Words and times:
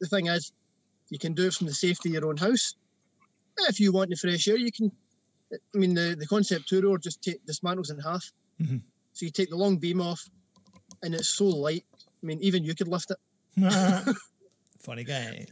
the 0.00 0.06
thing 0.06 0.26
is, 0.26 0.52
you 1.10 1.18
can 1.18 1.34
do 1.34 1.46
it 1.46 1.54
from 1.54 1.66
the 1.66 1.74
safety 1.74 2.08
of 2.10 2.14
your 2.14 2.26
own 2.28 2.36
house. 2.36 2.74
If 3.68 3.80
you 3.80 3.92
want 3.92 4.10
the 4.10 4.16
fresh 4.16 4.46
air, 4.48 4.56
you 4.56 4.70
can. 4.72 4.90
I 5.52 5.78
mean, 5.78 5.94
the, 5.94 6.16
the 6.18 6.26
concept 6.26 6.68
two 6.68 6.80
rower 6.82 6.98
just 6.98 7.22
take 7.22 7.44
dismantles 7.46 7.90
in 7.90 7.98
half. 8.00 8.24
Mhm. 8.60 8.82
So 9.12 9.24
you 9.24 9.30
take 9.30 9.48
the 9.50 9.56
long 9.56 9.76
beam 9.78 10.00
off, 10.00 10.28
and 11.02 11.14
it's 11.14 11.28
so 11.28 11.44
light. 11.46 11.84
I 12.22 12.26
mean, 12.26 12.38
even 12.42 12.64
you 12.64 12.74
could 12.74 12.88
lift 12.88 13.10
it. 13.12 13.18
Funny 14.80 15.04
guy. 15.04 15.46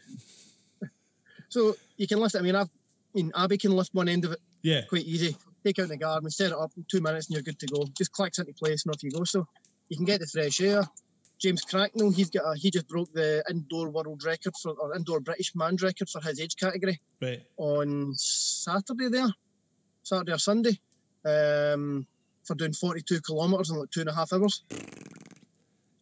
So 1.48 1.76
you 1.96 2.06
can 2.08 2.18
lift 2.18 2.34
it. 2.34 2.38
I 2.38 2.42
mean, 2.42 2.56
I've, 2.56 2.66
I 2.66 2.70
mean, 3.14 3.32
Abby 3.36 3.56
can 3.58 3.72
lift 3.72 3.94
one 3.94 4.08
end 4.08 4.24
of 4.24 4.32
it 4.32 4.40
Yeah. 4.62 4.82
quite 4.88 5.04
easy. 5.04 5.36
Take 5.64 5.78
out 5.78 5.84
in 5.84 5.88
the 5.90 5.96
garden, 5.96 6.28
set 6.30 6.50
it 6.50 6.58
up 6.58 6.72
in 6.76 6.84
two 6.90 7.00
minutes, 7.00 7.28
and 7.28 7.34
you're 7.34 7.42
good 7.42 7.58
to 7.60 7.66
go. 7.66 7.86
Just 7.96 8.12
clicks 8.12 8.38
into 8.38 8.52
place, 8.52 8.84
and 8.84 8.94
off 8.94 9.02
you 9.02 9.10
go. 9.10 9.24
So 9.24 9.46
you 9.88 9.96
can 9.96 10.04
get 10.04 10.20
the 10.20 10.26
fresh 10.26 10.60
air. 10.60 10.82
James 11.38 11.62
Cracknell, 11.62 12.10
he's 12.10 12.30
got 12.30 12.44
a, 12.44 12.56
he 12.56 12.70
just 12.70 12.88
broke 12.88 13.12
the 13.12 13.44
indoor 13.50 13.90
world 13.90 14.22
record 14.24 14.54
for 14.62 14.72
or 14.72 14.94
indoor 14.96 15.20
British 15.20 15.54
man's 15.54 15.82
record 15.82 16.08
for 16.08 16.20
his 16.22 16.40
age 16.40 16.56
category 16.56 17.00
Right. 17.20 17.42
on 17.58 18.14
Saturday 18.16 19.08
there, 19.08 19.28
Saturday 20.02 20.32
or 20.32 20.38
Sunday, 20.38 20.78
um, 21.24 22.06
for 22.44 22.54
doing 22.54 22.72
42 22.72 23.20
kilometres 23.22 23.70
in 23.70 23.76
like 23.76 23.90
two 23.90 24.00
and 24.00 24.08
a 24.08 24.14
half 24.14 24.32
hours. 24.32 24.62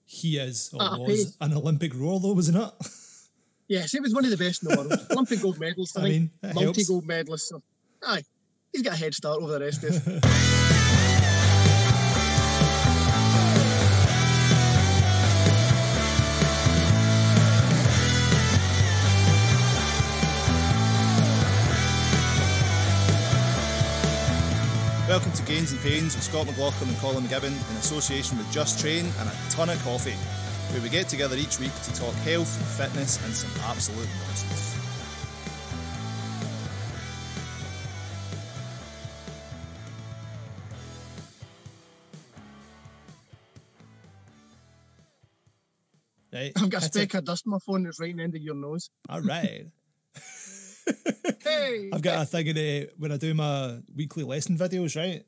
He 0.04 0.36
is 0.36 0.70
or 0.74 0.78
Ah, 0.82 0.98
was 0.98 1.36
an 1.40 1.54
Olympic 1.54 1.94
rower 1.94 2.20
though, 2.20 2.32
wasn't 2.34 2.58
it? 2.58 2.70
Yes, 3.68 3.92
he 3.92 4.00
was 4.00 4.12
one 4.14 4.24
of 4.26 4.30
the 4.30 4.36
best 4.36 4.62
in 4.62 4.68
the 4.68 4.76
world. 4.76 4.92
Olympic 5.12 5.40
gold 5.40 5.58
medalist, 5.58 5.98
I, 5.98 6.02
I 6.02 6.04
mean, 6.08 6.30
multi 6.54 6.84
gold 6.84 7.06
medalist. 7.06 7.48
So, 7.48 7.62
aye, 8.04 8.22
he's 8.72 8.82
got 8.82 8.92
a 8.92 8.96
head 8.96 9.14
start 9.14 9.40
over 9.40 9.52
the 9.58 9.60
rest 9.64 9.82
of 9.84 10.06
us. 10.24 10.48
Welcome 25.12 25.32
to 25.32 25.42
Gains 25.42 25.72
and 25.72 25.80
Pains 25.82 26.14
with 26.14 26.24
Scott 26.24 26.46
McLaughlin 26.46 26.88
and 26.88 26.96
Colin 26.96 27.22
McGibbon 27.24 27.48
in 27.48 27.76
association 27.76 28.38
with 28.38 28.50
Just 28.50 28.80
Train 28.80 29.04
and 29.20 29.28
a 29.28 29.32
ton 29.50 29.68
of 29.68 29.78
coffee, 29.84 30.14
where 30.72 30.80
we 30.80 30.88
get 30.88 31.06
together 31.06 31.36
each 31.36 31.58
week 31.58 31.70
to 31.82 31.94
talk 31.94 32.14
health, 32.24 32.48
fitness, 32.78 33.22
and 33.22 33.34
some 33.34 33.50
absolute 33.68 34.08
nonsense. 34.26 34.78
Right. 46.32 46.52
I've 46.56 46.70
got 46.70 46.78
a 46.78 46.80
that's 46.80 46.96
speck 46.96 47.12
of 47.12 47.24
dust 47.26 47.46
on 47.46 47.50
my 47.50 47.58
phone 47.58 47.82
that's 47.82 48.00
right 48.00 48.08
in 48.08 48.16
the 48.16 48.22
end 48.22 48.34
of 48.34 48.40
your 48.40 48.54
nose. 48.54 48.88
All 49.10 49.20
right. 49.20 49.66
Hey! 51.42 51.90
I've 51.92 52.02
got 52.02 52.22
a 52.22 52.26
thing 52.26 52.46
in 52.48 52.56
uh, 52.56 52.86
when 52.98 53.12
I 53.12 53.16
do 53.16 53.34
my 53.34 53.78
weekly 53.94 54.24
lesson 54.24 54.56
videos, 54.56 54.96
right? 54.96 55.24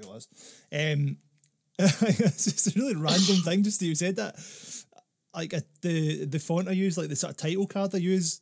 Cool 0.00 0.14
as. 0.14 0.28
Um, 0.72 1.16
it's 1.78 2.44
just 2.44 2.76
a 2.76 2.78
really 2.78 2.94
random 2.94 3.36
thing. 3.36 3.62
Just 3.62 3.80
that 3.80 3.86
you 3.86 3.94
said 3.94 4.16
that, 4.16 4.36
like 5.34 5.54
uh, 5.54 5.60
the 5.82 6.24
the 6.26 6.38
font 6.38 6.68
I 6.68 6.72
use, 6.72 6.96
like 6.96 7.08
the 7.08 7.16
sort 7.16 7.32
of 7.32 7.36
title 7.36 7.66
card 7.66 7.94
I 7.94 7.98
use, 7.98 8.40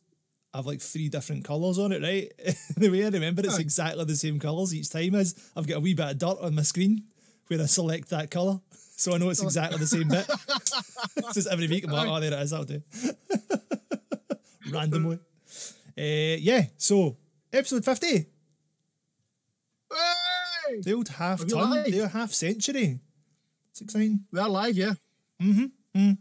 I 0.53 0.57
have 0.57 0.65
like 0.65 0.81
three 0.81 1.09
different 1.09 1.43
colours 1.43 1.79
on 1.79 1.91
it, 1.91 2.01
right? 2.01 2.31
the 2.77 2.89
way 2.89 3.05
I 3.05 3.09
remember 3.09 3.41
it's 3.43 3.59
exactly 3.59 4.03
the 4.05 4.15
same 4.15 4.39
colours 4.39 4.73
each 4.73 4.89
time. 4.89 5.15
Is 5.15 5.35
I've 5.55 5.67
got 5.67 5.77
a 5.77 5.81
wee 5.81 5.93
bit 5.93 6.11
of 6.11 6.17
dirt 6.17 6.37
on 6.41 6.55
my 6.55 6.61
screen 6.61 7.03
where 7.47 7.61
I 7.61 7.65
select 7.65 8.09
that 8.09 8.29
colour, 8.29 8.59
so 8.95 9.13
I 9.13 9.17
know 9.17 9.29
it's 9.29 9.41
exactly 9.41 9.79
the 9.79 9.87
same 9.87 10.07
bit. 10.07 10.27
it's 11.17 11.33
just 11.33 11.47
every 11.47 11.67
week 11.67 11.85
I'm 11.85 11.91
like, 11.91 12.07
oh, 12.07 12.19
there 12.19 12.33
it 12.33 12.43
is. 12.43 12.53
I'll 12.53 12.63
do 12.63 12.81
randomly. 14.71 15.19
Uh, 15.97 16.37
yeah, 16.39 16.63
so 16.77 17.17
episode 17.51 17.85
50, 17.85 18.07
Hey! 19.91 20.81
the 20.81 20.93
old 20.93 21.07
half 21.09 21.41
Are 21.41 21.43
we 21.45 21.49
turn, 21.51 21.69
live? 21.69 21.85
the 21.85 22.01
old 22.01 22.09
half 22.11 22.31
century. 22.33 22.99
It's 23.71 23.81
exciting. 23.81 24.25
We're 24.31 24.47
live, 24.47 24.75
yeah. 24.75 24.93
Mm-hmm. 25.41 25.65
Mm. 25.95 26.17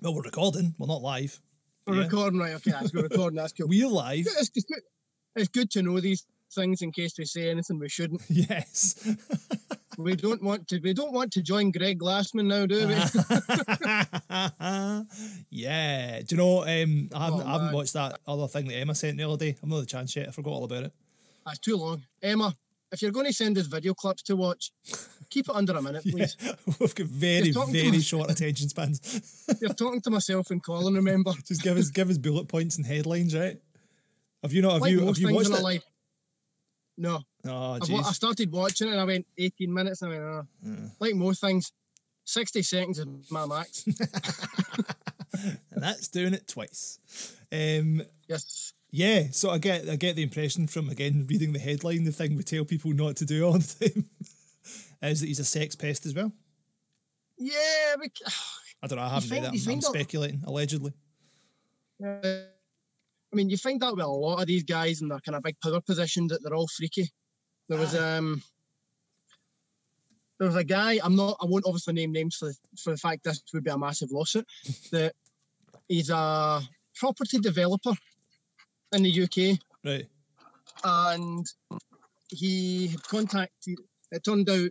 Well, 0.00 0.14
we're 0.14 0.22
recording, 0.22 0.74
we're 0.78 0.86
not 0.86 1.02
live. 1.02 1.38
We're 1.86 1.96
Yeah. 1.96 2.02
recording, 2.04 2.40
right? 2.40 2.54
Okay, 2.54 2.70
that's 2.70 2.90
good. 2.92 3.02
Recording, 3.10 3.36
that's 3.36 3.52
cool. 3.52 3.68
We're 3.68 3.88
live, 3.88 4.26
It's, 4.26 4.50
it's 4.54 4.64
good. 4.64 4.80
it's 5.36 5.48
good 5.48 5.70
to 5.72 5.82
know 5.82 6.00
these 6.00 6.24
things 6.54 6.82
in 6.82 6.92
case 6.92 7.14
we 7.18 7.24
say 7.24 7.50
anything 7.50 7.78
we 7.78 7.88
shouldn't. 7.88 8.22
yes. 8.28 9.16
We 9.98 10.16
don't 10.16 10.42
want 10.42 10.66
to. 10.68 10.80
We 10.80 10.92
don't 10.92 11.12
want 11.12 11.32
to 11.32 11.42
join 11.42 11.70
Greg 11.70 12.00
Glassman 12.00 12.46
now, 12.46 12.66
do 12.66 12.88
we? 12.88 12.94
yeah. 15.50 16.20
Do 16.20 16.34
you 16.34 16.36
know, 16.36 16.62
um, 16.62 17.08
I 17.14 17.24
haven't, 17.26 17.40
Oh, 17.42 17.46
I 17.46 17.52
haven't 17.52 17.72
watched 17.74 17.92
that 17.92 18.18
other 18.26 18.48
thing 18.48 18.68
that 18.68 18.74
Emma 18.76 18.94
sent 18.94 19.18
the 19.18 19.24
other 19.24 19.36
day. 19.36 19.56
I've 19.62 19.68
not 19.68 19.76
had 19.76 19.84
a 19.84 19.86
chance 19.86 20.16
yet. 20.16 20.28
I 20.28 20.30
forgot 20.32 20.50
all 20.50 20.64
about 20.64 20.84
it. 20.84 20.92
That's 21.46 21.58
too 21.58 21.76
long. 21.76 22.02
Emma, 22.22 22.54
if 22.90 23.02
you're 23.02 23.12
going 23.12 23.26
to 23.26 23.32
send 23.32 23.58
us 23.58 23.66
video 23.66 23.94
clips 23.94 24.22
to 24.24 24.36
watch, 24.36 24.72
keep 25.30 25.48
it 25.48 25.54
under 25.54 25.74
a 25.74 25.82
minute, 25.82 26.02
Yeah, 26.04 26.12
please. 26.12 26.36
we've 26.80 26.94
got 26.94 27.06
very, 27.06 27.44
You're 27.46 27.54
talking 27.54 27.74
to 27.74 27.90
very 27.90 28.00
short 28.00 28.30
attention 28.30 28.68
spans. 28.68 29.56
You're 29.60 29.74
talking 29.74 30.00
to 30.02 30.10
myself 30.10 30.50
and 30.50 30.62
Colin. 30.62 30.94
Remember, 30.94 31.32
Just 31.46 31.62
give 31.62 31.76
us 31.76 31.90
give 31.90 32.10
us 32.10 32.18
bullet 32.18 32.48
points 32.48 32.76
and 32.78 32.86
headlines, 32.86 33.36
right? 33.36 33.58
Have 34.42 34.52
you 34.52 34.62
not? 34.62 34.72
Have 34.74 34.82
like 34.82 34.92
you 34.92 35.06
have 35.06 35.18
you 35.18 35.34
watched 35.34 35.50
it? 35.50 35.82
No, 36.96 37.20
Oh, 37.46 37.78
I 37.82 38.12
started 38.12 38.50
watching 38.50 38.88
it 38.88 38.92
and 38.92 39.00
I 39.00 39.04
went 39.04 39.26
18 39.36 39.72
minutes. 39.72 40.02
And 40.02 40.12
I 40.12 40.18
went, 40.18 40.28
oh. 40.30 40.46
Mm. 40.66 40.90
like 41.00 41.14
most 41.14 41.40
things, 41.40 41.72
60 42.24 42.62
seconds 42.62 42.98
is 42.98 43.06
my 43.30 43.46
max. 43.46 43.84
and 45.34 45.58
that's 45.82 46.08
doing 46.08 46.34
it 46.34 46.48
twice. 46.48 46.98
Um, 47.52 48.02
yes. 48.28 48.72
yeah, 48.90 49.24
so 49.30 49.50
I 49.50 49.58
get 49.58 49.88
I 49.88 49.96
get 49.96 50.16
the 50.16 50.22
impression 50.22 50.66
from 50.66 50.88
again 50.88 51.26
reading 51.28 51.52
the 51.52 51.58
headline, 51.58 52.04
the 52.04 52.12
thing 52.12 52.36
we 52.36 52.42
tell 52.42 52.64
people 52.64 52.92
not 52.92 53.16
to 53.16 53.26
do 53.26 53.44
all 53.44 53.52
the 53.52 53.88
time, 53.90 54.06
is 55.02 55.20
that 55.20 55.26
he's 55.26 55.40
a 55.40 55.44
sex 55.44 55.76
pest 55.76 56.06
as 56.06 56.14
well. 56.14 56.32
Yeah, 57.36 57.94
we, 58.00 58.08
I 58.82 58.86
don't 58.86 58.98
know. 58.98 59.04
I 59.04 59.08
haven't 59.08 59.30
read 59.30 59.44
it. 59.44 59.66
I'm, 59.66 59.72
I'm 59.74 59.80
speculating, 59.80 60.42
allegedly. 60.46 60.92
Uh, 62.04 62.20
I 63.34 63.36
mean, 63.36 63.50
you 63.50 63.56
find 63.56 63.80
that 63.80 63.96
with 63.96 64.04
a 64.04 64.08
lot 64.08 64.40
of 64.40 64.46
these 64.46 64.62
guys 64.62 65.02
in 65.02 65.08
their 65.08 65.18
kind 65.18 65.34
of 65.34 65.42
big 65.42 65.56
power 65.60 65.80
positions 65.80 66.30
that 66.30 66.40
they're 66.44 66.54
all 66.54 66.68
freaky. 66.68 67.10
There 67.68 67.78
was 67.80 67.92
um, 67.96 68.40
there 70.38 70.46
was 70.46 70.54
a 70.56 70.62
guy. 70.62 71.00
I'm 71.02 71.16
not. 71.16 71.36
I 71.42 71.46
won't 71.46 71.64
obviously 71.66 71.94
name 71.94 72.12
names 72.12 72.36
for 72.36 72.46
the, 72.46 72.54
for 72.80 72.90
the 72.92 72.96
fact 72.96 73.24
this 73.24 73.42
would 73.52 73.64
be 73.64 73.70
a 73.72 73.76
massive 73.78 74.12
lawsuit. 74.12 74.46
that 74.92 75.14
he's 75.88 76.10
a 76.10 76.60
property 76.94 77.38
developer 77.38 77.90
in 78.92 79.02
the 79.02 79.22
UK, 79.24 79.58
Right. 79.84 80.06
and 80.84 81.44
he 82.28 82.86
had 82.86 83.02
contacted. 83.02 83.78
It 84.12 84.22
turned 84.22 84.48
out 84.48 84.70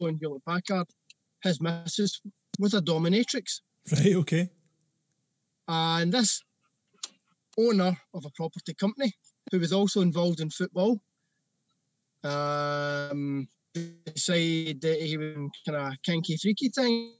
on 0.00 0.16
Hewlett 0.16 0.44
Packard, 0.46 0.86
his 1.42 1.60
missus 1.60 2.22
was 2.58 2.72
a 2.72 2.80
dominatrix. 2.80 3.60
Right. 3.92 4.14
Okay. 4.16 4.50
And 5.68 6.10
this 6.12 6.42
owner 7.58 7.96
of 8.14 8.24
a 8.24 8.30
property 8.30 8.72
company, 8.74 9.12
who 9.52 9.60
was 9.60 9.72
also 9.72 10.00
involved 10.00 10.40
in 10.40 10.48
football, 10.50 11.00
um, 12.24 13.46
decided 14.06 14.80
that 14.80 15.00
he 15.00 15.16
was 15.18 15.36
kind 15.66 15.76
of 15.76 16.02
kinky 16.02 16.36
freaky 16.36 16.70
thing, 16.70 17.12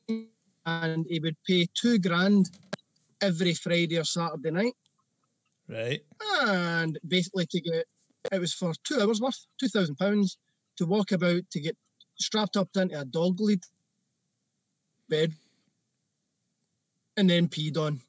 and 0.65 1.07
he 1.09 1.21
would 1.21 1.37
pay 1.47 1.67
two 1.75 1.99
grand 1.99 2.51
every 3.21 3.53
Friday 3.55 3.99
or 3.99 4.05
Saturday 4.05 4.51
night, 4.51 4.75
Right. 5.69 6.01
and 6.43 6.99
basically 7.07 7.47
to 7.47 7.61
get 7.61 7.85
it 8.33 8.41
was 8.41 8.55
for 8.55 8.73
two 8.85 9.01
hours 9.01 9.21
worth, 9.21 9.47
two 9.61 9.69
thousand 9.69 9.97
pounds, 9.97 10.39
to 10.77 10.87
walk 10.87 11.13
about 11.13 11.43
to 11.51 11.61
get 11.61 11.77
strapped 12.19 12.57
up 12.57 12.69
into 12.77 12.99
a 13.01 13.05
dog 13.05 13.41
lead 13.41 13.63
bed, 15.09 15.33
and 17.17 17.29
then 17.29 17.49
peed 17.49 17.77
on. 17.77 18.01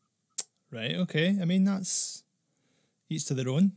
Right. 0.72 0.96
Okay. 0.96 1.38
I 1.42 1.46
mean, 1.46 1.64
that's 1.64 2.24
each 3.10 3.26
to 3.26 3.34
their 3.34 3.50
own. 3.50 3.74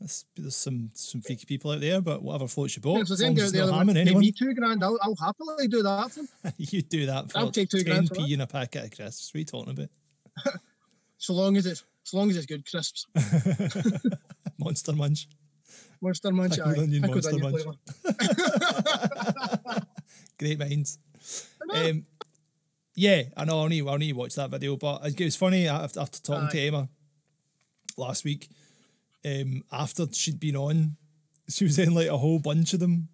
That's, 0.00 0.26
there's 0.36 0.54
some 0.54 0.90
some 0.92 1.22
freaky 1.22 1.46
people 1.46 1.70
out 1.70 1.80
there, 1.80 2.02
but 2.02 2.22
whatever 2.22 2.46
floats 2.46 2.76
your 2.76 2.82
boat. 2.82 3.00
If 3.00 3.08
there's 3.08 3.12
as 3.12 3.22
long 3.22 3.30
any 3.30 3.40
as 3.40 3.42
out 3.42 3.44
it's 3.44 3.52
there 3.52 3.60
not 3.62 3.66
that 3.68 3.72
harming 3.72 3.94
wants 3.96 4.00
to 4.00 4.04
pay 4.04 4.10
anyone. 4.10 4.20
me 4.20 4.32
two 4.32 4.54
grand, 4.54 4.84
I'll, 4.84 4.98
I'll 5.02 5.16
happily 5.16 5.68
do 5.68 5.82
that 5.82 6.28
you 6.58 6.82
do 6.82 7.06
that 7.06 7.32
for 7.32 7.38
I'll 7.38 7.50
take 7.50 7.70
two 7.70 7.78
10 7.82 7.86
grand 7.86 8.10
p 8.12 8.34
in 8.34 8.42
a 8.42 8.46
packet 8.46 8.84
of 8.84 8.90
crisps. 8.90 9.32
What 9.32 9.36
are 9.36 9.38
you 9.38 9.44
talking 9.46 9.72
about? 9.72 9.88
So 11.18 11.32
long 11.32 11.56
as 11.56 11.64
it's 11.64 11.82
so 12.02 12.18
long 12.18 12.28
as 12.28 12.36
it's 12.36 12.44
good 12.44 12.68
crisps. 12.70 13.06
Monster 14.58 14.92
Munch. 14.92 15.28
Monster 16.02 16.30
Munch, 16.30 16.56
Pickled 16.56 16.76
aye. 16.76 16.82
onion 16.82 17.02
Pickled 17.02 17.24
Monster 17.24 17.46
onion 17.46 17.74
Munch. 18.04 19.82
Great 20.38 20.58
minds. 20.58 20.98
Um, 21.72 22.04
yeah, 22.96 23.22
I 23.36 23.44
know. 23.44 23.64
I 23.64 23.68
need, 23.68 23.86
I 23.86 23.96
need 23.98 24.12
to 24.12 24.18
watch 24.18 24.34
that 24.34 24.50
video. 24.50 24.76
But 24.76 25.06
it 25.06 25.24
was 25.24 25.36
funny 25.36 25.68
after, 25.68 26.00
after 26.00 26.20
talking 26.20 26.48
to 26.48 26.58
Emma 26.58 26.88
last 27.96 28.24
week. 28.24 28.48
Um, 29.24 29.62
after 29.70 30.06
she'd 30.12 30.40
been 30.40 30.56
on, 30.56 30.96
she 31.48 31.64
was 31.64 31.78
in 31.78 31.94
like 31.94 32.08
a 32.08 32.16
whole 32.16 32.38
bunch 32.38 32.72
of 32.74 32.80
them 32.80 33.08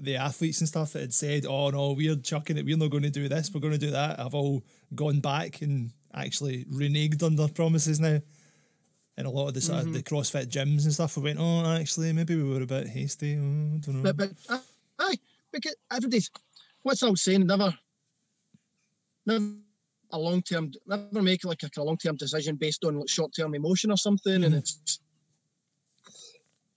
the 0.00 0.16
athletes 0.16 0.60
and 0.60 0.68
stuff 0.68 0.92
that 0.92 1.00
had 1.00 1.14
said, 1.14 1.46
"Oh 1.46 1.70
no, 1.70 1.92
we're 1.92 2.16
chucking 2.16 2.56
it. 2.56 2.64
We're 2.64 2.76
not 2.76 2.90
going 2.90 3.02
to 3.02 3.10
do 3.10 3.28
this. 3.28 3.50
We're 3.52 3.60
going 3.60 3.74
to 3.74 3.78
do 3.78 3.90
that," 3.90 4.18
I've 4.18 4.34
all 4.34 4.64
gone 4.94 5.20
back 5.20 5.62
and 5.62 5.92
actually 6.14 6.64
reneged 6.64 7.22
on 7.22 7.36
their 7.36 7.48
promises 7.48 8.00
now. 8.00 8.20
And 9.16 9.26
a 9.26 9.30
lot 9.30 9.48
of 9.48 9.54
the 9.54 9.60
sort 9.60 9.80
of 9.80 9.92
the 9.92 10.02
CrossFit 10.02 10.46
gyms 10.46 10.84
and 10.84 10.92
stuff, 10.92 11.16
we 11.16 11.24
went, 11.24 11.38
"Oh, 11.38 11.66
actually, 11.66 12.12
maybe 12.12 12.36
we 12.36 12.48
were 12.48 12.62
a 12.62 12.66
bit 12.66 12.88
hasty. 12.88 13.36
Oh, 13.36 13.76
I 13.76 13.78
don't 13.78 13.88
know." 13.88 14.12
But, 14.12 14.16
but 14.16 14.30
uh, 14.48 14.60
aye, 14.98 15.18
because 15.52 15.76
everybody's 15.92 16.30
what's 16.82 17.02
I 17.02 17.10
was 17.10 17.22
saying, 17.22 17.46
never, 17.46 17.74
never 19.26 19.54
a 20.12 20.18
long 20.18 20.42
term, 20.42 20.72
never 20.86 21.22
make 21.22 21.44
like 21.44 21.62
a, 21.62 21.82
long 21.82 21.96
term 21.96 22.16
decision 22.16 22.56
based 22.56 22.84
on 22.84 22.98
like 22.98 23.08
short 23.08 23.32
term 23.34 23.54
emotion 23.54 23.90
or 23.90 23.96
something, 23.96 24.44
and 24.44 24.54
Mhm. 24.54 24.58
it's. 24.58 25.00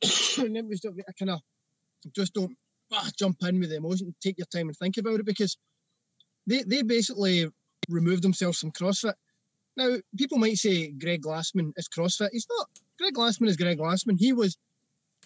and 0.38 0.56
then 0.56 0.68
we 0.68 0.75
just, 0.75 0.88
I 1.07 1.12
kind 1.18 1.31
of 1.31 1.42
just 2.16 2.34
don't 2.34 2.56
ah, 2.92 3.10
jump 3.18 3.38
in 3.44 3.60
with 3.60 3.69
the 3.69 3.78
emotion. 3.78 4.13
Take 4.22 4.38
your 4.38 4.48
time 4.48 4.68
and 4.68 4.78
think 4.78 4.98
about 4.98 5.19
it 5.19 5.25
because 5.25 5.57
they 6.48 6.63
they 6.63 6.81
basically 6.81 7.48
removed 7.90 8.24
themselves 8.24 8.60
from 8.60 8.72
CrossFit. 8.72 9.13
Now 9.78 9.98
people 10.18 10.38
might 10.38 10.57
say 10.57 10.92
Greg 10.92 11.24
Glassman 11.24 11.74
is 11.78 11.88
CrossFit. 11.90 12.30
He's 12.31 12.48
not. 12.57 12.69
Greg 13.00 13.16
Glassman 13.16 13.48
is 13.48 13.57
Greg 13.57 13.80
Glassman. 13.80 14.18
He 14.19 14.34
was 14.34 14.57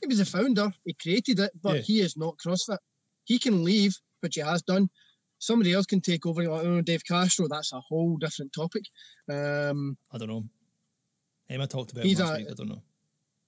he 0.01 0.07
was 0.07 0.19
a 0.19 0.25
founder. 0.25 0.71
He 0.85 0.93
created 0.93 1.39
it, 1.39 1.51
but 1.61 1.77
Yeah. 1.77 1.81
he 1.81 2.01
is 2.01 2.15
not 2.15 2.37
CrossFit. 2.37 2.77
He 3.25 3.39
can 3.39 3.63
leave, 3.63 3.95
which 4.21 4.35
he 4.35 4.41
has 4.41 4.61
done. 4.61 4.89
Somebody 5.39 5.73
else 5.73 5.85
can 5.85 6.01
take 6.01 6.25
over. 6.25 6.43
Like, 6.49 6.65
oh, 6.65 6.81
Dave 6.81 7.03
Castro. 7.05 7.47
That's 7.47 7.73
a 7.73 7.79
whole 7.79 8.17
different 8.17 8.53
topic. 8.53 8.83
Um, 9.31 9.97
I 10.11 10.17
don't 10.17 10.29
know. 10.29 10.43
Emma 11.49 11.67
talked 11.67 11.91
about 11.91 12.05
it 12.05 12.07
He's 12.07 12.19
last 12.19 12.33
a- 12.33 12.37
week. 12.39 12.47
I 12.51 12.53
don't 12.53 12.69
know. 12.69 12.81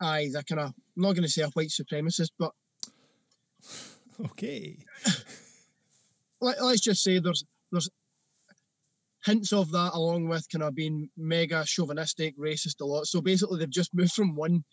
aye, 0.01 0.21
he's 0.23 0.35
a 0.35 0.43
kind 0.43 0.61
of. 0.61 0.67
I'm 0.67 0.73
not 1.03 1.13
going 1.13 1.23
to 1.23 1.29
say 1.29 1.41
a 1.41 1.47
white 1.49 1.69
supremacist, 1.69 2.29
but 2.37 2.51
Okay. 4.31 4.77
let, 6.41 6.61
let's 6.63 6.81
just 6.81 7.03
say 7.03 7.19
there's 7.19 7.43
there's 7.71 7.89
hints 9.25 9.51
of 9.53 9.71
that 9.71 9.91
along 9.93 10.27
with 10.27 10.47
kind 10.49 10.63
of 10.63 10.75
being 10.75 11.09
mega 11.17 11.63
chauvinistic, 11.65 12.37
racist 12.37 12.81
a 12.81 12.85
lot. 12.85 13.05
So 13.07 13.21
basically, 13.21 13.59
they've 13.59 13.69
just 13.69 13.93
moved 13.93 14.13
from 14.13 14.35
one 14.35 14.63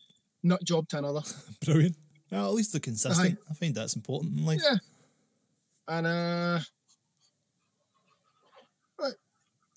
nut 0.42 0.62
job 0.64 0.88
to 0.90 0.98
another. 0.98 1.22
Brilliant. 1.64 1.96
Well, 2.30 2.46
at 2.46 2.54
least 2.54 2.72
they're 2.72 2.80
consistent. 2.80 3.38
I 3.50 3.54
find 3.54 3.74
that's 3.74 3.94
important 3.96 4.38
in 4.38 4.44
life. 4.46 4.60
Yeah. 4.62 4.76
And 5.88 6.06
uh, 6.06 6.58
right, 8.98 9.12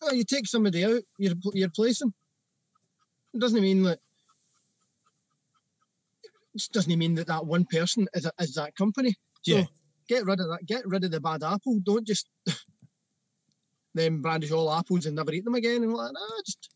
well, 0.01 0.13
you 0.13 0.23
take 0.23 0.47
somebody 0.47 0.85
out, 0.85 1.01
you 1.17 1.33
you 1.53 1.65
replace 1.65 1.99
them. 1.99 2.13
It 3.33 3.39
doesn't 3.39 3.61
mean 3.61 3.83
that. 3.83 3.99
It 6.55 6.67
doesn't 6.73 6.97
mean 6.97 7.15
that 7.15 7.27
that 7.27 7.45
one 7.45 7.65
person 7.65 8.07
is, 8.13 8.25
a, 8.25 8.31
is 8.39 8.55
that 8.55 8.75
company. 8.75 9.15
So 9.43 9.57
Yeah. 9.57 9.63
get 10.07 10.25
rid 10.25 10.39
of 10.39 10.47
that. 10.47 10.65
Get 10.65 10.87
rid 10.87 11.03
of 11.03 11.11
the 11.11 11.21
bad 11.21 11.43
apple. 11.43 11.79
Don't 11.83 12.05
just 12.07 12.27
then 13.93 14.21
brandish 14.21 14.51
all 14.51 14.71
apples 14.73 15.05
and 15.05 15.15
never 15.15 15.31
eat 15.31 15.45
them 15.45 15.55
again. 15.55 15.83
And 15.83 15.93
like, 15.93 16.11
nah, 16.11 16.41
just 16.45 16.69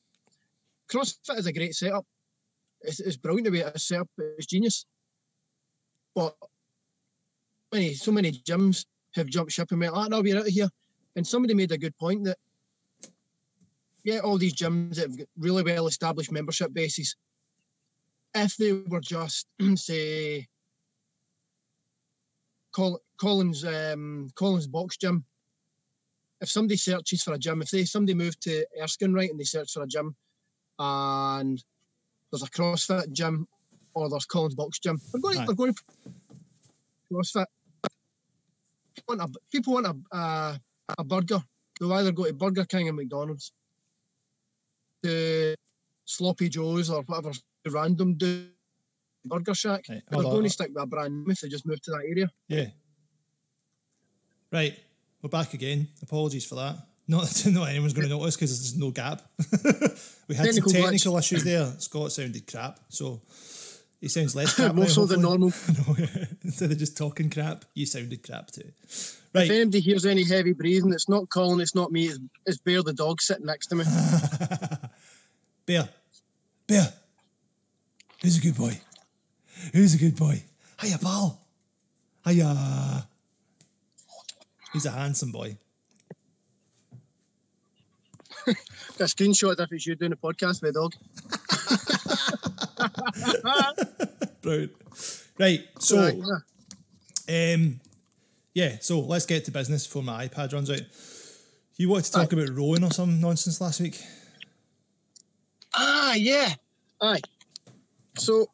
CrossFit 0.91 1.39
is 1.39 1.47
a 1.47 1.53
great 1.53 1.75
setup. 1.75 2.05
It's, 2.81 2.99
it's 2.99 3.17
brilliant 3.17 3.45
to 3.45 3.51
be 3.51 3.61
a 3.61 3.77
setup. 3.79 4.09
It's 4.17 4.45
genius. 4.45 4.85
But 6.13 6.35
many, 7.73 7.93
so 7.95 8.11
many 8.11 8.31
gyms 8.31 8.85
have 9.15 9.27
jumped 9.27 9.51
ship 9.51 9.71
and 9.71 9.79
went, 9.79 9.93
ah, 9.95 10.07
no, 10.07 10.21
we're 10.21 10.37
out 10.37 10.47
of 10.47 10.53
here. 10.53 10.69
And 11.15 11.25
somebody 11.25 11.53
made 11.53 11.71
a 11.71 11.77
good 11.77 11.97
point 11.97 12.23
that, 12.25 12.37
yeah, 14.03 14.19
all 14.19 14.37
these 14.37 14.55
gyms 14.55 14.95
that 14.95 15.09
have 15.09 15.17
got 15.17 15.27
really 15.37 15.63
well 15.63 15.87
established 15.87 16.31
membership 16.31 16.73
bases, 16.73 17.15
if 18.35 18.57
they 18.57 18.73
were 18.73 18.99
just, 18.99 19.47
say, 19.75 20.47
Col- 22.73 23.01
Collins 23.17 23.63
um, 23.65 24.29
Collins 24.35 24.67
Box 24.67 24.97
Gym, 24.97 25.23
if 26.41 26.49
somebody 26.49 26.75
searches 26.75 27.23
for 27.23 27.33
a 27.33 27.37
gym, 27.37 27.61
if 27.61 27.69
they 27.69 27.85
somebody 27.85 28.13
moved 28.13 28.41
to 28.41 28.65
Erskine, 28.81 29.13
right, 29.13 29.29
and 29.29 29.39
they 29.39 29.45
search 29.45 29.71
for 29.71 29.83
a 29.83 29.87
gym, 29.87 30.15
and 30.79 31.63
there's 32.31 32.43
a 32.43 32.49
CrossFit 32.49 33.11
gym 33.13 33.47
or 33.93 34.09
there's 34.09 34.25
Collins 34.25 34.55
Box 34.55 34.79
Gym, 34.79 34.99
they're 35.11 35.21
going, 35.21 35.37
Aye. 35.37 35.45
they're 35.45 35.55
going 35.55 35.73
to 35.73 35.83
CrossFit. 37.11 37.45
People 38.95 39.17
want 39.17 39.21
a, 39.21 39.39
people 39.51 39.73
want 39.73 39.85
a, 39.85 40.17
a, 40.17 40.59
a 40.97 41.03
burger. 41.03 41.41
They'll 41.79 41.93
either 41.93 42.11
go 42.11 42.25
to 42.25 42.33
Burger 42.33 42.65
King 42.65 42.87
and 42.87 42.97
McDonald's, 42.97 43.51
to 45.03 45.55
Sloppy 46.05 46.49
Joe's 46.49 46.89
or 46.89 47.01
whatever 47.03 47.31
random 47.69 48.15
do 48.15 48.47
Burger 49.25 49.53
Shack. 49.53 49.85
Right, 49.89 50.01
They're 50.09 50.21
going 50.21 50.43
to 50.43 50.49
stick 50.49 50.69
with 50.73 50.83
a 50.83 50.87
brand 50.87 51.25
if 51.29 51.41
they 51.41 51.47
just 51.47 51.65
moved 51.65 51.83
to 51.85 51.91
that 51.91 52.03
area. 52.05 52.29
Yeah. 52.47 52.65
Right. 54.51 54.77
We're 55.21 55.29
back 55.29 55.53
again. 55.53 55.87
Apologies 56.01 56.45
for 56.45 56.55
that. 56.55 56.75
Not 57.07 57.25
that 57.25 57.51
not 57.53 57.69
anyone's 57.69 57.93
going 57.93 58.07
to 58.07 58.15
notice 58.15 58.35
because 58.35 58.59
there's 58.59 58.77
no 58.77 58.91
gap. 58.91 59.21
we 60.27 60.35
had 60.35 60.45
Technical 60.45 60.71
some 60.71 60.81
glitch. 60.81 60.83
technical 60.83 61.17
issues 61.17 61.43
there. 61.43 61.65
Scott 61.79 62.11
sounded 62.11 62.45
crap, 62.47 62.79
so 62.89 63.21
he 63.99 64.07
sounds 64.07 64.35
less 64.35 64.53
crap. 64.55 64.75
More 64.75 64.87
so 64.87 65.05
than 65.05 65.21
normal. 65.21 65.51
No, 65.87 65.95
Instead 66.43 66.71
of 66.71 66.77
just 66.77 66.97
talking 66.97 67.29
crap, 67.29 67.65
you 67.73 67.85
sounded 67.85 68.21
crap 68.23 68.51
too. 68.51 68.71
Right. 69.33 69.45
If 69.45 69.51
anybody 69.51 69.79
hears 69.79 70.05
any 70.05 70.23
heavy 70.23 70.53
breathing, 70.53 70.93
it's 70.93 71.09
not 71.09 71.29
Colin, 71.29 71.59
it's 71.59 71.73
not 71.75 71.91
me, 71.91 72.05
it's, 72.05 72.19
it's 72.45 72.57
Bear 72.59 72.83
the 72.83 72.93
dog 72.93 73.21
sitting 73.21 73.45
next 73.45 73.67
to 73.67 73.75
me. 73.75 73.85
Bear. 75.65 75.87
Bear. 76.67 76.93
Who's 78.21 78.37
a 78.37 78.41
good 78.41 78.55
boy? 78.55 78.79
Who's 79.73 79.93
a 79.95 79.97
good 79.97 80.15
boy? 80.15 80.43
Hiya, 80.81 80.97
pal. 80.99 81.39
Hiya. 82.25 83.07
He's 84.73 84.85
a 84.85 84.91
handsome 84.91 85.31
boy. 85.31 85.57
a 88.47 89.03
screenshot 89.03 89.59
if 89.59 89.71
it's 89.71 89.85
you 89.85 89.95
doing 89.95 90.11
a 90.13 90.15
podcast 90.17 90.61
with 90.61 90.71
a 90.71 90.73
dog. 90.73 90.93
Brilliant. 94.41 94.71
Right. 95.39 95.63
So, 95.79 96.01
Right, 96.01 96.17
yeah. 97.27 97.53
um, 97.55 97.79
yeah. 98.53 98.77
So 98.81 98.99
let's 98.99 99.25
get 99.25 99.45
to 99.45 99.51
business 99.51 99.85
before 99.87 100.03
my 100.03 100.27
iPad 100.27 100.53
runs 100.53 100.69
out. 100.69 100.81
You 101.75 101.89
wanted 101.89 102.05
to 102.05 102.11
talk 102.11 102.33
about 102.33 102.49
rowing 102.49 102.83
or 102.83 102.91
some 102.91 103.19
nonsense 103.19 103.59
last 103.61 103.79
week. 103.81 103.99
Ah, 105.75 106.13
yeah. 106.15 106.53
Aye. 107.01 107.21
So, 108.17 108.47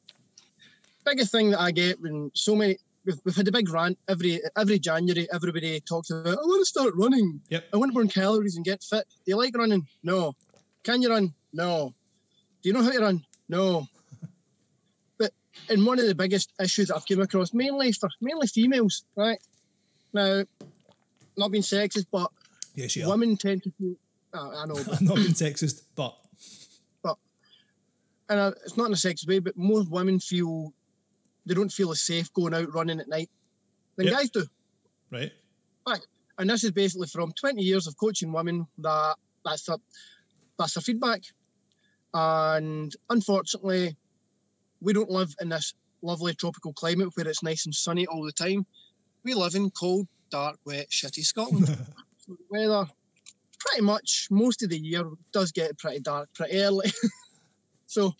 biggest 1.05 1.31
thing 1.31 1.51
that 1.51 1.59
I 1.59 1.71
get 1.71 1.99
when 2.01 2.31
so 2.33 2.55
many 2.55 2.77
we've, 3.05 3.19
we've 3.25 3.35
had 3.35 3.47
a 3.47 3.51
big 3.51 3.69
rant 3.69 3.97
every 4.07 4.39
every 4.57 4.79
January. 4.79 5.27
Everybody 5.33 5.79
talks 5.81 6.09
about. 6.09 6.27
I 6.27 6.41
want 6.41 6.61
to 6.61 6.65
start 6.65 6.93
running. 6.95 7.41
Yep. 7.49 7.65
I 7.73 7.77
want 7.77 7.91
to 7.91 7.95
burn 7.95 8.07
calories 8.09 8.55
and 8.55 8.65
get 8.65 8.83
fit. 8.83 9.05
Do 9.25 9.31
you 9.31 9.37
like 9.37 9.55
running? 9.57 9.87
No. 10.03 10.35
Can 10.83 11.01
you 11.01 11.09
run? 11.09 11.33
No. 11.53 11.93
Do 12.61 12.69
you 12.69 12.73
know 12.73 12.83
how 12.83 12.91
to 12.91 12.99
run? 12.99 13.25
No. 13.47 13.87
But 15.17 15.33
and 15.69 15.85
one 15.85 15.99
of 15.99 16.05
the 16.07 16.15
biggest 16.15 16.53
issues 16.61 16.87
that 16.87 16.95
I've 16.95 17.05
come 17.07 17.19
across, 17.19 17.53
mainly 17.53 17.91
for 17.91 18.09
mainly 18.21 18.47
females, 18.47 19.03
right? 19.17 19.39
Now, 20.13 20.43
not 21.35 21.51
being 21.51 21.63
sexist, 21.63 22.05
but 22.11 22.31
Yes, 22.75 22.95
you 22.95 23.03
are. 23.05 23.09
women 23.09 23.35
tend 23.35 23.63
to 23.63 23.71
feel. 23.77 23.95
ah, 24.33 24.63
I 24.63 24.65
know, 24.65 24.75
but 24.87 25.01
not 25.01 25.15
being 25.17 25.33
sexist, 25.33 25.81
but 25.95 26.15
and 28.29 28.53
it's 28.63 28.77
not 28.77 28.87
in 28.87 28.93
a 28.93 28.95
sexist 28.95 29.27
way, 29.27 29.39
but 29.39 29.57
most 29.57 29.89
women 29.89 30.19
feel 30.19 30.73
they 31.45 31.53
don't 31.55 31.71
feel 31.71 31.91
as 31.91 32.01
safe 32.01 32.31
going 32.33 32.53
out 32.53 32.73
running 32.73 32.99
at 32.99 33.07
night 33.07 33.29
than 33.95 34.07
Yep. 34.07 34.15
guys 34.15 34.29
do. 34.29 34.45
right. 35.11 35.31
And 36.37 36.49
this 36.49 36.63
is 36.63 36.71
basically 36.71 37.07
from 37.07 37.33
20 37.33 37.61
years 37.61 37.85
of 37.85 37.97
coaching 37.97 38.31
women 38.31 38.65
that 38.77 39.15
that's 39.43 39.63
their, 39.65 39.75
that's 40.57 40.73
their 40.75 40.81
feedback. 40.81 41.21
And 42.13 42.95
unfortunately, 43.09 43.97
we 44.79 44.93
don't 44.93 45.09
live 45.09 45.35
in 45.41 45.49
this 45.49 45.73
lovely 46.01 46.33
tropical 46.33 46.71
climate 46.73 47.09
where 47.15 47.27
it's 47.27 47.43
nice 47.43 47.65
and 47.65 47.75
sunny 47.75 48.07
all 48.07 48.23
the 48.23 48.31
time. 48.31 48.65
We 49.25 49.33
live 49.33 49.55
in 49.55 49.69
cold, 49.71 50.07
dark, 50.31 50.57
wet, 50.65 50.89
shitty 50.89 51.25
Scotland. 51.25 51.67
so 52.17 52.27
the 52.27 52.37
weather, 52.49 52.89
pretty 53.59 53.81
much 53.83 54.27
most 54.31 54.63
of 54.63 54.69
the 54.69 54.79
year, 54.79 55.03
does 55.33 55.51
get 55.51 55.77
pretty 55.77 55.99
dark 55.99 56.29
pretty 56.33 56.57
early. 56.61 56.89
so 57.89 58.13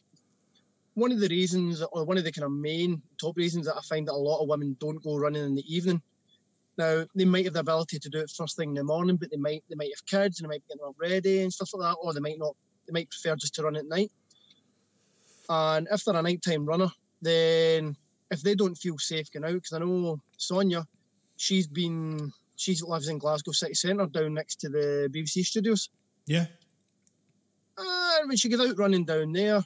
one 0.95 1.11
of 1.11 1.19
the 1.19 1.29
reasons, 1.29 1.81
or 1.91 2.03
one 2.03 2.17
of 2.17 2.23
the 2.23 2.31
kind 2.31 2.45
of 2.45 2.51
main 2.51 3.01
top 3.21 3.37
reasons 3.37 3.65
that 3.67 3.77
I 3.77 3.81
find 3.81 4.07
that 4.07 4.13
a 4.13 4.15
lot 4.15 4.41
of 4.41 4.49
women 4.49 4.75
don't 4.79 5.01
go 5.03 5.17
running 5.17 5.45
in 5.45 5.55
the 5.55 5.73
evening 5.73 6.01
now 6.79 7.05
they 7.13 7.25
might 7.25 7.43
have 7.43 7.53
the 7.53 7.59
ability 7.59 7.99
to 7.99 8.09
do 8.09 8.19
it 8.19 8.31
first 8.31 8.55
thing 8.55 8.69
in 8.69 8.75
the 8.75 8.83
morning, 8.83 9.17
but 9.17 9.29
they 9.29 9.37
might 9.37 9.63
they 9.69 9.75
might 9.75 9.91
have 9.93 10.05
kids 10.05 10.39
and 10.39 10.45
they 10.45 10.55
might 10.55 10.67
be 10.67 10.73
getting 10.73 10.87
up 10.87 10.95
ready 10.97 11.41
and 11.41 11.53
stuff 11.53 11.69
like 11.73 11.91
that, 11.91 11.97
or 12.01 12.13
they 12.13 12.21
might 12.21 12.39
not. 12.39 12.55
They 12.87 12.93
might 12.93 13.09
prefer 13.09 13.35
just 13.35 13.53
to 13.55 13.63
run 13.63 13.75
at 13.75 13.85
night. 13.85 14.11
And 15.49 15.87
if 15.91 16.05
they're 16.05 16.15
a 16.15 16.21
nighttime 16.21 16.65
runner, 16.65 16.87
then 17.21 17.95
if 18.31 18.41
they 18.41 18.55
don't 18.55 18.75
feel 18.75 18.97
safe 18.97 19.29
going 19.31 19.43
out, 19.43 19.53
because 19.53 19.73
I 19.73 19.79
know 19.79 20.19
Sonia, 20.37 20.87
she's 21.35 21.67
been 21.67 22.31
she 22.55 22.75
lives 22.81 23.09
in 23.09 23.17
Glasgow 23.17 23.51
city 23.51 23.73
centre 23.73 24.07
down 24.07 24.33
next 24.33 24.61
to 24.61 24.69
the 24.69 25.09
BBC 25.13 25.43
studios. 25.43 25.89
Yeah. 26.25 26.45
And 27.79 28.27
when 28.27 28.37
she 28.37 28.49
goes 28.49 28.59
out 28.69 28.77
running 28.77 29.05
down 29.05 29.31
there, 29.31 29.63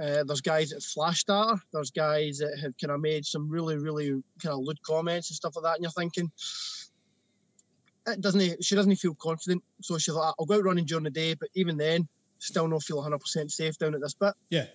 Uh, 0.00 0.24
there's 0.24 0.40
guys 0.40 0.70
that 0.70 0.82
flash 0.82 1.20
starter. 1.20 1.60
There's 1.70 1.90
guys 1.90 2.38
that 2.38 2.58
have 2.62 2.72
kind 2.78 2.90
of 2.90 3.00
made 3.00 3.26
some 3.26 3.48
really, 3.48 3.76
really 3.76 4.08
kind 4.42 4.54
of 4.54 4.60
lewd 4.60 4.82
comments 4.82 5.28
and 5.28 5.36
stuff 5.36 5.54
like 5.54 5.64
that. 5.64 5.74
And 5.76 5.82
you're 5.82 5.90
thinking, 5.92 6.32
it 8.06 8.20
doesn't. 8.22 8.64
She 8.64 8.74
doesn't 8.74 8.96
feel 8.96 9.14
confident, 9.14 9.62
so 9.82 9.98
she's 9.98 10.14
like, 10.14 10.34
"I'll 10.40 10.46
go 10.46 10.56
out 10.56 10.64
running 10.64 10.86
during 10.86 11.04
the 11.04 11.10
day," 11.10 11.34
but 11.34 11.50
even 11.54 11.76
then, 11.76 12.08
still 12.38 12.66
not 12.68 12.82
feel 12.82 12.96
100% 13.02 13.50
safe 13.52 13.76
down 13.78 13.94
at 13.94 14.00
this 14.00 14.14
bit. 14.14 14.32
Yeah. 14.48 14.66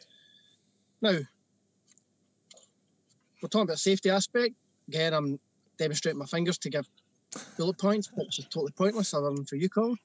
Now, 1.02 1.18
we're 3.42 3.50
talking 3.50 3.62
about 3.64 3.80
safety 3.80 4.10
aspect. 4.12 4.54
Again, 4.88 5.14
I'm 5.14 5.40
demonstrating 5.78 6.20
my 6.20 6.26
fingers 6.26 6.58
to 6.60 6.70
give 6.70 6.88
bullet 7.58 7.78
points, 7.80 8.12
which 8.16 8.40
is 8.40 8.46
totally 8.46 8.72
pointless 8.72 9.14
other 9.16 9.32
than 9.34 9.46
for 9.46 9.56
you, 9.58 9.68
Colin. 9.68 9.98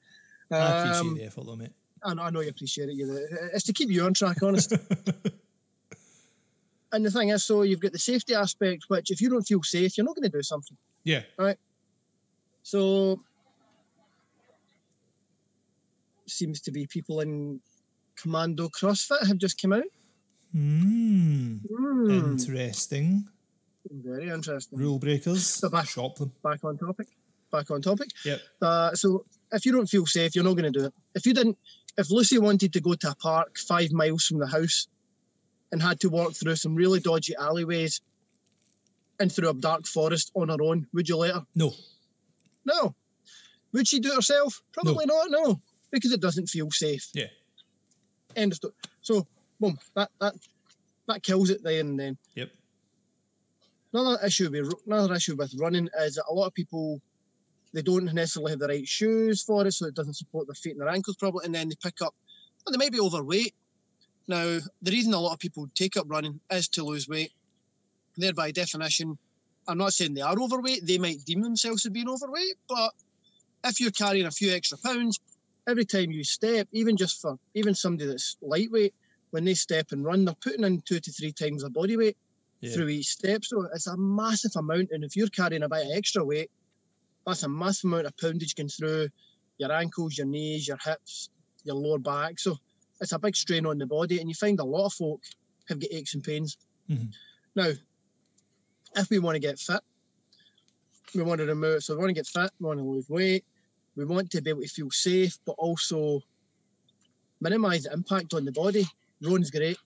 I 0.51 0.57
appreciate 0.81 0.99
Um, 0.99 1.15
the 1.15 1.23
effort 1.23 1.45
though, 1.45 1.55
mate. 1.55 1.71
I 2.05 2.13
know, 2.13 2.23
I 2.23 2.29
know 2.29 2.41
you 2.41 2.49
appreciate 2.49 2.89
it. 2.89 2.95
You, 2.95 3.27
it's 3.53 3.63
to 3.65 3.73
keep 3.73 3.89
you 3.89 4.03
on 4.05 4.13
track, 4.13 4.41
honest. 4.43 4.71
and 6.91 7.05
the 7.05 7.11
thing 7.11 7.29
is, 7.29 7.43
so 7.43 7.61
you've 7.63 7.79
got 7.79 7.91
the 7.93 7.99
safety 7.99 8.35
aspect, 8.35 8.85
which 8.89 9.09
if 9.11 9.21
you 9.21 9.29
don't 9.29 9.43
feel 9.43 9.63
safe, 9.63 9.97
you're 9.97 10.05
not 10.05 10.15
going 10.15 10.29
to 10.29 10.37
do 10.37 10.41
something. 10.43 10.77
Yeah. 11.03 11.21
Right. 11.37 11.57
So 12.63 13.21
seems 16.25 16.61
to 16.61 16.71
be 16.71 16.87
people 16.87 17.19
in 17.21 17.59
Commando 18.15 18.69
CrossFit 18.69 19.25
have 19.27 19.37
just 19.37 19.61
come 19.61 19.73
out. 19.73 19.83
Hmm. 20.53 21.57
Hmm, 21.57 22.09
Interesting. 22.11 23.27
very 23.89 24.29
interesting. 24.29 24.77
Rule 24.79 24.99
breakers. 24.99 25.45
So 25.47 25.69
back- 25.69 25.87
Shop 25.87 26.15
them. 26.17 26.31
Back 26.43 26.63
on 26.63 26.77
topic. 26.77 27.07
Back 27.51 27.69
on 27.71 27.81
topic. 27.81 28.09
Yep. 28.25 28.41
Uh, 28.61 28.93
so 28.93 29.25
if 29.53 29.65
you 29.65 29.71
don't 29.71 29.87
feel 29.87 30.05
safe, 30.05 30.35
you're 30.35 30.43
not 30.43 30.57
going 30.57 30.71
to 30.71 30.79
do 30.79 30.85
it. 30.85 30.93
If 31.15 31.25
you 31.25 31.33
didn't, 31.33 31.57
if 31.97 32.11
Lucy 32.11 32.39
wanted 32.39 32.73
to 32.73 32.81
go 32.81 32.95
to 32.95 33.11
a 33.11 33.15
park 33.15 33.57
five 33.57 33.91
miles 33.91 34.25
from 34.25 34.39
the 34.39 34.47
house 34.47 34.87
and 35.71 35.81
had 35.81 35.99
to 36.01 36.09
walk 36.09 36.33
through 36.33 36.55
some 36.55 36.75
really 36.75 36.99
dodgy 36.99 37.35
alleyways 37.39 38.01
and 39.19 39.31
through 39.31 39.49
a 39.49 39.53
dark 39.53 39.85
forest 39.85 40.31
on 40.35 40.49
her 40.49 40.61
own, 40.61 40.87
would 40.93 41.07
you 41.07 41.17
let 41.17 41.35
her? 41.35 41.45
No. 41.55 41.71
No. 42.65 42.95
Would 43.73 43.87
she 43.87 43.99
do 43.99 44.11
it 44.11 44.15
herself? 44.15 44.61
Probably 44.71 45.05
not. 45.05 45.29
No, 45.29 45.59
because 45.91 46.11
it 46.11 46.21
doesn't 46.21 46.47
feel 46.47 46.69
safe. 46.71 47.09
Yeah. 47.13 47.27
End 48.35 48.51
of 48.51 48.57
story. 48.57 48.73
So, 49.01 49.27
boom, 49.59 49.77
that 49.95 50.09
that 50.19 50.33
that 51.07 51.23
kills 51.23 51.49
it 51.49 51.63
there 51.63 51.79
and 51.79 51.99
then. 51.99 52.17
Yep. 52.35 52.49
Another 53.93 54.25
issue 54.25 54.49
with 54.49 54.73
another 54.85 55.13
issue 55.13 55.35
with 55.35 55.53
running 55.59 55.89
is 55.99 56.15
that 56.15 56.25
a 56.29 56.33
lot 56.33 56.47
of 56.47 56.53
people 56.53 57.01
they 57.73 57.81
don't 57.81 58.05
necessarily 58.13 58.51
have 58.51 58.59
the 58.59 58.67
right 58.67 58.87
shoes 58.87 59.41
for 59.43 59.65
it, 59.65 59.71
so 59.73 59.87
it 59.87 59.95
doesn't 59.95 60.15
support 60.15 60.47
their 60.47 60.55
feet 60.55 60.73
and 60.73 60.81
their 60.81 60.89
ankles 60.89 61.17
properly, 61.17 61.45
and 61.45 61.55
then 61.55 61.69
they 61.69 61.75
pick 61.81 62.01
up. 62.01 62.13
Well, 62.65 62.71
they 62.71 62.77
might 62.77 62.91
be 62.91 62.99
overweight. 62.99 63.53
Now, 64.27 64.59
the 64.81 64.91
reason 64.91 65.13
a 65.13 65.19
lot 65.19 65.33
of 65.33 65.39
people 65.39 65.67
take 65.75 65.97
up 65.97 66.05
running 66.07 66.39
is 66.51 66.67
to 66.69 66.83
lose 66.83 67.07
weight. 67.09 67.31
There, 68.15 68.33
by 68.33 68.51
definition, 68.51 69.17
I'm 69.67 69.77
not 69.77 69.93
saying 69.93 70.13
they 70.13 70.21
are 70.21 70.39
overweight. 70.39 70.85
They 70.85 70.97
might 70.97 71.25
deem 71.25 71.41
themselves 71.41 71.85
as 71.85 71.91
being 71.91 72.09
overweight, 72.09 72.55
but 72.69 72.91
if 73.65 73.79
you're 73.79 73.91
carrying 73.91 74.25
a 74.25 74.31
few 74.31 74.53
extra 74.53 74.77
pounds 74.77 75.19
every 75.67 75.85
time 75.85 76.11
you 76.11 76.23
step, 76.23 76.67
even 76.71 76.95
just 76.95 77.21
for 77.21 77.37
even 77.53 77.73
somebody 77.73 78.07
that's 78.07 78.37
lightweight, 78.41 78.93
when 79.31 79.45
they 79.45 79.55
step 79.55 79.87
and 79.91 80.05
run, 80.05 80.25
they're 80.25 80.35
putting 80.43 80.63
in 80.63 80.81
two 80.81 80.99
to 80.99 81.11
three 81.11 81.31
times 81.31 81.61
their 81.63 81.69
body 81.71 81.97
weight 81.97 82.17
Yeah. 82.61 82.73
through 82.75 82.89
each 82.89 83.07
step. 83.07 83.43
So 83.43 83.67
it's 83.73 83.87
a 83.87 83.97
massive 83.97 84.51
amount. 84.55 84.89
And 84.91 85.03
if 85.03 85.15
you're 85.15 85.27
carrying 85.27 85.63
a 85.63 85.69
bit 85.69 85.85
of 85.85 85.91
extra 85.95 86.23
weight, 86.23 86.51
that's 87.25 87.43
a 87.43 87.49
massive 87.49 87.85
amount 87.89 88.07
of 88.07 88.17
poundage 88.17 88.55
going 88.55 88.69
through 88.69 89.07
your 89.57 89.71
ankles, 89.71 90.17
your 90.17 90.27
knees, 90.27 90.67
your 90.67 90.77
hips, 90.83 91.29
your 91.63 91.75
lower 91.75 91.99
back. 91.99 92.39
So 92.39 92.57
it's 92.99 93.11
a 93.11 93.19
big 93.19 93.35
strain 93.35 93.65
on 93.65 93.77
the 93.77 93.85
body. 93.85 94.19
And 94.19 94.27
you 94.29 94.35
find 94.35 94.59
a 94.59 94.63
lot 94.63 94.87
of 94.87 94.93
folk 94.93 95.21
have 95.69 95.79
got 95.79 95.91
aches 95.91 96.13
and 96.15 96.23
pains. 96.23 96.57
Mhm. 96.89 97.13
Now, 97.55 97.71
if 98.95 99.09
we 99.09 99.19
want 99.19 99.35
to 99.35 99.39
get 99.39 99.59
fit, 99.59 99.81
we 101.15 101.21
want 101.23 101.39
to 101.39 101.45
remove, 101.45 101.83
so 101.83 101.93
we 101.93 101.99
want 101.99 102.09
to 102.09 102.13
get 102.13 102.27
fit, 102.27 102.51
we 102.59 102.65
want 102.67 102.79
to 102.79 102.83
lose 102.83 103.09
weight, 103.09 103.45
we 103.95 104.05
want 104.05 104.29
to 104.31 104.41
be 104.41 104.49
able 104.49 104.61
to 104.61 104.67
feel 104.67 104.89
safe, 104.91 105.37
but 105.45 105.53
also 105.53 106.21
minimise 107.39 107.83
the 107.83 107.93
impact 107.93 108.33
on 108.33 108.45
the 108.45 108.51
body. 108.51 108.85
Rowing's 109.21 109.51
great. 109.51 109.77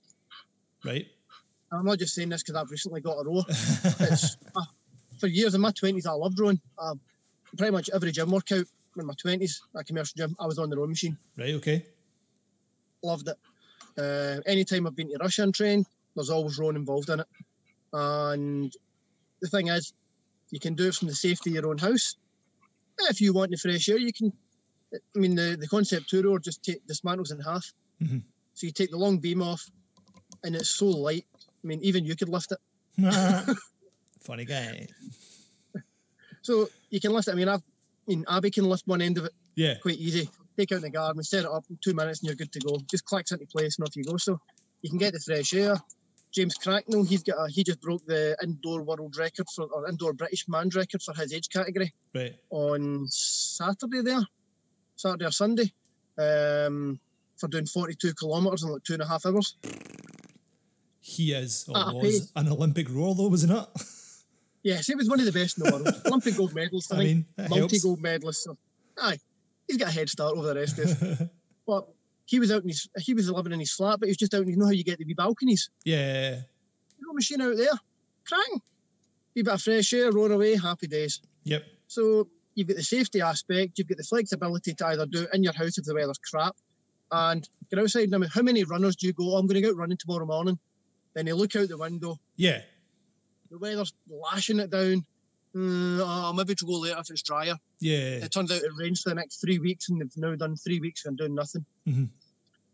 Right. 0.84 1.08
I'm 1.72 1.86
not 1.86 2.00
just 2.00 2.16
saying 2.16 2.30
this 2.30 2.44
because 2.44 2.56
I've 2.56 2.72
recently 2.72 3.02
got 3.02 3.18
a 3.20 3.24
row. 3.26 3.44
It's, 4.00 4.38
uh, 4.56 4.62
for 5.20 5.28
years 5.28 5.54
in 5.54 5.62
my 5.62 5.72
20s, 5.72 6.06
I 6.08 6.12
loved 6.12 6.40
rowing. 6.40 6.62
Uh, 6.78 6.96
pretty 7.56 7.72
much 7.72 7.90
every 7.94 8.12
gym 8.12 8.32
workout 8.32 8.66
in 8.98 9.06
my 9.06 9.14
20s, 9.14 9.62
a 9.76 9.84
commercial 9.84 10.16
gym, 10.18 10.36
I 10.40 10.46
was 10.48 10.58
on 10.58 10.70
the 10.70 10.78
rowing 10.78 10.90
machine. 10.90 11.18
right. 11.38 11.54
Okay. 11.56 11.86
Loved 13.04 13.28
it. 13.30 13.38
Uh, 13.98 14.42
anytime 14.48 14.88
I've 14.88 14.96
been 14.96 15.10
to 15.10 15.18
Russia 15.20 15.44
and 15.44 15.54
trained, 15.54 15.86
there's 16.16 16.30
always 16.32 16.58
rowing 16.58 16.76
involved 16.76 17.10
in 17.10 17.20
it. 17.20 17.28
And 17.94 18.74
the 19.42 19.48
thing 19.48 19.68
is, 19.68 19.94
you 20.52 20.60
can 20.60 20.74
do 20.74 20.88
it 20.88 20.96
from 20.96 21.08
the 21.08 21.16
safety 21.16 21.52
of 21.52 21.56
your 21.56 21.68
own 21.70 21.78
house. 21.78 22.16
If 23.02 23.22
you 23.22 23.34
want 23.34 23.52
the 23.52 23.58
fresh 23.58 23.88
air, 23.90 23.98
you 23.98 24.12
can. 24.12 24.34
I 24.94 25.20
mean, 25.20 25.36
the, 25.36 25.58
the 25.60 25.68
concept 25.68 26.10
two 26.10 26.24
rower 26.24 26.40
just 26.40 26.64
take, 26.64 26.86
dismantles 26.88 27.32
in 27.32 27.40
half. 27.40 27.72
Mhm. 28.02 28.24
So 28.54 28.66
you 28.66 28.72
take 28.72 28.90
the 28.90 28.98
long 28.98 29.20
beam 29.20 29.42
off, 29.42 29.70
and 30.44 30.56
it's 30.56 30.70
so 30.72 30.88
light. 30.88 31.26
I 31.64 31.68
mean, 31.68 31.80
even 31.84 32.04
you 32.06 32.16
could 32.16 32.30
lift 32.30 32.52
it. 32.52 32.60
Funny 34.22 34.46
guy. 34.46 34.88
So 36.48 36.70
you 36.92 37.02
can 37.02 37.12
lift 37.12 37.28
it. 37.28 37.32
I 37.32 37.36
mean, 37.36 37.50
I've, 37.50 37.60
I 37.60 38.08
mean, 38.08 38.24
Abby 38.30 38.50
can 38.52 38.64
lift 38.64 38.88
one 38.88 39.02
end 39.02 39.18
of 39.18 39.26
it 39.26 39.34
Yeah. 39.56 39.74
quite 39.82 39.98
easy. 39.98 40.30
Take 40.58 40.72
out 40.72 40.80
the 40.80 40.90
guard, 40.90 41.08
garden, 41.08 41.24
set 41.24 41.44
it 41.44 41.52
up 41.52 41.66
in 41.70 41.78
two 41.84 41.94
minutes, 41.94 42.22
and 42.22 42.28
you're 42.28 42.38
good 42.38 42.54
to 42.54 42.60
go. 42.62 42.80
Just 42.90 43.04
clicks 43.04 43.34
into 43.34 43.46
place, 43.48 43.78
and 43.78 43.86
off 43.86 43.98
you 43.98 44.06
go. 44.06 44.16
So 44.16 44.40
you 44.82 44.90
can 44.90 44.98
get 44.98 45.12
the 45.12 45.20
fresh 45.20 45.54
air. 45.54 45.76
James 46.34 46.56
Cracknell, 46.56 47.04
he's 47.04 47.22
got 47.24 47.36
a, 47.38 47.50
he 47.52 47.66
just 47.66 47.82
broke 47.82 48.06
the 48.06 48.38
indoor 48.42 48.82
world 48.82 49.18
record 49.18 49.46
for 49.54 49.66
or 49.66 49.90
indoor 49.90 50.14
British 50.14 50.46
man's 50.48 50.74
record 50.74 51.02
for 51.04 51.14
his 51.16 51.34
age 51.34 51.50
category 51.50 51.94
Right. 52.16 52.36
on 52.50 53.06
Saturday 53.10 54.02
there, 54.02 54.26
Saturday 54.96 55.26
or 55.26 55.32
Sunday, 55.32 55.70
um, 56.18 56.98
for 57.38 57.50
doing 57.50 57.66
42 57.66 58.14
kilometres 58.14 58.64
in 58.64 58.70
like 58.70 58.84
two 58.86 58.94
and 58.94 59.02
a 59.02 59.08
half 59.08 59.26
hours. 59.26 59.58
He 61.02 61.34
is 61.34 61.66
or 61.68 61.74
Ah, 61.78 61.92
was 61.94 62.32
an 62.38 62.48
Olympic 62.48 62.90
rower 62.90 63.14
though, 63.16 63.28
wasn't 63.28 63.52
it? 63.52 63.68
Yes, 64.68 64.90
it 64.90 64.98
was 64.98 65.08
one 65.10 65.20
of 65.20 65.26
the 65.26 65.32
best 65.32 65.58
in 65.58 65.64
the 65.64 65.72
world. 65.72 65.88
Olympic 66.08 66.36
gold 66.36 66.54
medalist, 66.54 66.94
I, 66.94 66.98
I 66.98 67.00
mean, 67.00 67.26
multi 67.50 67.80
gold 67.80 68.02
medalist. 68.02 68.44
So, 68.44 68.58
aye, 69.00 69.18
he's 69.68 69.78
got 69.78 69.88
a 69.88 69.92
head 69.92 70.10
start 70.10 70.36
over 70.38 70.48
the 70.54 70.56
rest 70.60 70.78
of 70.80 70.86
us. 71.04 71.22
but 71.68 71.88
he 72.26 72.40
was 72.40 72.52
out 72.52 72.64
in 72.64 72.68
his, 72.70 72.90
he 72.98 73.14
was 73.14 73.30
living 73.30 73.54
in 73.54 73.60
his 73.62 73.72
flat, 73.72 74.00
but 74.00 74.08
he 74.08 74.12
was 74.12 74.18
just 74.18 74.34
out. 74.34 74.42
in- 74.42 74.50
You 74.50 74.58
know 74.58 74.66
how 74.66 74.72
you 74.72 74.84
get 74.84 74.98
the 75.00 75.06
wee 75.06 75.14
balconies? 75.14 75.70
yeah. 75.86 76.42
No 77.00 77.14
machine 77.14 77.40
out 77.42 77.56
there, 77.56 77.70
crying. 78.28 78.62
Wee 79.36 79.44
bit 79.44 79.54
of 79.54 79.62
fresh 79.62 79.94
air, 79.94 80.12
rowing 80.12 80.32
away, 80.34 80.56
happy 80.58 80.88
days. 80.88 81.22
Yep. 81.44 81.64
So 81.88 82.28
you've 82.56 82.68
got 82.68 82.76
the 82.78 82.84
safety 82.84 83.22
aspect, 83.22 83.78
you've 83.78 83.88
got 83.88 83.98
the 84.00 84.04
flexibility 84.04 84.74
to 84.74 84.88
either 84.88 85.06
do 85.06 85.22
it 85.24 85.30
in 85.32 85.44
your 85.44 85.54
house 85.54 85.78
if 85.78 85.86
the 85.86 85.94
weather's 85.94 86.18
crap, 86.18 86.56
and 87.12 87.48
get 87.70 87.80
outside. 87.80 88.14
I 88.14 88.18
mean, 88.18 88.30
how 88.34 88.42
many 88.42 88.64
runners 88.66 88.96
do 88.98 89.08
you 89.08 89.14
go? 89.14 89.34
"Oh, 89.34 89.38
I'm 89.38 89.46
going 89.48 89.56
to 89.56 89.62
go 89.62 89.70
out 89.70 89.78
running 89.78 89.96
tomorrow 89.98 90.26
morning. 90.26 90.58
Then 91.14 91.26
they 91.26 91.34
look 91.34 91.56
out 91.56 91.70
the 91.70 91.78
window, 91.78 92.18
Yeah. 92.36 92.62
The 93.50 93.58
weather's 93.58 93.94
lashing 94.10 94.60
it 94.60 94.70
down. 94.70 95.06
Mm, 95.56 96.00
oh, 96.04 96.34
maybe 96.34 96.56
to 96.56 96.66
go 96.66 96.80
later 96.80 96.98
if 97.00 97.10
it's 97.10 97.22
drier. 97.22 97.56
Yeah. 97.80 98.18
It 98.24 98.32
turns 98.32 98.52
out 98.52 98.62
it 98.62 98.72
rains 98.78 99.02
for 99.02 99.10
the 99.10 99.16
next 99.16 99.42
three 99.42 99.60
weeks, 99.60 99.90
and 99.90 100.02
they've 100.02 100.18
now 100.18 100.36
done 100.36 100.56
three 100.56 100.80
weeks 100.80 101.06
and 101.06 101.18
doing 101.18 101.34
nothing. 101.36 101.66
Mhm. 101.88 102.10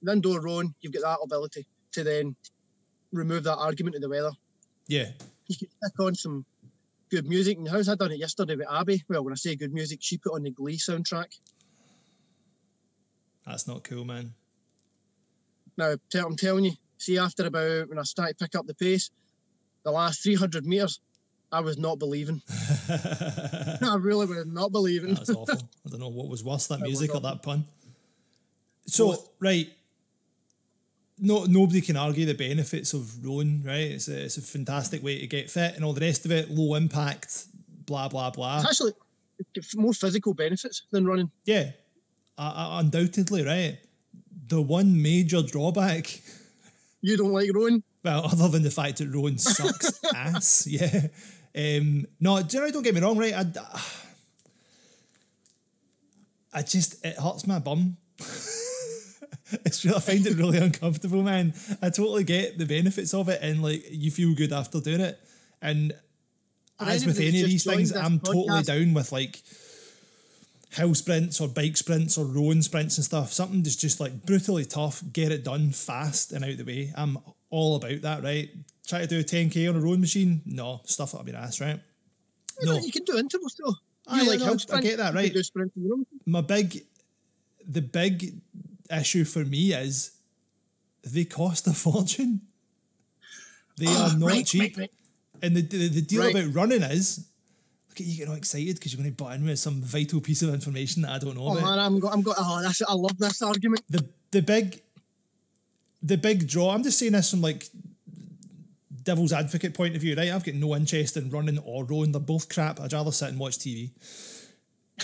The 0.02 0.12
indoor 0.12 0.42
rowing, 0.42 0.74
you've 0.82 0.94
got 0.94 1.04
that 1.04 1.24
ability 1.24 1.66
to 1.94 2.04
then 2.04 2.36
remove 3.12 3.44
that 3.44 3.58
argument 3.58 3.96
of 3.96 4.02
the 4.02 4.10
weather. 4.10 4.32
Yeah. 4.88 5.12
You 5.48 5.56
can 5.56 5.70
stick 5.70 6.00
on 6.00 6.16
some 6.16 6.46
good 7.10 7.28
music 7.28 7.64
the 7.64 7.70
house. 7.70 7.88
I 7.88 7.96
done 7.96 8.12
it 8.12 8.18
yesterday 8.18 8.56
with 8.56 8.68
Abby. 8.70 9.04
Well, 9.08 9.24
when 9.24 9.34
I 9.34 9.36
say 9.36 9.56
good 9.56 9.74
music, 9.74 10.00
she 10.02 10.18
put 10.18 10.34
on 10.34 10.44
the 10.44 10.52
Glee 10.52 10.78
soundtrack. 10.78 11.38
That's 13.46 13.68
not 13.68 13.84
cool, 13.84 14.04
man. 14.06 14.34
Now, 15.78 15.96
tell, 16.10 16.26
I'm 16.28 16.36
telling 16.36 16.66
you, 16.66 16.74
see, 16.98 17.18
after 17.18 17.46
about 17.46 17.90
when 17.90 18.00
I 18.00 18.04
started 18.04 18.38
to 18.38 18.46
pick 18.46 18.56
up 18.56 18.68
the 18.68 18.76
pace, 18.76 19.12
the 19.84 19.92
last 19.92 20.24
300 20.24 20.66
metres, 20.66 21.00
I 21.52 21.60
was 21.60 21.78
not 21.78 22.00
believing. 22.00 22.42
I 22.90 23.98
really 24.00 24.26
was 24.26 24.46
not 24.46 24.72
believing. 24.72 25.14
That's 25.14 25.30
awful. 25.30 25.60
I 25.86 25.90
don't 25.90 26.00
know 26.00 26.10
what 26.10 26.28
was 26.28 26.44
worse, 26.44 26.68
that 26.68 26.80
music 26.90 27.14
or 27.14 27.22
that 27.22 27.44
pun. 27.44 27.66
So, 28.86 29.10
Both. 29.10 29.30
right. 29.40 29.70
No, 31.20 31.46
nobody 31.46 31.80
can 31.80 31.96
argue 31.96 32.26
the 32.26 32.34
benefits 32.34 32.94
of 32.94 33.24
rowing, 33.24 33.64
right? 33.64 33.92
It's 33.92 34.08
a, 34.08 34.26
it's 34.26 34.38
a 34.38 34.42
fantastic 34.42 35.04
way 35.04 35.20
to 35.20 35.28
get 35.28 35.50
fit 35.50 35.76
and 35.76 35.86
all 35.86 35.94
the 35.94 36.02
rest 36.02 36.26
of 36.26 36.32
it, 36.32 36.50
low 36.50 36.74
impact, 36.76 37.46
blah, 37.86 38.10
blah, 38.10 38.32
blah. 38.32 38.58
It's 38.58 38.70
actually 38.70 38.94
more 39.76 39.94
physical 39.94 40.34
benefits 40.34 40.84
than 40.92 41.06
running. 41.06 41.30
Yeah, 41.46 41.72
uh, 42.38 42.42
uh, 42.42 42.80
undoubtedly, 42.80 43.46
right? 43.46 43.78
The 44.48 44.62
one 44.62 45.02
major 45.02 45.44
drawback, 45.44 46.20
You 47.02 47.16
don't 47.16 47.32
like 47.32 47.50
rowing? 47.54 47.84
Well, 48.04 48.26
other 48.32 48.50
than 48.50 48.64
the 48.64 48.72
fact 48.72 48.98
that 48.98 49.08
Rowan 49.08 49.38
sucks 49.38 50.00
ass, 50.16 50.68
yeah. 50.68 51.08
Um, 51.56 52.08
no, 52.20 52.42
do 52.42 52.58
you 52.58 52.64
know, 52.64 52.72
don't 52.72 52.84
get 52.84 52.96
me 52.96 53.02
wrong, 53.02 53.18
right? 53.18 53.34
I, 53.34 53.46
I 56.54 56.62
just, 56.64 57.04
it 57.06 57.18
hurts 57.18 57.48
my 57.48 57.60
bum. 57.60 57.98
it's 58.20 59.86
real, 59.86 59.96
I 59.96 60.00
find 60.00 60.26
it 60.26 60.36
really 60.36 60.58
uncomfortable, 60.58 61.24
man. 61.24 61.54
I 61.82 61.90
totally 61.90 62.24
get 62.24 62.58
the 62.58 62.66
benefits 62.66 63.14
of 63.14 63.30
it, 63.30 63.40
and 63.42 63.62
like 63.62 63.84
you 63.90 64.12
feel 64.12 64.34
good 64.34 64.52
after 64.52 64.80
doing 64.80 65.02
it. 65.02 65.20
And 65.62 65.94
For 66.80 66.86
as 66.86 67.06
with 67.06 67.20
any 67.20 67.42
of 67.42 67.48
these 67.48 67.64
things, 67.64 67.96
I'm 67.96 68.18
this 68.18 68.30
totally 68.30 68.64
down 68.64 68.94
with 68.94 69.12
like 69.12 69.42
hill 70.72 70.96
sprints 70.96 71.40
or 71.40 71.48
bike 71.48 71.78
sprints 71.78 72.18
or 72.18 72.26
rowing 72.26 72.62
sprints 72.62 72.98
and 72.98 73.06
stuff. 73.06 73.32
Something 73.32 73.64
that's 73.64 73.76
just 73.76 74.00
like 74.00 74.26
brutally 74.26 74.66
tough, 74.66 75.04
get 75.14 75.32
it 75.32 75.44
done 75.44 75.72
fast 75.72 76.32
and 76.32 76.44
out 76.44 76.58
the 76.58 76.64
way. 76.64 76.92
I'm 76.96 77.20
all 77.54 77.76
about 77.76 78.02
that, 78.02 78.24
right? 78.24 78.50
Try 78.88 79.00
to 79.02 79.08
do 79.08 79.20
a 79.20 79.24
10k 79.24 79.70
on 79.70 79.76
a 79.76 79.80
rowing 79.80 80.02
machine? 80.02 80.42
No, 80.46 80.82
stuff 80.86 81.14
up 81.16 81.28
your 81.28 81.38
ass, 81.38 81.62
right? 81.62 81.80
No, 82.62 82.78
You 82.78 82.92
can 82.92 83.04
do 83.04 83.18
intervals 83.18 83.54
still. 83.54 83.78
You 84.12 84.22
I 84.22 84.24
like 84.24 84.40
know, 84.40 84.58
I 84.74 84.82
get 84.82 84.98
that, 84.98 85.14
right. 85.14 85.26
can 85.28 85.34
do 85.34 85.44
sprint 85.44 85.72
in 85.76 85.84
your 85.84 85.94
own. 85.94 86.06
my 86.26 86.42
big, 86.42 86.84
the 87.66 87.82
big 87.82 88.42
issue 88.92 89.24
for 89.24 89.46
me 89.46 89.74
is 89.74 90.12
they 91.04 91.24
cost 91.26 91.68
a 91.68 91.74
fortune. 91.74 92.42
They 93.78 93.86
Ah, 93.88 94.12
are 94.14 94.18
not 94.18 94.30
right, 94.30 94.46
cheap. 94.46 94.78
right, 94.78 94.78
right. 94.78 94.92
And 95.42 95.56
the, 95.56 95.62
the, 95.62 95.88
the 95.90 96.02
deal 96.02 96.24
about 96.30 96.54
running 96.54 96.84
is, 96.84 97.26
look 97.90 98.00
at 98.02 98.06
you 98.06 98.18
getting 98.18 98.32
all 98.32 98.38
excited 98.38 98.76
because 98.76 98.94
you're 98.94 99.02
going 99.02 99.14
to 99.16 99.24
butt 99.24 99.36
in 99.36 99.46
with 99.46 99.60
some 99.60 99.82
vital 99.82 100.22
piece 100.22 100.42
of 100.42 100.54
information 100.54 101.02
that 101.04 101.12
I 101.12 101.18
don't 101.20 101.36
know 101.36 101.48
Oh 101.48 101.58
about. 101.58 101.64
man, 101.64 101.80
I'm 101.80 101.96
I'm 102.08 102.24
oh, 102.28 102.62
that's 102.62 102.82
I 102.82 102.94
love 102.94 103.18
this 103.18 103.42
argument. 103.42 103.82
The 103.90 104.08
the 104.32 104.42
big, 104.42 104.82
the 106.04 106.18
big 106.18 106.48
draw. 106.48 106.72
I'm 106.72 106.84
just 106.84 107.00
saying 107.00 107.14
this 107.14 107.32
from 107.32 107.42
like 107.42 107.70
devil's 109.04 109.34
advocate 109.34 109.74
point 109.74 109.96
of 109.96 110.02
view, 110.02 110.16
right? 110.16 110.32
I've 110.32 110.44
got 110.44 110.56
no 110.56 110.76
interest 110.76 111.18
in 111.18 111.30
running 111.30 111.58
or 111.60 111.86
rowing. 111.86 112.12
They're 112.12 112.22
both 112.22 112.50
crap. 112.50 112.80
I'd 112.80 112.94
rather 112.94 113.12
sit 113.12 113.30
and 113.30 113.40
watch 113.40 113.58
TV. 113.58 113.92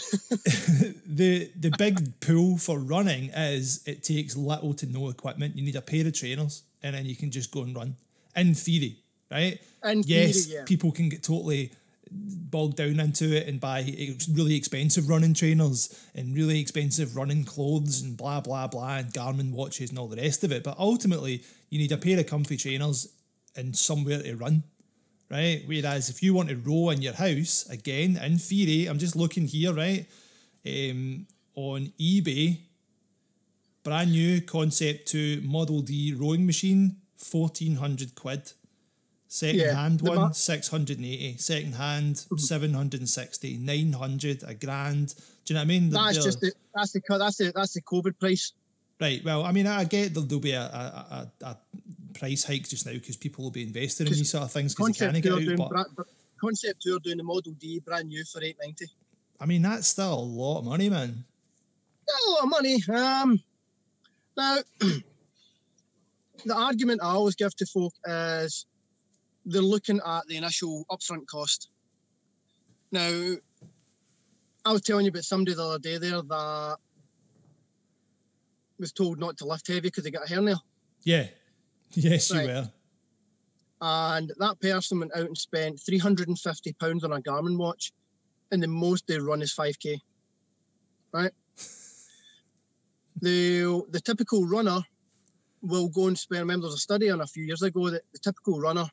the 1.08 1.50
the 1.60 1.74
big 1.78 2.20
pull 2.20 2.58
for 2.58 2.78
running 2.78 3.30
is 3.30 3.82
it 3.88 4.04
takes 4.04 4.36
little 4.36 4.74
to 4.76 4.86
no 4.86 5.10
equipment. 5.10 5.56
You 5.56 5.64
need 5.64 5.76
a 5.76 5.82
pair 5.82 6.06
of 6.06 6.14
trainers, 6.14 6.64
and 6.84 6.96
then 6.96 7.06
you 7.06 7.16
can 7.16 7.32
just 7.32 7.52
go 7.52 7.64
and 7.64 7.76
run. 7.76 7.96
In 8.36 8.54
theory, 8.54 9.00
right? 9.32 9.60
In 9.84 10.04
yes, 10.06 10.46
theory, 10.46 10.60
yeah. 10.60 10.66
people 10.66 10.92
can 10.92 11.10
get 11.10 11.24
totally 11.24 11.72
bogged 12.12 12.78
down 12.78 13.00
into 13.00 13.36
it 13.36 13.48
and 13.48 13.60
buy 13.60 13.82
really 14.34 14.56
expensive 14.56 15.08
running 15.08 15.34
trainers 15.34 16.08
and 16.16 16.36
really 16.36 16.60
expensive 16.60 17.16
running 17.16 17.44
clothes 17.44 18.02
and 18.02 18.18
blah 18.18 18.42
blah 18.42 18.68
blah 18.68 18.98
and 18.98 19.14
Garmin 19.14 19.52
watches 19.52 19.90
and 19.90 20.00
all 20.00 20.08
the 20.08 20.18
rest 20.18 20.44
of 20.44 20.52
it. 20.52 20.64
But 20.64 20.80
ultimately, 20.80 21.44
you 21.70 21.80
need 21.80 21.92
a 21.92 21.98
pair 21.98 22.20
of 22.20 22.26
comfy 22.26 22.58
trainers 22.58 23.08
and 23.56 23.76
somewhere 23.76 24.22
to 24.22 24.36
run, 24.36 24.64
right? 25.30 25.64
Whereas 25.66 26.10
if 26.10 26.24
you 26.24 26.34
want 26.34 26.50
to 26.50 26.56
row 26.56 26.90
in 26.90 27.02
your 27.02 27.14
house, 27.14 27.68
again, 27.70 28.18
in 28.18 28.38
theory, 28.38 28.88
I'm 28.88 29.00
just 29.00 29.16
looking 29.16 29.46
here, 29.46 29.74
right, 29.74 30.06
um, 30.66 31.28
on 31.56 31.92
eBay, 32.00 32.60
brand 33.84 34.12
new 34.12 34.42
Concept 34.42 35.08
Two 35.08 35.42
Model 35.44 35.82
D 35.82 36.14
rowing 36.14 36.46
machine, 36.46 36.98
fourteen 37.18 37.76
hundred 37.76 38.16
quid. 38.16 38.54
Second 39.32 39.60
Yeah, 39.60 39.74
hand 39.76 40.02
one, 40.02 40.16
ma- 40.16 40.24
Mm-hmm. 40.30 40.34
680. 40.34 41.38
Second 41.38 41.76
hand, 41.76 42.26
760. 42.36 43.58
900, 43.58 44.44
a 44.44 44.56
grand. 44.56 45.14
Do 45.46 45.54
you 45.54 45.54
know 45.54 45.60
what 45.60 45.62
I 45.62 45.66
mean? 45.66 45.90
That's 45.92 46.16
They're- 46.16 46.24
just 46.24 46.42
the 46.42 46.52
that's 46.74 46.92
the 46.94 47.02
that's 47.08 47.38
the 47.38 47.52
that's 47.56 47.74
the 47.74 47.82
COVID 47.82 48.20
price. 48.20 48.54
Right. 49.00 49.24
Well, 49.24 49.46
I 49.46 49.52
mean, 49.52 49.68
I 49.68 49.84
get 49.86 50.14
that 50.16 50.22
there'll 50.28 50.42
be 50.42 50.52
a, 50.52 50.62
a, 50.62 51.28
a, 51.42 51.46
a 51.46 51.58
price 52.18 52.44
hike 52.44 52.68
just 52.68 52.86
now 52.86 52.92
because 52.94 53.16
people 53.18 53.44
will 53.44 53.52
be 53.52 53.64
investing 53.64 54.08
in 54.08 54.14
these 54.14 54.30
sort 54.32 54.44
of 54.46 54.52
things 54.52 54.74
because 54.76 54.98
they 54.98 55.06
can't 55.12 55.24
get 55.24 55.32
out. 55.32 55.40
doing 55.40 55.56
But 55.58 55.70
bra- 55.70 56.06
Concept 56.42 56.82
two 56.82 56.96
are 56.96 57.00
doing 57.00 57.18
the 57.18 57.24
Model 57.24 57.54
D 57.54 57.80
brand 57.80 58.10
new 58.10 58.24
for 58.26 58.44
eight 58.44 58.58
ninety. 58.62 58.88
I 59.40 59.46
mean, 59.46 59.62
that's 59.62 59.88
still 59.88 60.14
a 60.16 60.20
lot 60.20 60.60
of 60.60 60.66
money, 60.66 60.90
man. 60.90 61.24
a 62.10 62.30
lot 62.32 62.44
of 62.44 62.50
money. 62.50 62.84
Um, 62.92 63.40
now, 64.36 64.58
the 64.80 66.56
argument 66.56 67.02
I 67.04 67.12
always 67.12 67.36
give 67.36 67.56
to 67.58 67.66
folk 67.66 67.94
is 68.06 68.66
they're 69.46 69.62
looking 69.62 70.00
at 70.06 70.28
the 70.28 70.38
initial 70.38 70.86
upfront 70.92 71.26
cost. 71.28 71.70
Now, 72.92 73.36
I 74.66 74.72
was 74.72 74.82
telling 74.82 75.06
you 75.06 75.10
about 75.10 75.24
somebody 75.24 75.56
the 75.56 75.64
other 75.64 75.80
day 75.80 75.98
there 75.98 76.22
that 76.22 76.78
was 78.80 78.92
told 78.92 79.20
not 79.20 79.38
to 79.38 79.46
lift 79.46 79.68
heavy 79.68 79.82
because 79.82 80.04
they 80.04 80.12
got 80.12 80.30
a 80.30 80.34
hernia. 80.34 80.62
Yeah. 81.04 81.28
Yes, 81.94 82.32
Right. 82.32 82.42
you 82.44 82.48
were. 82.50 82.72
And 83.82 84.32
that 84.38 84.60
person 84.62 85.00
went 85.00 85.16
out 85.16 85.26
and 85.26 85.36
spent 85.38 85.78
£350 85.80 87.04
on 87.04 87.14
a 87.14 87.22
Garmin 87.22 87.58
watch, 87.58 87.94
and 88.52 88.62
the 88.62 88.68
most 88.68 89.08
they 89.08 89.18
run 89.18 89.42
is 89.42 89.56
5k. 89.56 90.00
Right? 91.12 91.32
the 93.22 93.82
the 93.90 94.00
typical 94.02 94.46
runner 94.46 94.82
will 95.62 95.90
go 95.90 96.08
and 96.08 96.18
spend. 96.18 96.42
Remember, 96.42 96.68
there's 96.68 96.76
a 96.76 96.78
study 96.78 97.10
on 97.10 97.22
a 97.22 97.28
few 97.28 97.44
years 97.44 97.64
ago 97.64 97.90
that 97.90 98.04
the 98.14 98.20
typical 98.20 98.60
runner, 98.60 98.86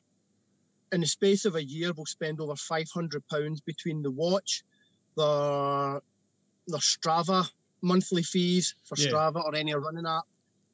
in 0.91 1.01
the 1.01 1.07
space 1.07 1.45
of 1.45 1.55
a 1.55 1.63
year, 1.63 1.93
will 1.93 2.05
spend 2.05 2.39
over 2.39 2.53
£500 2.53 3.65
between 3.65 4.01
the 4.01 4.11
watch, 4.11 4.63
the 5.15 6.01
the 6.69 6.77
Strava 6.79 7.49
monthly 7.81 8.23
fees 8.23 8.75
for 8.83 8.95
Yeah. 8.97 9.09
Strava 9.09 9.43
or 9.43 9.55
any 9.55 9.73
running 9.73 10.05
app. 10.05 10.25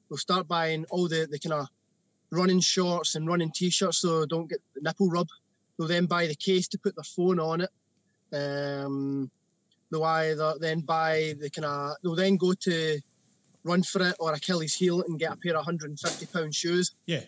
They'll 0.09 0.17
start 0.17 0.47
buying 0.47 0.85
all 0.89 1.07
the, 1.07 1.27
the 1.29 1.37
kind 1.37 1.53
of 1.53 1.67
running 2.31 2.59
shorts 2.59 3.15
and 3.15 3.27
running 3.27 3.51
t-shirts 3.51 3.99
so 3.99 4.21
they 4.21 4.25
don't 4.25 4.49
get 4.49 4.59
the 4.73 4.81
nipple 4.81 5.09
rub. 5.09 5.27
They'll 5.77 5.87
then 5.87 6.07
buy 6.07 6.27
the 6.27 6.35
case 6.35 6.67
to 6.69 6.79
put 6.79 6.95
their 6.95 7.03
phone 7.03 7.39
on 7.39 7.61
it. 7.61 7.69
Um, 8.35 9.29
they'll 9.91 10.03
either 10.03 10.55
then 10.59 10.79
buy 10.81 11.35
the 11.39 11.49
kind 11.51 11.65
of 11.65 11.95
they'll 12.01 12.15
then 12.15 12.37
go 12.37 12.53
to 12.53 12.99
run 13.63 13.83
for 13.83 14.01
it 14.07 14.15
or 14.19 14.33
Achilles 14.33 14.73
heel 14.75 15.03
and 15.03 15.19
get 15.19 15.31
a 15.31 15.37
pair 15.37 15.53
of 15.53 15.65
150 15.65 16.25
pound 16.27 16.55
shoes. 16.55 16.95
Yeah. 17.05 17.21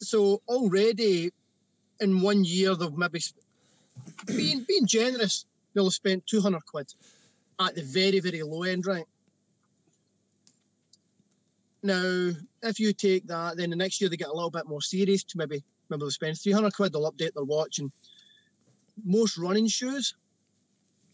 So 0.00 0.42
already 0.48 1.32
in 2.00 2.20
one 2.20 2.44
year 2.44 2.74
they've 2.74 2.92
maybe 2.96 3.20
being 4.26 4.64
being 4.66 4.86
generous, 4.86 5.46
they'll 5.74 5.84
have 5.84 5.92
spent 5.92 6.26
200 6.26 6.64
quid 6.66 6.92
at 7.60 7.74
the 7.74 7.82
very 7.82 8.20
very 8.20 8.42
low 8.42 8.62
end, 8.64 8.86
right? 8.86 9.04
Now, 11.82 12.30
if 12.62 12.80
you 12.80 12.92
take 12.94 13.26
that, 13.26 13.56
then 13.56 13.70
the 13.70 13.76
next 13.76 14.00
year 14.00 14.08
they 14.08 14.16
get 14.16 14.28
a 14.28 14.32
little 14.34 14.50
bit 14.50 14.66
more 14.66 14.80
serious 14.80 15.22
to 15.24 15.38
maybe 15.38 15.62
maybe 15.90 16.00
they'll 16.00 16.10
spend 16.10 16.38
300 16.38 16.72
quid, 16.74 16.92
they'll 16.92 17.10
update 17.10 17.34
their 17.34 17.44
watch. 17.44 17.78
And 17.78 17.92
most 19.04 19.36
running 19.36 19.66
shoes, 19.68 20.14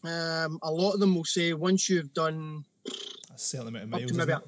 um, 0.04 0.58
a 0.62 0.70
lot 0.70 0.92
of 0.92 1.00
them 1.00 1.14
will 1.14 1.24
say 1.24 1.52
once 1.54 1.88
you've 1.88 2.14
done 2.14 2.64
A 2.86 3.38
certain 3.38 3.68
amount 3.68 3.84
of 3.84 3.94
up 3.94 4.00
miles. 4.00 4.10
to 4.12 4.16
maybe 4.18 4.32
a 4.32 4.42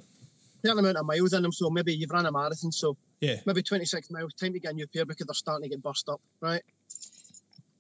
certain 0.65 0.79
amount 0.79 0.97
of 0.99 1.07
miles 1.07 1.33
in 1.33 1.43
them, 1.43 1.53
so 1.53 1.71
maybe 1.71 1.93
you've 1.95 2.11
run 2.11 2.27
a 2.27 2.33
marathon, 2.33 2.71
so 2.71 2.97
Yeah. 3.23 3.37
maybe 3.47 3.63
26 3.63 4.11
miles, 4.11 4.35
time 4.35 4.53
to 4.53 4.59
get 4.59 4.73
a 4.73 4.75
new 4.75 4.87
pair 4.89 5.05
because 5.07 5.27
they're 5.27 5.35
starting 5.35 5.63
to 5.63 5.69
get 5.77 5.83
burst 5.83 6.09
up, 6.09 6.21
right? 6.41 6.63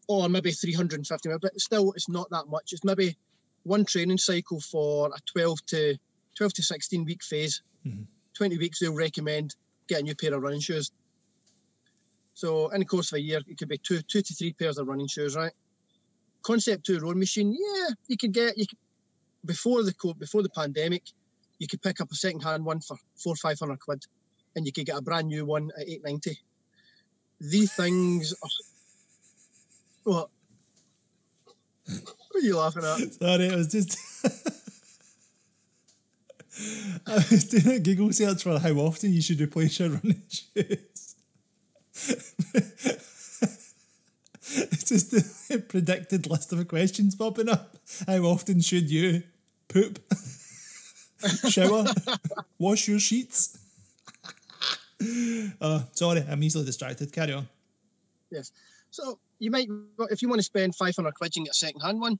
Or 0.08 0.28
maybe 0.28 0.52
350 0.52 1.28
miles, 1.28 1.40
but 1.42 1.60
still, 1.60 1.92
it's 1.92 2.08
not 2.08 2.30
that 2.30 2.46
much. 2.48 2.72
It's 2.72 2.84
maybe 2.84 3.16
one 3.64 3.84
training 3.84 4.18
cycle 4.18 4.60
for 4.60 5.08
a 5.08 5.18
12 5.26 5.66
to 5.66 5.96
12 6.36 6.52
to 6.54 6.62
16 6.62 7.04
week 7.04 7.22
phase. 7.24 7.60
Mhm. 7.84 8.06
20 8.34 8.56
weeks, 8.58 8.78
they'll 8.78 8.94
recommend 8.94 9.56
get 9.88 10.00
a 10.00 10.02
new 10.04 10.14
pair 10.14 10.32
of 10.32 10.42
running 10.42 10.60
shoes. 10.60 10.92
So 12.34 12.68
in 12.70 12.78
the 12.80 12.86
course 12.86 13.10
of 13.12 13.16
a 13.16 13.20
year, 13.20 13.40
it 13.46 13.58
could 13.58 13.68
be 13.68 13.78
two, 13.78 14.00
two 14.02 14.22
to 14.22 14.34
three 14.34 14.52
pairs 14.52 14.78
of 14.78 14.86
running 14.86 15.08
shoes, 15.08 15.34
right? 15.34 15.52
Concept 16.42 16.86
two 16.86 16.98
road 17.00 17.16
machine, 17.16 17.52
yeah, 17.52 17.88
you 18.06 18.16
could 18.16 18.32
get 18.32 18.56
you 18.56 18.66
could, 18.66 18.78
before 19.44 19.82
the 19.82 19.92
before 20.18 20.42
the 20.42 20.48
pandemic, 20.50 21.02
you 21.58 21.66
could 21.66 21.82
pick 21.82 22.00
up 22.00 22.10
a 22.12 22.14
second 22.14 22.42
hand 22.42 22.64
one 22.64 22.80
for 22.80 22.96
four 23.16 23.34
five 23.36 23.58
hundred 23.58 23.80
quid, 23.80 24.02
and 24.54 24.66
you 24.66 24.72
could 24.72 24.86
get 24.86 24.96
a 24.96 25.02
brand 25.02 25.28
new 25.28 25.44
one 25.44 25.70
at 25.78 25.88
eight 25.88 26.04
ninety. 26.04 26.38
These 27.40 27.72
things 27.72 28.34
are 28.42 28.48
what? 30.04 30.30
What 31.86 32.36
are 32.36 32.40
you 32.40 32.56
laughing 32.56 32.84
at? 32.84 33.14
Sorry, 33.14 33.46
it 33.46 33.54
was 33.56 33.68
just. 33.68 33.98
I 37.06 37.14
was 37.14 37.44
doing 37.44 37.76
a 37.76 37.80
Google 37.80 38.12
search 38.12 38.42
for 38.42 38.58
how 38.58 38.72
often 38.72 39.12
you 39.12 39.22
should 39.22 39.40
replace 39.40 39.80
your 39.80 39.90
running 39.90 40.22
shoes. 40.28 41.14
it's 44.44 44.84
just 44.84 45.50
a 45.50 45.58
predicted 45.68 46.28
list 46.28 46.52
of 46.52 46.68
questions 46.68 47.14
popping 47.14 47.48
up. 47.48 47.76
How 48.06 48.18
often 48.24 48.60
should 48.60 48.90
you 48.90 49.22
poop, 49.68 49.98
shower, 51.48 51.86
wash 52.58 52.88
your 52.88 52.98
sheets? 52.98 53.58
Uh, 55.60 55.82
sorry, 55.92 56.24
I'm 56.28 56.42
easily 56.42 56.64
distracted. 56.64 57.12
Carry 57.12 57.32
on. 57.32 57.48
Yes. 58.30 58.52
So 58.90 59.18
you 59.38 59.50
might, 59.50 59.68
if 60.10 60.22
you 60.22 60.28
want 60.28 60.38
to 60.40 60.44
spend 60.44 60.74
five 60.74 60.94
hundred 60.96 61.14
quid, 61.14 61.34
you 61.34 61.40
can 61.40 61.44
get 61.44 61.52
a 61.52 61.54
second 61.54 61.80
hand 61.80 62.00
one. 62.00 62.18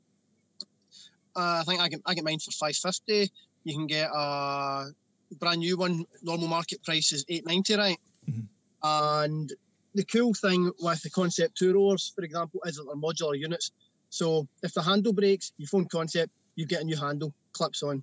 Uh, 1.34 1.60
I 1.60 1.62
think 1.66 1.80
I 1.80 1.88
get 1.88 2.00
I 2.06 2.14
get 2.14 2.24
mine 2.24 2.38
for 2.38 2.50
five 2.52 2.76
fifty. 2.76 3.30
You 3.64 3.74
can 3.74 3.86
get 3.86 4.10
a 4.12 4.90
brand 5.38 5.60
new 5.60 5.76
one. 5.76 6.04
Normal 6.22 6.48
market 6.48 6.82
price 6.82 7.12
is 7.12 7.24
eight 7.28 7.46
ninety, 7.46 7.74
right? 7.74 7.98
Mhm. 8.30 8.46
And 8.82 9.52
the 9.94 10.04
cool 10.04 10.34
thing 10.34 10.70
with 10.80 11.02
the 11.02 11.10
Concept 11.10 11.56
Two 11.56 11.74
rowers, 11.74 12.12
for 12.14 12.24
example, 12.24 12.60
is 12.66 12.76
that 12.76 12.84
they're 12.84 12.96
modular 12.96 13.38
units. 13.38 13.72
So 14.10 14.46
if 14.62 14.74
the 14.74 14.82
handle 14.82 15.12
breaks, 15.12 15.52
you 15.58 15.66
phone 15.66 15.86
Concept, 15.86 16.30
you 16.56 16.66
get 16.66 16.82
a 16.82 16.84
new 16.84 16.96
handle, 16.96 17.32
clips 17.52 17.82
on. 17.82 18.02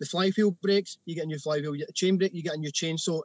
The 0.00 0.06
flywheel 0.06 0.50
breaks, 0.62 0.98
you 1.04 1.14
get 1.14 1.24
a 1.24 1.28
new 1.28 1.38
flywheel. 1.38 1.74
You 1.76 1.80
get 1.80 1.90
a 1.90 1.92
chain 1.92 2.18
break, 2.18 2.34
you 2.34 2.42
get 2.42 2.54
a 2.54 2.58
new 2.58 2.72
chain. 2.72 2.98
So, 2.98 3.24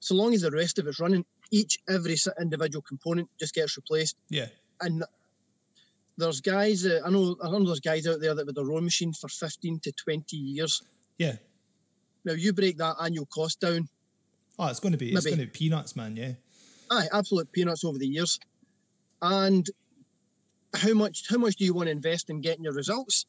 so 0.00 0.14
long 0.14 0.34
as 0.34 0.42
the 0.42 0.50
rest 0.50 0.78
of 0.78 0.86
it's 0.86 1.00
running, 1.00 1.24
each 1.50 1.78
every 1.88 2.16
individual 2.40 2.82
component 2.82 3.28
just 3.38 3.54
gets 3.54 3.76
replaced. 3.76 4.16
Yeah. 4.28 4.46
And 4.80 5.04
there's 6.18 6.40
guys, 6.40 6.86
uh, 6.86 7.00
I 7.04 7.10
know, 7.10 7.36
I 7.42 7.50
know 7.50 7.64
there's 7.64 7.80
guys 7.80 8.06
out 8.06 8.20
there 8.20 8.34
that 8.34 8.46
with 8.46 8.58
a 8.58 8.64
rowing 8.64 8.84
machine 8.84 9.12
for 9.12 9.28
15 9.28 9.80
to 9.80 9.92
20 9.92 10.36
years. 10.36 10.82
Yeah. 11.18 11.36
Now 12.24 12.32
you 12.32 12.52
break 12.52 12.78
that 12.78 12.96
annual 13.00 13.26
cost 13.26 13.60
down, 13.60 13.88
Oh, 14.58 14.68
it's 14.68 14.80
going 14.80 14.92
to 14.92 14.98
be 14.98 15.12
it's 15.12 15.26
going 15.26 15.38
to 15.38 15.44
be 15.44 15.50
peanuts, 15.50 15.96
man. 15.96 16.16
Yeah. 16.16 16.32
aye, 16.90 17.08
absolute 17.12 17.52
peanuts 17.52 17.84
over 17.84 17.98
the 17.98 18.06
years. 18.06 18.38
And 19.20 19.68
how 20.74 20.94
much 20.94 21.24
how 21.28 21.38
much 21.38 21.56
do 21.56 21.64
you 21.64 21.74
want 21.74 21.88
to 21.88 21.92
invest 21.92 22.30
in 22.30 22.40
getting 22.40 22.64
your 22.64 22.72
results? 22.72 23.26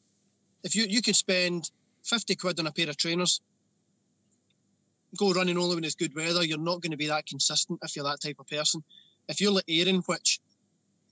If 0.64 0.74
you 0.74 0.86
you 0.88 1.02
could 1.02 1.16
spend 1.16 1.70
50 2.04 2.34
quid 2.36 2.58
on 2.60 2.66
a 2.66 2.72
pair 2.72 2.88
of 2.88 2.96
trainers, 2.96 3.40
go 5.16 5.32
running 5.32 5.56
only 5.58 5.74
when 5.74 5.84
it's 5.84 5.94
good 5.94 6.14
weather, 6.14 6.44
you're 6.44 6.58
not 6.58 6.82
going 6.82 6.90
to 6.90 6.96
be 6.96 7.06
that 7.06 7.26
consistent 7.26 7.78
if 7.82 7.96
you're 7.96 8.04
that 8.04 8.20
type 8.20 8.36
of 8.38 8.46
person. 8.46 8.82
If 9.28 9.40
you're 9.40 9.52
like 9.52 9.64
Aaron, 9.68 10.02
which 10.06 10.40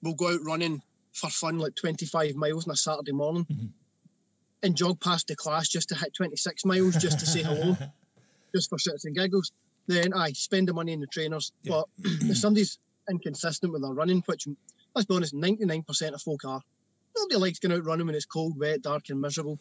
will 0.03 0.15
go 0.15 0.35
out 0.35 0.41
running 0.45 0.83
for 1.13 1.31
fun 1.31 1.59
like 1.59 1.75
25 1.75 2.35
miles 2.37 2.67
on 2.67 2.73
a 2.73 2.77
Saturday 2.77 3.13
morning 3.13 3.47
Mhm. 3.51 3.69
and 4.63 4.77
jog 4.77 5.01
past 5.01 5.29
the 5.29 5.37
class 5.37 5.69
just 5.69 5.89
to 5.89 5.95
hit 5.95 6.13
26 6.15 6.65
miles 6.65 6.97
just 6.97 7.19
to 7.21 7.27
say 7.27 7.43
hello, 7.43 7.77
just 8.55 8.69
for 8.69 8.77
shits 8.79 9.05
and 9.05 9.15
giggles, 9.17 9.53
then 9.87 10.13
I 10.13 10.33
spend 10.33 10.69
the 10.69 10.75
money 10.75 10.93
in 10.93 11.01
the 11.01 11.07
trainers. 11.07 11.53
Yeah. 11.63 11.71
But 11.73 11.89
if 12.29 12.37
somebody's 12.37 12.79
inconsistent 13.09 13.73
with 13.73 13.83
their 13.83 13.93
running, 13.93 14.23
which 14.27 14.47
let's 14.95 15.07
be 15.07 15.15
honest, 15.15 15.35
99% 15.35 16.13
of 16.15 16.21
folk 16.23 16.45
are, 16.45 16.61
nobody 17.17 17.37
likes 17.41 17.59
going 17.59 17.73
out 17.79 17.85
running 17.85 18.07
when 18.07 18.15
it's 18.15 18.27
cold, 18.27 18.59
wet, 18.59 18.83
dark, 18.83 19.09
and 19.09 19.21
miserable. 19.21 19.59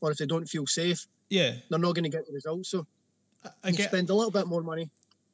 Or 0.00 0.10
if 0.12 0.18
they 0.18 0.26
don't 0.26 0.48
feel 0.48 0.66
safe, 0.66 1.06
yeah. 1.28 1.56
they're 1.68 1.78
not 1.78 1.94
going 1.94 2.04
to 2.04 2.08
get 2.08 2.26
the 2.26 2.32
results. 2.32 2.70
So 2.70 2.86
I, 3.44 3.48
I 3.64 3.68
you 3.70 3.76
get. 3.76 3.88
spend 3.88 4.10
a 4.10 4.14
little 4.14 4.30
bit 4.30 4.46
more 4.46 4.62
money. 4.62 4.90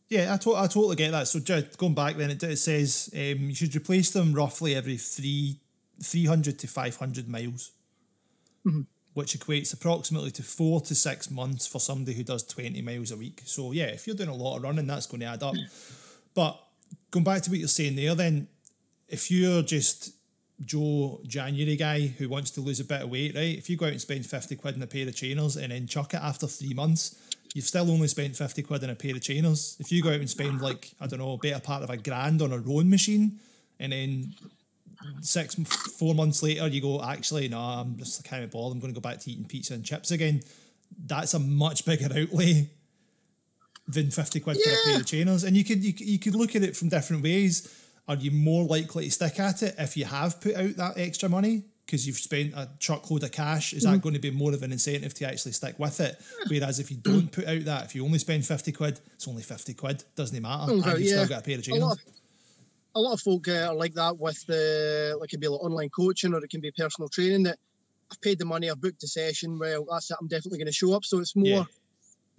Yeah, 0.08 0.34
I, 0.34 0.36
to- 0.38 0.54
I 0.56 0.66
totally 0.66 0.96
get 0.96 1.12
that. 1.12 1.28
So 1.28 1.40
just 1.40 1.78
going 1.78 1.94
back, 1.94 2.16
then 2.16 2.30
it, 2.30 2.42
it 2.42 2.58
says 2.58 3.10
um, 3.14 3.20
you 3.48 3.54
should 3.54 3.74
replace 3.74 4.10
them 4.10 4.32
roughly 4.34 4.74
every 4.74 4.96
three, 4.98 5.60
three 6.02 6.26
hundred 6.26 6.58
to 6.60 6.66
five 6.68 6.96
hundred 6.96 7.28
miles, 7.28 7.72
Mhm. 8.66 8.86
which 9.14 9.38
equates 9.38 9.72
approximately 9.72 10.30
to 10.32 10.42
four 10.42 10.80
to 10.82 10.94
six 10.94 11.30
months 11.30 11.66
for 11.66 11.80
somebody 11.80 12.14
who 12.16 12.22
does 12.22 12.42
twenty 12.44 12.82
miles 12.82 13.10
a 13.12 13.16
week. 13.16 13.42
So 13.46 13.72
yeah, 13.72 13.86
if 13.86 14.06
you're 14.06 14.16
doing 14.16 14.28
a 14.28 14.34
lot 14.34 14.56
of 14.58 14.62
running, 14.62 14.86
that's 14.86 15.06
going 15.06 15.20
to 15.20 15.26
add 15.26 15.42
up. 15.42 15.54
But 16.34 16.60
going 17.10 17.24
back 17.24 17.42
to 17.42 17.50
what 17.50 17.58
you're 17.58 17.68
saying 17.68 17.96
there, 17.96 18.14
then 18.14 18.48
if 19.08 19.30
you're 19.30 19.62
just 19.62 20.12
Joe 20.64 21.20
January 21.26 21.76
guy 21.76 22.06
who 22.06 22.28
wants 22.28 22.50
to 22.52 22.60
lose 22.60 22.78
a 22.80 22.84
bit 22.84 23.02
of 23.02 23.10
weight, 23.10 23.34
right? 23.34 23.56
If 23.58 23.68
you 23.68 23.76
go 23.76 23.86
out 23.86 23.92
and 23.92 24.00
spend 24.00 24.26
fifty 24.26 24.54
quid 24.56 24.76
in 24.76 24.82
a 24.82 24.86
pair 24.86 25.08
of 25.08 25.16
trainers 25.16 25.56
and 25.56 25.72
then 25.72 25.86
chuck 25.86 26.12
it 26.14 26.20
after 26.22 26.46
three 26.46 26.74
months, 26.74 27.16
you've 27.54 27.64
still 27.64 27.90
only 27.90 28.08
spent 28.08 28.36
50 28.36 28.62
quid 28.62 28.84
on 28.84 28.90
a 28.90 28.94
pair 28.94 29.14
of 29.14 29.22
trainers. 29.22 29.76
If 29.80 29.90
you 29.90 30.02
go 30.02 30.10
out 30.10 30.16
and 30.16 30.28
spend 30.28 30.60
like, 30.60 30.92
I 31.00 31.06
don't 31.06 31.20
know, 31.20 31.32
a 31.32 31.38
better 31.38 31.60
part 31.60 31.82
of 31.82 31.88
a 31.90 31.96
grand 31.96 32.42
on 32.42 32.52
a 32.52 32.58
rowing 32.58 32.90
machine 32.90 33.38
and 33.80 33.92
then 33.92 34.34
six, 35.20 35.54
four 35.54 36.14
months 36.14 36.42
later 36.42 36.66
you 36.68 36.80
go, 36.82 37.02
actually, 37.02 37.48
no, 37.48 37.58
I'm 37.60 37.96
just 37.96 38.22
kind 38.24 38.44
of 38.44 38.50
bored. 38.50 38.72
I'm 38.72 38.80
going 38.80 38.92
to 38.92 39.00
go 39.00 39.08
back 39.08 39.20
to 39.20 39.30
eating 39.30 39.44
pizza 39.46 39.72
and 39.74 39.84
chips 39.84 40.10
again. 40.10 40.42
That's 41.06 41.32
a 41.34 41.38
much 41.38 41.84
bigger 41.84 42.06
outlay 42.06 42.68
than 43.86 44.10
50 44.10 44.40
quid 44.40 44.56
for 44.56 44.70
a 44.70 44.84
pair 44.84 44.96
of 45.00 45.06
trainers. 45.06 45.44
And 45.44 45.56
you 45.56 45.64
could, 45.64 45.82
you, 45.84 45.92
could- 45.92 46.06
you 46.08 46.18
could 46.18 46.34
look 46.34 46.56
at 46.56 46.62
it 46.62 46.76
from 46.76 46.88
different 46.88 47.22
ways. 47.22 47.80
Are 48.08 48.16
you 48.16 48.30
more 48.32 48.64
likely 48.64 49.04
to 49.06 49.10
stick 49.10 49.38
at 49.40 49.62
it 49.62 49.74
if 49.78 49.96
you 49.96 50.04
have 50.06 50.40
put 50.40 50.54
out 50.56 50.76
that 50.76 50.98
extra 50.98 51.28
money? 51.28 51.62
Because 51.84 52.06
you've 52.06 52.16
spent 52.16 52.54
a 52.54 52.70
truckload 52.80 53.24
of 53.24 53.32
cash, 53.32 53.74
is 53.74 53.82
that 53.82 54.00
going 54.00 54.14
to 54.14 54.20
be 54.20 54.30
more 54.30 54.54
of 54.54 54.62
an 54.62 54.72
incentive 54.72 55.12
to 55.14 55.26
actually 55.28 55.52
stick 55.52 55.78
with 55.78 56.00
it? 56.00 56.18
Whereas 56.48 56.78
if 56.80 56.90
you 56.90 56.96
don't 56.96 57.30
put 57.30 57.46
out 57.46 57.64
that, 57.66 57.84
if 57.84 57.94
you 57.94 58.04
only 58.04 58.18
spend 58.18 58.46
50 58.46 58.72
quid, 58.72 59.00
it's 59.14 59.28
only 59.28 59.42
50 59.42 59.74
quid, 59.74 60.02
doesn't 60.16 60.40
matter. 60.40 60.72
Oh, 60.72 60.74
and 60.76 60.84
you've 60.86 61.00
yeah. 61.00 61.24
still 61.24 61.28
got 61.28 61.40
a 61.40 61.44
pair 61.44 61.58
of 61.58 61.68
A 61.68 61.74
lot, 61.74 61.92
of, 61.92 62.04
a 62.94 63.00
lot 63.00 63.12
of 63.12 63.20
folk 63.20 63.48
uh, 63.48 63.68
are 63.68 63.74
like 63.74 63.92
that 63.94 64.18
with 64.18 64.46
the 64.46 65.16
like 65.20 65.28
it 65.28 65.30
can 65.32 65.40
be 65.40 65.48
like 65.48 65.60
online 65.62 65.90
coaching 65.90 66.32
or 66.32 66.38
it 66.38 66.48
can 66.48 66.62
be 66.62 66.70
personal 66.70 67.08
training 67.10 67.42
that 67.42 67.58
I've 68.10 68.20
paid 68.22 68.38
the 68.38 68.44
money, 68.46 68.70
I've 68.70 68.80
booked 68.80 69.00
the 69.00 69.08
session. 69.08 69.58
Well, 69.58 69.86
that's 69.90 70.10
it. 70.10 70.16
I'm 70.20 70.28
definitely 70.28 70.58
going 70.58 70.66
to 70.66 70.72
show 70.72 70.94
up. 70.94 71.04
So 71.04 71.18
it's 71.18 71.36
more 71.36 71.46
Yeah. 71.46 71.64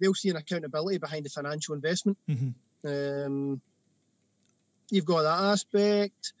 they'll 0.00 0.14
see 0.14 0.30
an 0.30 0.36
accountability 0.36 0.98
behind 0.98 1.24
the 1.24 1.30
financial 1.30 1.74
investment. 1.74 2.18
Mhm. 2.28 2.54
Um, 2.84 3.60
you've 4.90 5.04
got 5.04 5.22
that 5.22 5.40
aspect. 5.52 6.32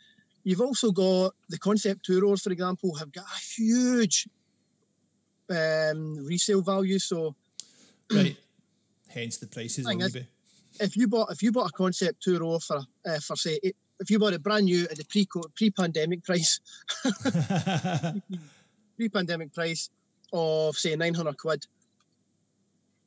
You've 0.46 0.60
also 0.60 0.92
got 0.92 1.34
the 1.48 1.58
concept 1.58 2.04
two 2.06 2.20
rowers, 2.20 2.42
for 2.42 2.52
example, 2.52 2.94
have 2.94 3.10
got 3.10 3.24
a 3.24 3.40
huge 3.60 4.28
um, 5.50 6.24
resale 6.24 6.62
value. 6.62 7.00
So 7.00 7.34
Right. 8.12 8.36
Hence 9.08 9.38
the 9.38 9.48
prices 9.48 9.84
is- 10.06 10.12
if 10.78 10.96
you 10.96 11.08
bought 11.08 11.32
if 11.32 11.42
you 11.42 11.50
bought 11.50 11.70
a 11.70 11.72
concept 11.72 12.22
two 12.22 12.38
rower 12.38 12.60
for 12.60 12.78
uh, 13.04 13.18
for 13.18 13.34
say 13.34 13.58
eight- 13.64 13.76
if 13.98 14.08
you 14.10 14.18
bought 14.20 14.34
it 14.34 14.42
brand 14.42 14.66
new 14.66 14.84
at 14.84 14.96
the 14.98 15.04
pre 15.06 15.26
pre 15.56 15.70
pandemic 15.70 16.22
price 16.22 16.60
pre 18.96 19.08
pandemic 19.08 19.52
price 19.52 19.90
of 20.32 20.76
say 20.76 20.94
nine 20.94 21.14
hundred 21.14 21.38
quid, 21.38 21.64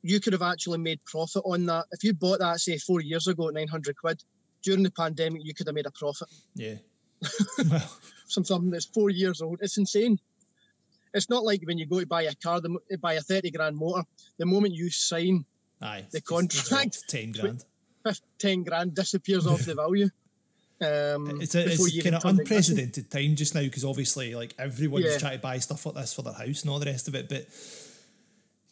you 0.02 0.20
could 0.20 0.32
have 0.34 0.42
actually 0.42 0.78
made 0.78 1.02
profit 1.06 1.42
on 1.46 1.64
that. 1.66 1.86
If 1.92 2.04
you 2.04 2.12
bought 2.12 2.40
that 2.40 2.58
say 2.60 2.76
four 2.76 3.00
years 3.00 3.28
ago 3.28 3.48
at 3.48 3.54
nine 3.54 3.68
hundred 3.68 3.96
quid, 3.96 4.22
during 4.62 4.82
the 4.82 4.90
pandemic 4.90 5.42
you 5.44 5.54
could 5.54 5.66
have 5.68 5.74
made 5.74 5.86
a 5.86 5.90
profit. 5.92 6.28
yeah. 6.54 6.74
Well, 7.70 7.80
from 8.32 8.44
something 8.44 8.70
that's 8.70 8.86
four 8.86 9.10
years 9.10 9.40
old. 9.42 9.58
It's 9.62 9.76
insane. 9.78 10.18
It's 11.12 11.28
not 11.28 11.44
like 11.44 11.62
when 11.64 11.76
you 11.78 11.86
go 11.86 12.00
to 12.00 12.06
buy 12.06 12.22
a 12.22 12.34
car, 12.34 12.60
the, 12.60 12.78
buy 13.00 13.14
a 13.14 13.20
30 13.20 13.50
grand 13.50 13.76
motor, 13.76 14.04
the 14.38 14.46
moment 14.46 14.74
you 14.74 14.90
sign, 14.90 15.44
aye. 15.82 16.04
The 16.12 16.20
contract- 16.20 17.02
10 17.08 17.32
grand. 17.32 17.64
fif- 18.06 18.20
10 18.38 18.62
grand 18.62 18.94
disappears 18.94 19.46
off 19.46 19.64
the 19.64 19.74
value. 19.84 20.08
Um, 20.82 21.40
It's, 21.42 21.54
a, 21.56 21.66
it's 21.70 22.02
kind 22.02 22.14
of 22.14 22.24
unprecedented 22.24 23.10
time 23.10 23.34
just 23.36 23.54
now 23.54 23.60
because 23.62 23.84
obviously 23.84 24.34
like 24.34 24.54
everyone's 24.58 25.04
Yeah. 25.06 25.18
trying 25.18 25.36
to 25.38 25.42
buy 25.42 25.58
stuff 25.58 25.84
like 25.84 25.96
this 25.96 26.14
for 26.14 26.22
their 26.22 26.32
house 26.32 26.62
and 26.62 26.70
all 26.70 26.78
the 26.78 26.86
rest 26.86 27.06
of 27.08 27.14
it. 27.14 27.28
But 27.28 27.46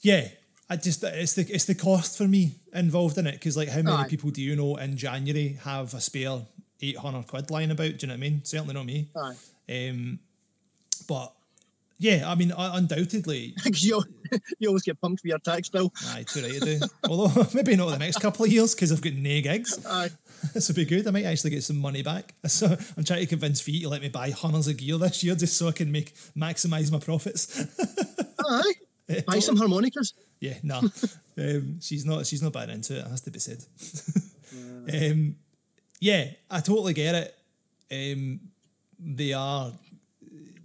yeah, 0.03 0.29
I 0.71 0.77
just 0.77 1.03
it's 1.05 1.35
the 1.35 1.43
it's 1.53 1.65
the 1.67 1.75
cost 1.75 2.17
for 2.17 2.27
me 2.29 2.57
involved 2.73 3.19
in 3.19 3.27
it 3.27 3.33
because 3.33 3.57
like 3.59 3.69
how 3.69 3.83
many 3.83 3.97
Aye. 3.97 4.09
people 4.09 4.31
do 4.31 4.41
you 4.41 4.55
know 4.57 4.77
in 4.77 4.97
January 4.97 5.59
have 5.65 5.93
a 5.93 6.01
spare 6.01 6.41
eight 6.83 6.97
hundred 6.97 7.27
quid 7.27 7.51
lying 7.51 7.71
about? 7.71 7.97
Do 7.97 7.97
you 8.01 8.07
know 8.09 8.15
what 8.15 8.19
I 8.19 8.31
mean? 8.31 8.41
Certainly 8.45 8.75
not 8.75 8.87
me. 8.87 9.09
Aye. 9.17 9.35
Um, 9.91 10.19
but 11.09 11.33
yeah, 11.99 12.31
I 12.31 12.35
mean 12.37 12.53
un- 12.53 12.79
undoubtedly, 12.85 13.55
you, 13.65 14.03
you 14.59 14.69
always 14.69 14.83
get 14.85 15.01
pumped 15.01 15.21
for 15.23 15.29
your 15.29 15.39
tax 15.41 15.69
bill. 15.69 15.93
aye, 16.11 16.25
too 16.29 16.43
right 16.43 16.53
to 16.53 16.61
do. 16.61 16.81
Although 17.09 17.47
maybe 17.55 17.75
not 17.77 17.91
the 17.91 17.99
next 17.99 18.19
couple 18.21 18.45
of 18.45 18.53
years 18.53 18.75
because 18.75 18.93
I've 18.93 19.01
got 19.03 19.15
no 19.15 19.41
gigs. 19.41 19.85
Aye. 19.87 20.11
This 20.55 20.69
would 20.69 20.77
be 20.77 20.85
good. 20.85 21.07
I 21.09 21.11
might 21.11 21.25
actually 21.25 21.51
get 21.51 21.65
some 21.65 21.79
money 21.79 22.03
back. 22.03 22.35
So 22.47 22.67
I'm 22.97 23.03
trying 23.05 23.21
to 23.21 23.27
convince 23.27 23.61
Fee 23.61 23.83
to 23.83 23.89
let 23.89 24.01
me 24.01 24.09
buy 24.09 24.31
hundreds 24.31 24.69
of 24.69 24.77
gear 24.77 24.97
this 24.97 25.25
year 25.25 25.35
just 25.35 25.57
so 25.57 25.67
I 25.67 25.73
can 25.73 25.91
make 25.91 26.15
maximise 26.37 26.93
my 26.93 27.01
profits. 27.01 27.67
Aye. 28.49 28.73
Buy 29.27 29.41
some 29.41 29.57
harmonicas. 29.57 30.13
yeah, 30.39 30.55
no. 30.63 30.79
um, 31.39 31.81
she's 31.81 32.05
not 32.05 32.27
she's 32.27 32.43
not 32.43 32.53
bad 32.53 32.69
into 32.71 32.95
it, 32.97 32.99
it 33.01 33.07
has 33.09 33.23
to 33.23 33.31
be 33.33 33.39
said. 33.41 33.65
um, 35.13 35.35
yeah, 36.01 36.31
I 36.51 36.61
totally 36.61 36.95
get 36.95 37.15
it. 37.15 37.35
Um, 37.91 38.41
they 38.99 39.33
are 39.33 39.73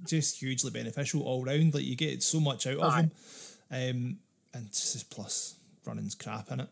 just 0.05 0.39
hugely 0.39 0.71
beneficial 0.71 1.21
all 1.21 1.43
round. 1.43 1.73
Like 1.73 1.85
you 1.85 1.95
get 1.95 2.23
so 2.23 2.39
much 2.39 2.67
out 2.67 2.77
of 2.77 2.93
them. 2.93 3.11
Um, 3.71 4.17
and 4.53 4.67
just 4.71 5.09
plus 5.09 5.55
running's 5.85 6.15
crap 6.15 6.51
in 6.51 6.61
it. 6.61 6.69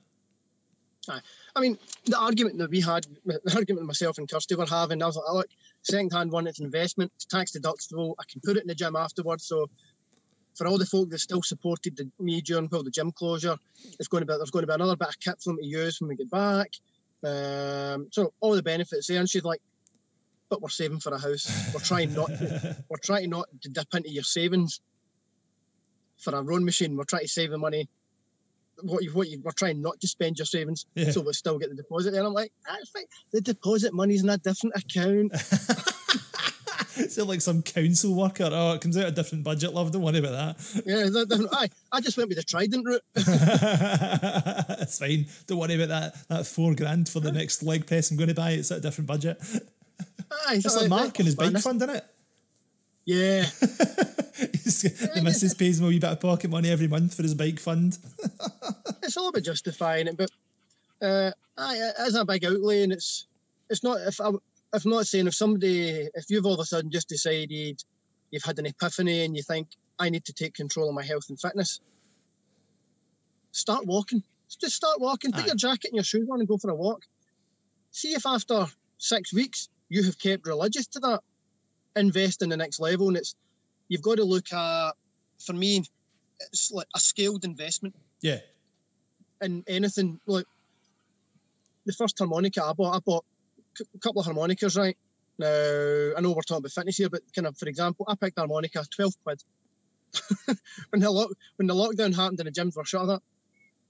Aye. 1.10 1.20
I 1.56 1.60
mean, 1.60 1.78
the 2.06 2.20
argument 2.20 2.58
that 2.60 2.70
we 2.70 2.82
had, 2.82 3.08
the 3.26 3.54
argument 3.56 3.88
myself 3.88 4.18
and 4.18 4.30
Kirsty 4.30 4.56
were 4.56 4.66
having, 4.66 5.02
I 5.02 5.08
was 5.08 5.16
like, 5.16 5.26
oh, 5.28 5.38
look, 5.38 5.50
second 5.84 6.12
hand 6.14 6.32
one, 6.32 6.48
it's 6.48 6.60
an 6.60 6.66
investment, 6.66 7.12
it's 7.16 7.26
tax 7.26 7.52
deductible, 7.52 8.14
I 8.20 8.24
can 8.30 8.42
put 8.44 8.58
it 8.58 8.62
in 8.62 8.68
the 8.68 8.76
gym 8.76 8.96
afterwards. 8.96 9.46
So 9.46 9.68
for 10.56 10.68
all 10.68 10.78
the 10.78 10.86
folk 10.86 11.10
that 11.10 11.20
still 11.20 11.42
supported 11.42 11.98
the, 11.98 12.10
me 12.20 12.42
during 12.42 12.70
well, 12.72 12.84
the 12.84 12.92
gym 12.92 13.12
closure, 13.12 13.58
it's 14.00 14.08
going 14.08 14.22
to 14.22 14.26
be 14.26 14.34
there's 14.38 14.52
going 14.52 14.64
to 14.64 14.68
be 14.68 14.74
another 14.74 14.96
bit 14.96 15.10
of 15.10 15.20
kit 15.20 15.42
for 15.42 15.50
them 15.50 15.58
to 15.58 15.66
use 15.66 16.00
when 16.00 16.10
we 16.10 16.16
get 16.16 16.30
back. 16.30 16.70
Um, 17.24 18.08
so 18.12 18.34
all 18.40 18.56
the 18.56 18.64
benefits 18.64 19.08
there, 19.08 19.20
and 19.20 19.30
she's 19.30 19.44
like, 19.44 19.62
but 20.50 20.62
we're 20.62 20.70
saving 20.70 21.00
for 21.00 21.14
a 21.14 21.18
house. 21.20 21.72
We're 21.74 21.80
trying 21.80 22.14
not, 22.14 22.30
we're 22.90 22.98
trying 23.04 23.30
not 23.30 23.48
to 23.62 23.70
dip 23.70 23.88
into 23.94 24.10
your 24.10 24.24
savings 24.24 24.82
for 26.18 26.36
a 26.36 26.42
rowing 26.42 26.66
machine. 26.66 26.98
We're 26.98 27.06
trying 27.06 27.22
to 27.24 27.28
save 27.28 27.52
the 27.52 27.58
money. 27.58 27.88
What 28.84 29.04
you, 29.04 29.12
what 29.12 29.30
you, 29.30 29.40
we're 29.44 29.52
trying 29.52 29.82
not 29.82 30.00
to 30.02 30.08
spend 30.08 30.40
your 30.40 30.46
savings, 30.48 30.88
Yeah. 30.96 31.12
so 31.12 31.22
we 31.22 31.34
still 31.34 31.58
get 31.60 31.70
the 31.70 31.76
deposit. 31.76 32.16
And 32.16 32.26
I'm 32.26 32.34
like, 32.34 32.52
that's 32.68 32.90
fine. 32.90 33.04
The 33.32 33.42
deposit 33.42 33.94
money's 33.94 34.24
in 34.24 34.30
a 34.30 34.38
different 34.38 34.76
account. 34.76 35.32
Is 37.06 37.18
it 37.18 37.26
like 37.26 37.42
some 37.42 37.62
council 37.62 38.14
worker? 38.16 38.50
Oh, 38.52 38.74
it 38.74 38.82
comes 38.82 38.98
out 38.98 39.08
a 39.08 39.12
different 39.12 39.44
budget, 39.44 39.74
love. 39.74 39.92
Don't 39.92 40.02
worry 40.02 40.20
about 40.20 40.56
that. 40.56 40.84
yeah, 40.86 41.06
it's 41.06 41.16
a 41.16 41.26
different. 41.26 41.50
Aye, 41.54 41.70
I 41.92 42.02
just 42.02 42.18
went 42.18 42.30
with 42.30 42.38
the 42.38 42.44
Trident 42.44 42.86
route. 42.86 43.02
it's 43.16 45.00
fine. 45.00 45.26
Don't 45.48 45.58
worry 45.58 45.82
about 45.82 45.90
that. 45.90 46.28
That 46.28 46.48
four 46.48 46.76
grand 46.76 47.10
for 47.10 47.20
the 47.20 47.32
next 47.32 47.64
leg 47.64 47.88
press 47.88 48.12
I'm 48.12 48.18
going 48.18 48.30
to 48.30 48.36
buy. 48.36 48.52
It's 48.52 48.72
at 48.72 48.80
a 48.80 48.82
different 48.82 49.08
budget. 49.08 49.38
Aye, 50.48 50.56
It's 50.64 50.76
like 50.76 50.90
Mark 50.90 51.18
and 51.20 51.26
his 51.26 51.36
bike 51.36 51.58
fund, 51.58 51.82
isn't 51.82 51.96
it? 51.96 52.06
Yeah, 53.04 53.42
the 53.62 55.22
missus 55.24 55.56
pays 55.56 55.80
him 55.80 55.86
a 55.86 55.90
wee 55.90 55.98
bit 55.98 56.12
of 56.12 56.20
pocket 56.20 56.52
money 56.52 56.70
every 56.70 56.88
month 56.88 57.16
for 57.16 57.24
his 57.24 57.34
bike 57.34 57.60
fund. 57.60 57.98
it's 59.02 59.18
all 59.18 59.30
about 59.30 59.42
justifying 59.42 60.06
it, 60.08 60.16
but 60.16 60.30
uh, 61.02 61.32
aye, 61.58 61.78
it 61.78 62.08
is 62.08 62.16
a 62.16 62.24
big 62.24 62.46
outlay, 62.46 62.84
and 62.84 62.94
it's 62.94 63.26
it's 63.72 63.84
not 63.84 64.00
if 64.02 64.22
I 64.22 64.30
if 64.74 64.86
I'm 64.86 64.92
not 64.92 65.08
saying 65.08 65.28
if 65.28 65.36
somebody 65.36 66.08
if 66.14 66.26
you've 66.30 66.46
all 66.46 66.54
of 66.54 66.60
a 66.60 66.66
sudden 66.66 66.92
just 66.92 67.10
decided 67.10 67.84
you've 68.32 68.44
had 68.44 68.60
an 68.60 68.66
epiphany 68.66 69.24
and 69.24 69.36
you 69.36 69.44
think 69.44 69.68
I 70.00 70.10
need 70.10 70.26
to 70.26 70.34
take 70.34 70.54
control 70.54 70.90
of 70.90 70.96
my 70.96 71.04
health 71.04 71.26
and 71.30 71.40
fitness, 71.40 71.80
start 73.52 73.86
walking. 73.86 74.24
Just 74.60 74.76
start 74.76 75.00
walking. 75.00 75.32
Put 75.32 75.44
Aye. 75.44 75.48
your 75.48 75.56
jacket 75.56 75.90
and 75.92 75.96
your 75.96 76.04
shoes 76.04 76.28
on 76.32 76.40
and 76.40 76.48
go 76.48 76.58
for 76.58 76.70
a 76.70 76.76
walk. 76.76 77.04
See 77.92 78.14
if 78.14 78.26
after 78.26 78.66
six 78.98 79.34
weeks 79.34 79.70
you 79.90 80.04
have 80.04 80.18
kept 80.18 80.48
religious 80.48 80.88
to 80.88 81.00
that. 81.02 81.22
Invest 81.96 82.42
in 82.42 82.50
the 82.50 82.58
next 82.58 82.80
level, 82.80 83.10
and 83.10 83.18
it's 83.18 83.36
you've 83.90 84.02
got 84.02 84.16
to 84.16 84.24
look 84.24 84.52
at. 84.54 84.94
For 85.40 85.54
me, 85.54 85.84
it's 86.40 86.72
like 86.72 86.88
a 86.96 87.00
scaled 87.00 87.44
investment 87.46 87.96
Yeah. 88.22 88.40
And 89.42 89.64
anything. 89.68 90.20
Like 90.26 90.46
the 91.86 91.94
first 91.94 92.18
harmonica 92.20 92.64
I 92.64 92.74
bought, 92.74 92.96
I 92.96 93.00
bought 93.00 93.26
a 93.80 94.00
couple 94.00 94.20
of 94.22 94.26
harmonicas, 94.26 94.78
right? 94.78 94.98
Now 95.38 95.48
I 96.18 96.22
know 96.22 96.32
we're 96.32 96.42
talking 96.42 96.58
about 96.58 96.72
fitness 96.72 96.98
here, 96.98 97.10
but 97.10 97.22
kind 97.34 97.48
of 97.48 97.58
for 97.58 97.68
example, 97.68 98.06
I 98.08 98.16
picked 98.16 98.38
a 98.38 98.42
harmonica, 98.42 98.84
twelve 98.96 99.14
quid. 99.24 99.42
when 100.90 101.02
the 101.02 101.10
lock 101.10 101.30
when 101.56 101.68
the 101.68 101.74
lockdown 101.74 102.16
happened 102.16 102.40
and 102.40 102.48
the 102.48 102.52
gyms 102.52 102.76
were 102.76 102.86
shut, 102.86 103.10
I 103.10 103.18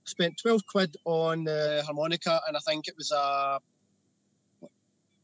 spent 0.05 0.39
twelve 0.41 0.61
quid 0.65 0.95
on 1.05 1.45
the 1.45 1.83
harmonica, 1.85 2.39
and 2.47 2.55
I 2.55 2.59
think 2.59 2.87
it 2.87 2.95
was 2.97 3.11
a 3.11 3.59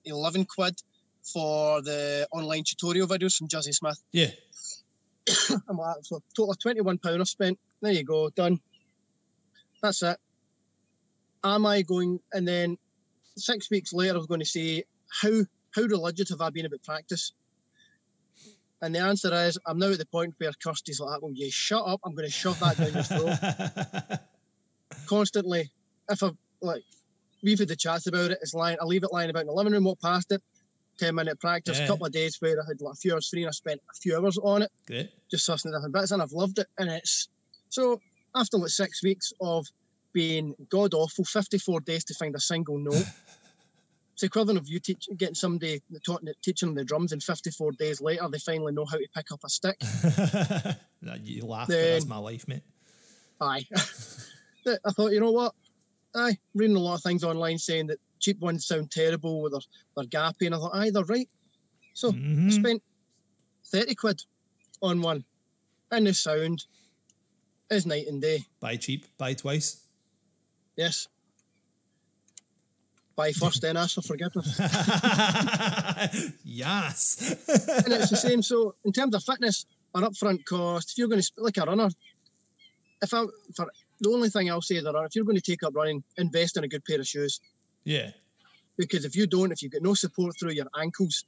eleven 0.06 0.46
quid 0.46 0.82
for 1.22 1.82
the 1.82 2.28
online 2.32 2.64
tutorial 2.64 3.08
videos 3.08 3.36
from 3.36 3.48
Jazzy 3.48 3.74
Smith. 3.74 4.02
Yeah. 4.12 4.32
I'm 5.70 5.78
like, 5.78 5.98
so 6.04 6.22
total 6.36 6.52
of 6.52 6.60
twenty 6.60 6.82
one 6.82 6.98
pound 6.98 7.22
I've 7.22 7.28
spent. 7.28 7.60
There 7.82 7.92
you 7.92 8.04
go, 8.04 8.30
done. 8.30 8.60
That's 9.82 10.02
it. 10.02 10.18
Am 11.44 11.66
I 11.66 11.84
going? 11.84 12.20
And 12.34 12.48
then 12.48 12.78
six 13.38 13.70
weeks 13.70 13.94
later, 13.94 14.14
I 14.14 14.18
was 14.18 14.28
going 14.28 14.40
to 14.40 14.46
say, 14.46 14.84
how 15.22 15.44
how 15.76 15.84
religious 15.84 16.30
have 16.30 16.42
I 16.42 16.50
been 16.50 16.66
about 16.66 16.84
practice? 16.84 17.34
And 18.82 18.94
the 18.94 19.00
answer 19.00 19.34
is, 19.34 19.58
I'm 19.66 19.80
now 19.80 19.92
at 19.92 19.98
the 19.98 20.06
point 20.06 20.36
where 20.38 20.52
Kirsty's 20.64 21.00
like, 21.00 21.22
"Well, 21.22 21.32
you 21.34 21.50
shut 21.50 21.84
up! 21.86 22.00
I'm 22.04 22.14
going 22.14 22.28
to 22.28 22.32
shove 22.32 22.60
that 22.60 22.78
down 22.78 22.94
your 22.94 23.04
throat." 23.04 24.20
Constantly, 25.08 25.72
if 26.10 26.22
I 26.22 26.30
like, 26.62 26.84
we've 27.44 27.58
had 27.58 27.70
the 27.70 27.76
chats 27.76 28.08
about 28.08 28.32
it. 28.32 28.40
It's 28.42 28.54
lying. 28.54 28.78
I 28.80 28.86
leave 28.86 29.04
it 29.04 29.12
lying 29.12 29.30
about 29.30 29.42
in 29.42 29.48
the 29.48 29.54
living 29.54 29.74
room, 29.74 29.86
walk 29.86 30.00
past 30.02 30.32
it. 30.32 30.44
Ten 31.00 31.16
minute 31.16 31.40
practice. 31.40 31.80
Yeah. 31.80 31.86
A 31.86 31.88
couple 31.88 32.06
of 32.06 32.12
days 32.12 32.38
where 32.40 32.60
I 32.60 32.66
had 32.68 32.82
like 32.82 32.94
a 32.94 32.98
few 32.98 33.14
hours 33.14 33.30
free, 33.30 33.42
and 33.42 33.50
I 33.50 33.52
spent 33.52 33.82
a 33.90 33.98
few 34.00 34.16
hours 34.18 34.38
on 34.38 34.64
it 34.64 34.72
Great. 34.86 35.12
just 35.30 35.48
sussing 35.48 35.74
different 35.74 35.94
bits, 35.94 36.12
and 36.12 36.22
I've 36.22 36.32
loved 36.32 36.60
it. 36.60 36.68
And 36.78 36.90
it's 36.90 37.30
so 37.70 38.00
after 38.36 38.58
like 38.58 38.70
six 38.70 39.04
weeks 39.04 39.34
of 39.42 39.66
being 40.14 40.56
god 40.70 40.94
awful, 40.94 41.26
54 41.26 41.82
days 41.82 42.04
to 42.06 42.14
find 42.14 42.36
a 42.36 42.40
single 42.40 42.78
note. 42.78 43.06
It's 44.14 44.22
the 44.22 44.28
equivalent 44.28 44.58
of 44.58 44.68
you 44.68 44.80
teach, 44.80 45.08
getting 45.16 45.36
somebody 45.36 45.80
taught, 46.04 46.24
teaching 46.42 46.70
them 46.70 46.76
the 46.76 46.84
drums, 46.84 47.12
and 47.12 47.22
54 47.22 47.74
days 47.74 48.02
later 48.02 48.28
they 48.32 48.40
finally 48.40 48.74
know 48.74 48.84
how 48.86 48.98
to 48.98 49.08
pick 49.14 49.32
up 49.32 49.42
a 49.46 49.50
stick. 49.50 49.80
You 51.24 51.46
laugh, 51.46 51.68
but 51.68 51.76
that's 51.80 52.08
my 52.08 52.18
life, 52.18 52.48
mate. 52.48 52.64
Aye. 53.40 53.64
I 54.68 54.92
thought, 54.92 55.12
you 55.12 55.20
know 55.20 55.32
what? 55.32 55.54
Aye, 56.16 56.40
reading 56.56 56.76
a 56.76 56.80
lot 56.80 56.96
of 56.96 57.04
things 57.04 57.24
online 57.24 57.60
saying 57.60 57.86
that 57.88 58.00
cheap 58.20 58.40
ones 58.40 58.66
sound 58.66 58.90
terrible, 58.90 59.42
or 59.44 59.50
they're, 59.52 59.60
they're 59.96 60.06
gappy, 60.06 60.48
and 60.48 60.56
I 60.56 60.58
thought, 60.58 60.74
aye, 60.74 60.90
they're 60.90 61.04
right. 61.04 61.30
So 61.94 62.10
I 62.10 62.14
Mhm. 62.14 62.52
spent 62.52 62.84
30 63.72 63.94
quid 63.94 64.24
on 64.82 65.02
one, 65.04 65.24
and 65.92 66.08
the 66.08 66.14
sound 66.16 66.66
is 67.70 67.86
night 67.86 68.08
and 68.08 68.20
day. 68.20 68.48
Buy 68.60 68.78
cheap, 68.78 69.06
buy 69.20 69.36
twice. 69.36 69.84
Yes. 70.78 71.08
Buy 73.16 73.32
first, 73.32 73.62
then 73.64 73.78
ask 73.78 73.96
for 73.96 74.04
forgiveness. 74.04 74.60
yes. 76.44 77.36
and 77.86 77.94
it's 77.94 78.12
the 78.12 78.16
same. 78.18 78.42
So, 78.44 78.76
in 78.86 78.92
terms 78.92 79.16
of 79.16 79.24
fitness, 79.24 79.66
an 79.96 80.04
upfront 80.04 80.46
cost, 80.46 80.92
if 80.92 80.98
you're 81.00 81.08
going 81.08 81.22
to, 81.22 81.32
like 81.38 81.58
a 81.58 81.62
runner, 81.62 81.90
if 83.02 83.14
I, 83.14 83.26
for 83.56 83.68
the 84.00 84.10
only 84.10 84.30
thing 84.30 84.52
I'll 84.52 84.62
say 84.62 84.76
is, 84.76 84.86
if 84.86 85.16
you're 85.16 85.26
going 85.26 85.38
to 85.38 85.42
take 85.42 85.64
up 85.64 85.76
running, 85.76 86.04
invest 86.18 86.58
in 86.58 86.64
a 86.64 86.68
good 86.68 86.86
pair 86.86 87.00
of 87.00 87.08
shoes. 87.08 87.42
yeah. 87.84 88.12
Because 88.78 89.06
if 89.06 89.16
you 89.16 89.26
don't, 89.26 89.52
if 89.52 89.64
you've 89.64 89.72
got 89.72 89.82
no 89.82 89.96
support 89.96 90.36
through 90.40 90.52
your 90.52 90.68
ankles, 90.80 91.26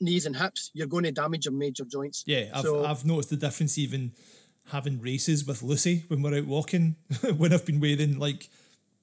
knees, 0.00 0.26
and 0.26 0.34
hips, 0.34 0.72
you're 0.74 0.88
going 0.88 1.04
to 1.04 1.12
damage 1.12 1.44
your 1.44 1.54
major 1.54 1.84
joints. 1.84 2.24
Yeah. 2.26 2.50
I've, 2.52 2.62
So- 2.64 2.84
I've 2.84 3.04
noticed 3.04 3.30
the 3.30 3.36
difference 3.36 3.78
even 3.78 4.10
having 4.68 5.00
races 5.00 5.44
with 5.46 5.62
Lucy 5.62 6.04
when 6.08 6.22
we're 6.22 6.38
out 6.38 6.46
walking, 6.46 6.96
when 7.36 7.52
I've 7.52 7.66
been 7.66 7.80
wearing 7.80 8.18
like 8.18 8.48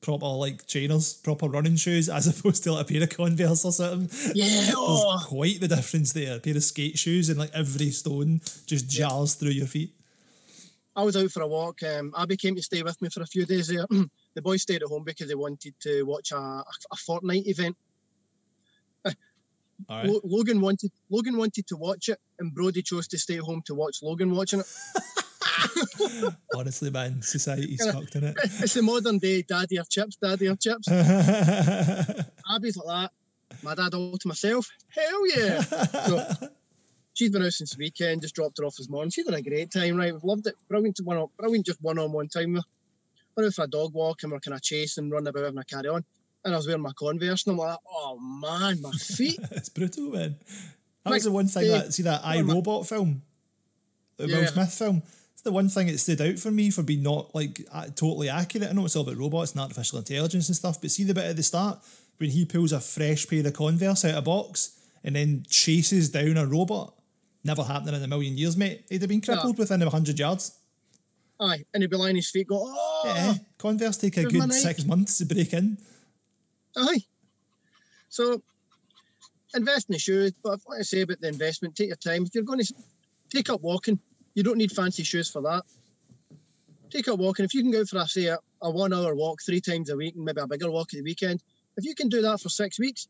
proper 0.02 0.26
like 0.26 0.66
trainers, 0.66 1.14
proper 1.14 1.48
running 1.48 1.76
shoes, 1.76 2.10
as 2.10 2.28
opposed 2.40 2.64
to 2.64 2.74
like 2.74 2.90
a 2.90 2.94
pair 2.94 3.04
of 3.04 3.10
Converse 3.10 3.64
or 3.66 3.72
something. 3.72 4.10
Yeah. 4.36 4.46
There's 4.50 4.74
Oh, 4.76 5.22
quite 5.26 5.60
the 5.60 5.68
difference 5.68 6.14
there. 6.14 6.38
A 6.38 6.40
pair 6.40 6.56
of 6.58 6.64
skate 6.64 6.98
shoes 6.98 7.30
and 7.30 7.38
like 7.40 7.52
every 7.54 7.92
stone 7.92 8.42
just 8.66 8.90
jars 8.90 9.36
through 9.36 9.52
your 9.52 9.68
feet. 9.68 9.94
I 10.96 11.04
was 11.04 11.16
out 11.16 11.32
for 11.32 11.42
a 11.42 11.48
walk. 11.48 11.84
Um, 11.84 12.14
Abby 12.18 12.36
came 12.36 12.56
to 12.56 12.62
stay 12.62 12.84
with 12.84 13.02
me 13.02 13.08
for 13.10 13.22
a 13.22 13.26
few 13.26 13.46
days 13.46 13.68
there. 13.70 13.86
the 14.34 14.42
boys 14.42 14.64
stayed 14.64 14.82
at 14.82 14.90
home 14.90 15.04
because 15.06 15.30
they 15.30 15.36
wanted 15.36 15.74
to 15.82 16.04
watch 16.04 16.32
a, 16.34 16.38
a, 16.38 16.64
a 16.92 16.96
Fortnite 16.96 17.48
event. 17.48 17.78
Right. 19.90 20.06
Lo- 20.06 20.22
Logan 20.24 20.62
wanted 20.62 20.92
Logan 21.10 21.38
wanted 21.38 21.66
to 21.68 21.76
watch 21.76 22.08
it, 22.10 22.20
and 22.38 22.54
Brody 22.54 22.84
chose 22.84 23.08
to 23.08 23.18
stay 23.18 23.38
at 23.38 23.42
home 23.42 23.64
to 23.66 23.74
watch 23.74 24.04
Logan 24.04 24.36
watching 24.36 24.60
it. 24.60 24.68
Honestly, 26.56 26.90
man, 26.90 27.22
society's 27.22 27.86
fucked 27.92 28.16
in 28.16 28.24
it. 28.26 28.36
It's 28.44 28.74
the 28.74 28.82
modern 28.82 29.20
day 29.20 29.42
daddy 29.42 29.78
of 29.78 29.90
chips, 29.90 30.16
daddy 30.16 30.48
of 30.48 30.60
chips. 30.60 30.88
Abby's 30.90 32.78
like 32.78 32.88
that. 32.88 33.12
My 33.64 33.76
dad 33.76 33.94
all 33.94 34.18
to 34.18 34.28
myself. 34.28 34.70
Hell 34.90 35.28
yeah! 35.28 35.62
so 35.62 36.50
she's 37.14 37.30
been 37.30 37.44
out 37.44 37.54
since 37.54 37.76
the 37.76 37.80
weekend. 37.80 38.22
Just 38.22 38.36
dropped 38.36 38.58
her 38.60 38.66
off 38.66 38.76
this 38.76 38.90
morning. 38.90 39.12
She's 39.12 39.26
had 39.26 39.36
a 39.36 39.42
great 39.42 39.72
time. 39.72 39.98
Right, 39.98 40.14
we've 40.14 40.24
loved 40.24 40.48
it. 40.48 40.56
Brilliant 40.68 40.96
to 40.98 41.04
one 41.04 41.18
on, 41.18 41.28
brilliant 41.38 41.66
just 41.66 41.82
one 41.82 42.00
on 42.00 42.12
one 42.12 42.28
time. 42.28 42.54
with 42.54 42.64
her. 42.64 42.70
Went 43.36 43.48
out 43.48 43.54
for 43.54 43.64
a 43.64 43.68
dog 43.68 43.94
walk 43.94 44.24
and 44.24 44.32
we're 44.32 44.40
kind 44.40 44.56
of 44.56 44.62
chasing, 44.62 45.10
running 45.10 45.28
about, 45.28 45.44
having 45.44 45.60
a 45.60 45.64
carry 45.64 45.88
on. 45.88 46.04
And 46.44 46.54
I 46.54 46.58
was 46.58 46.66
wearing 46.66 46.82
my 46.82 46.92
Converse, 46.98 47.46
and 47.46 47.54
I'm 47.54 47.58
like, 47.58 47.78
oh 47.88 48.18
man, 48.20 48.82
my 48.82 48.92
feet. 48.92 49.40
it's 49.52 49.70
brutal, 49.70 50.10
man. 50.10 50.38
That 51.04 51.12
was 51.12 51.24
the 51.24 51.32
one 51.32 51.48
thing 51.48 51.68
that 51.68 51.94
see 51.94 52.04
that 52.04 52.22
I 52.24 52.42
Robot 52.42 52.88
film, 52.88 53.22
the 54.18 54.28
Will 54.28 54.48
Smith 54.48 54.74
film. 54.74 55.04
It's 55.42 55.46
the 55.46 55.52
one 55.54 55.70
thing 55.70 55.88
that 55.88 55.98
stood 55.98 56.22
out 56.22 56.38
for 56.38 56.52
me 56.52 56.70
for 56.70 56.84
being 56.84 57.02
not 57.02 57.34
like 57.34 57.68
totally 57.96 58.30
accurate. 58.30 58.70
I 58.70 58.74
know 58.74 58.86
it's 58.86 58.96
all 58.96 59.02
about 59.02 59.18
robots 59.18 59.54
and 59.54 59.62
artificial 59.62 59.98
intelligence 59.98 60.50
and 60.50 60.56
stuff, 60.56 60.80
but 60.80 60.92
see 60.92 61.04
the 61.04 61.16
bit 61.16 61.24
at 61.24 61.36
the 61.36 61.42
start 61.42 61.80
when 62.20 62.30
he 62.30 62.46
pulls 62.46 62.72
a 62.72 62.80
fresh 62.80 63.28
pair 63.28 63.48
of 63.48 63.54
Converse 63.54 64.06
out 64.06 64.12
of 64.12 64.18
a 64.18 64.22
box 64.22 64.78
and 65.04 65.16
then 65.16 65.44
chases 65.50 66.12
down 66.12 66.38
a 66.38 66.46
robot. 66.46 66.94
Never 67.44 67.64
happening 67.64 67.96
in 67.96 68.04
a 68.04 68.08
million 68.08 68.38
years, 68.38 68.56
mate. 68.56 68.86
He'd 68.88 69.02
have 69.02 69.10
been 69.10 69.20
crippled 69.20 69.56
oh. 69.56 69.58
within 69.58 69.82
a 69.82 69.90
hundred 69.90 70.20
yards. 70.20 70.60
Aye, 71.40 71.66
and 71.74 71.82
he'd 71.82 71.90
be 71.90 71.98
lying 71.98 72.18
his 72.18 72.30
feet, 72.30 72.46
go, 72.46 72.62
oh, 72.64 73.02
Yeah, 73.04 73.34
Converse 73.58 73.98
take 73.98 74.18
a 74.18 74.26
good 74.26 74.54
six 74.54 74.86
months 74.86 75.18
to 75.18 75.26
break 75.26 75.54
in. 75.54 75.76
Aye. 76.78 77.00
So 78.10 78.44
invest 79.56 79.90
in 79.90 79.94
the 79.94 80.00
shoes, 80.00 80.34
but 80.44 80.60
like 80.70 80.82
I 80.82 80.84
say 80.84 81.02
about 81.02 81.20
the 81.20 81.30
investment, 81.30 81.76
take 81.76 81.88
your 81.88 81.96
time. 81.96 82.26
If 82.26 82.36
you're 82.36 82.44
going 82.44 82.60
to 82.60 82.74
take 83.32 83.50
up 83.50 83.62
walking, 83.62 83.98
you 84.36 84.44
don't 84.44 84.58
need 84.58 84.72
fancy 84.72 85.04
shoes 85.04 85.30
for 85.30 85.42
that. 85.44 85.64
Take 86.90 87.08
up 87.08 87.20
walking. 87.20 87.46
If 87.46 87.54
you 87.54 87.62
can 87.62 87.72
go 87.72 87.86
for 87.86 87.98
a 88.00 88.08
say 88.08 88.26
a, 88.26 88.38
a 88.62 88.70
one 88.70 88.94
hour 88.94 89.16
walk 89.16 89.40
three 89.46 89.62
times 89.62 89.90
a 89.90 89.96
week 89.96 90.16
and 90.16 90.26
maybe 90.26 90.42
a 90.42 90.48
bigger 90.48 90.70
walk 90.70 90.94
at 90.94 90.98
the 90.98 91.04
weekend, 91.04 91.42
if 91.78 91.86
you 91.86 91.96
can 91.96 92.10
do 92.10 92.22
that 92.22 92.42
for 92.42 92.50
six 92.50 92.80
weeks, 92.80 93.08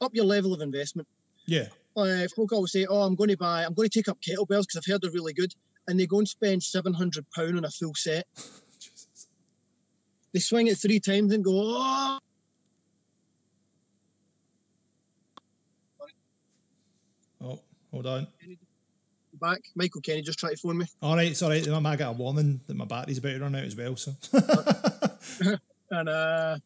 up 0.00 0.10
your 0.14 0.24
level 0.24 0.52
of 0.52 0.60
investment. 0.60 1.06
Yeah, 1.46 1.68
Uh, 1.96 2.26
folk 2.36 2.52
always 2.52 2.72
say, 2.72 2.86
"Oh, 2.86 3.02
I'm 3.02 3.14
going 3.14 3.30
to 3.30 3.36
buy, 3.36 3.64
I'm 3.64 3.74
going 3.74 3.88
to 3.88 3.98
take 3.98 4.08
up 4.08 4.18
kettlebells 4.20 4.66
because 4.66 4.76
I've 4.76 4.84
heard 4.92 5.02
they're 5.02 5.10
really 5.12 5.32
good," 5.32 5.54
and 5.86 5.98
they 5.98 6.06
go 6.06 6.18
and 6.18 6.28
spend 6.28 6.62
seven 6.62 6.92
hundred 6.92 7.24
pound 7.34 7.56
on 7.56 7.64
a 7.64 7.70
full 7.70 7.94
set. 7.94 8.26
Jesus. 8.80 9.28
They 10.34 10.40
swing 10.40 10.66
it 10.66 10.78
three 10.78 11.00
times 11.00 11.32
and 11.32 11.42
go, 11.44 11.52
"Oh, 11.54 12.18
Oh, 17.40 17.60
hold 17.92 18.06
on. 18.06 18.26
Back." 19.38 19.60
Michael 19.74 20.00
Kenny 20.00 20.22
just 20.22 20.38
tried 20.38 20.50
to 20.50 20.56
phone 20.56 20.78
me. 20.78 20.86
All 21.02 21.16
right, 21.16 21.30
it's 21.30 21.42
all 21.42 21.50
right. 21.50 21.66
I 21.66 21.96
got 21.96 22.10
a 22.10 22.12
warning 22.12 22.60
that 22.66 22.76
my 22.76 22.84
battery's 22.84 23.18
about 23.18 23.30
to 23.30 23.40
run 23.40 23.54
out 23.54 23.64
as 23.64 23.76
well. 23.76 23.96
So 23.96 24.12
And 25.90 26.08
uh, 26.08 26.58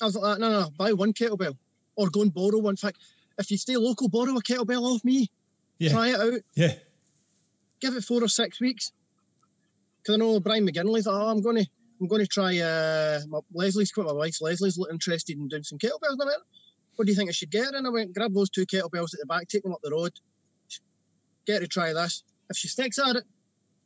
I 0.00 0.04
was 0.04 0.16
like, 0.16 0.38
no, 0.38 0.50
no, 0.50 0.70
buy 0.76 0.92
one 0.92 1.12
kettlebell 1.12 1.56
or 1.96 2.08
go 2.08 2.22
and 2.22 2.32
borrow 2.32 2.58
one. 2.58 2.72
In 2.72 2.76
fact, 2.76 2.98
if 3.38 3.50
you 3.50 3.58
stay 3.58 3.76
local, 3.76 4.08
borrow 4.08 4.34
a 4.36 4.42
kettlebell 4.42 4.82
off 4.82 5.04
me. 5.04 5.28
yeah, 5.78 5.90
Try 5.90 6.08
it 6.08 6.20
out. 6.20 6.40
yeah. 6.54 6.72
Give 7.80 7.94
it 7.94 8.04
four 8.04 8.22
or 8.22 8.28
six 8.28 8.60
weeks. 8.60 8.92
Because 10.02 10.14
I 10.14 10.18
know 10.18 10.40
Brian 10.40 10.66
McGinley's 10.66 11.06
like, 11.06 11.14
oh, 11.14 11.28
I'm 11.28 11.42
going 11.42 11.56
to 11.56 11.66
I'm 12.00 12.08
going 12.08 12.22
to 12.22 12.26
try 12.26 12.58
uh, 12.58 13.20
my, 13.28 13.40
Leslie's 13.52 13.92
quite 13.92 14.06
my 14.06 14.12
wife's 14.14 14.40
Leslie's 14.40 14.78
interested 14.90 15.36
in 15.36 15.48
doing 15.48 15.62
some 15.62 15.78
kettlebells. 15.78 16.12
And 16.12 16.22
I 16.22 16.26
went, 16.26 16.38
what 16.96 17.04
do 17.04 17.12
you 17.12 17.16
think 17.16 17.28
I 17.28 17.32
should 17.32 17.50
get? 17.50 17.74
And 17.74 17.86
I 17.86 17.90
went, 17.90 18.14
grab 18.14 18.32
those 18.32 18.48
two 18.48 18.64
kettlebells 18.64 19.12
at 19.12 19.20
the 19.20 19.26
back, 19.28 19.48
take 19.48 19.62
them 19.62 19.72
up 19.72 19.80
the 19.82 19.90
road, 19.90 20.12
get 21.50 21.60
to 21.60 21.68
try 21.68 21.92
this. 21.92 22.22
If 22.48 22.56
she 22.56 22.68
sticks 22.68 22.98
at 22.98 23.16
it, 23.16 23.24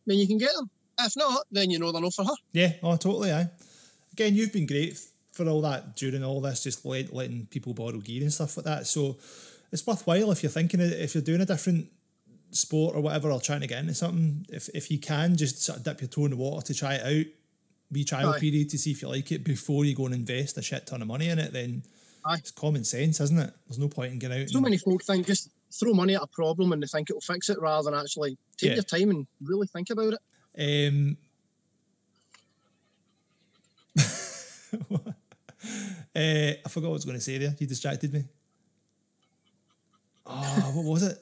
then 0.07 0.19
you 0.19 0.27
can 0.27 0.39
get 0.39 0.53
them. 0.55 0.71
If 1.01 1.17
not, 1.17 1.45
then 1.51 1.71
you 1.71 1.79
know 1.79 1.93
they're 1.93 2.01
not 2.01 2.15
for 2.15 2.25
her. 2.25 2.35
Yeah, 2.53 2.73
oh, 2.83 2.97
totally. 2.97 3.33
Aye. 3.33 3.49
Again, 4.13 4.35
you've 4.35 4.53
been 4.53 4.67
great 4.67 4.99
for 5.33 5.49
all 5.49 5.61
that 5.63 5.97
during 5.97 6.25
all 6.25 6.41
this, 6.41 6.63
just 6.63 6.87
let, 6.87 7.13
letting 7.13 7.47
people 7.47 7.75
borrow 7.75 7.99
gear 7.99 8.23
and 8.23 8.33
stuff 8.33 8.57
like 8.57 8.65
that. 8.65 8.87
So 8.87 9.17
it's 9.73 9.85
worthwhile 9.87 10.31
if 10.31 10.43
you're 10.43 10.51
thinking 10.51 10.81
if 10.81 11.15
you're 11.15 11.23
doing 11.23 11.41
a 11.41 11.45
different 11.47 11.89
sport 12.53 12.95
or 12.95 13.01
whatever, 13.01 13.31
or 13.31 13.41
trying 13.41 13.61
to 13.61 13.67
get 13.67 13.81
into 13.81 13.95
something. 13.95 14.47
If 14.49 14.69
if 14.73 14.91
you 14.91 14.99
can, 14.99 15.37
just 15.37 15.63
sort 15.63 15.79
of 15.79 15.85
dip 15.85 16.01
your 16.01 16.09
toe 16.09 16.27
in 16.27 16.31
the 16.31 16.37
water 16.37 16.65
to 16.67 16.75
try 16.75 16.95
it 16.95 17.05
out, 17.05 17.27
be 17.91 18.05
trial 18.05 18.31
Aye. 18.31 18.39
period 18.39 18.71
to 18.71 18.79
see 18.79 18.93
if 18.93 19.03
you 19.03 19.09
like 19.09 19.33
it 19.33 19.43
before 19.43 19.85
you 19.85 19.97
go 19.97 20.07
and 20.07 20.15
invest 20.15 20.57
a 20.59 20.63
shit 20.63 20.87
ton 20.87 21.03
of 21.03 21.09
money 21.09 21.29
in 21.29 21.41
it. 21.41 21.53
Then 21.53 21.83
Aye. 22.25 22.37
it's 22.37 22.53
common 22.53 22.85
sense, 22.85 23.21
isn't 23.21 23.39
it? 23.39 23.53
There's 23.67 23.81
no 23.81 23.89
point 23.89 24.13
in 24.13 24.21
getting 24.21 24.43
out. 24.43 24.49
So 24.49 24.61
many 24.61 24.79
folk 24.79 25.03
think 25.03 25.27
just 25.27 25.51
throw 25.79 25.93
money 25.93 26.15
at 26.15 26.23
a 26.23 26.27
problem 26.29 26.73
and 26.73 26.83
they 26.83 26.87
think 26.87 27.11
it'll 27.11 27.21
fix 27.21 27.51
it 27.51 27.61
rather 27.61 27.91
than 27.91 28.01
actually 28.01 28.39
take 28.57 28.69
Yeah. 28.71 28.75
your 28.77 28.85
time 28.85 29.11
and 29.11 29.27
really 29.43 29.67
think 29.67 29.91
about 29.91 30.15
it. 30.15 30.21
Um, 30.91 31.17
uh, 34.83 34.87
I 36.17 36.57
forgot 36.69 36.89
what 36.89 36.95
I 36.95 37.01
was 37.01 37.05
going 37.05 37.19
to 37.19 37.25
say 37.25 37.39
there. 37.39 37.55
You 37.59 37.67
distracted 37.67 38.13
me. 38.13 38.25
Oh, 40.27 40.73
what 40.75 40.85
was 40.85 41.03
it? 41.03 41.19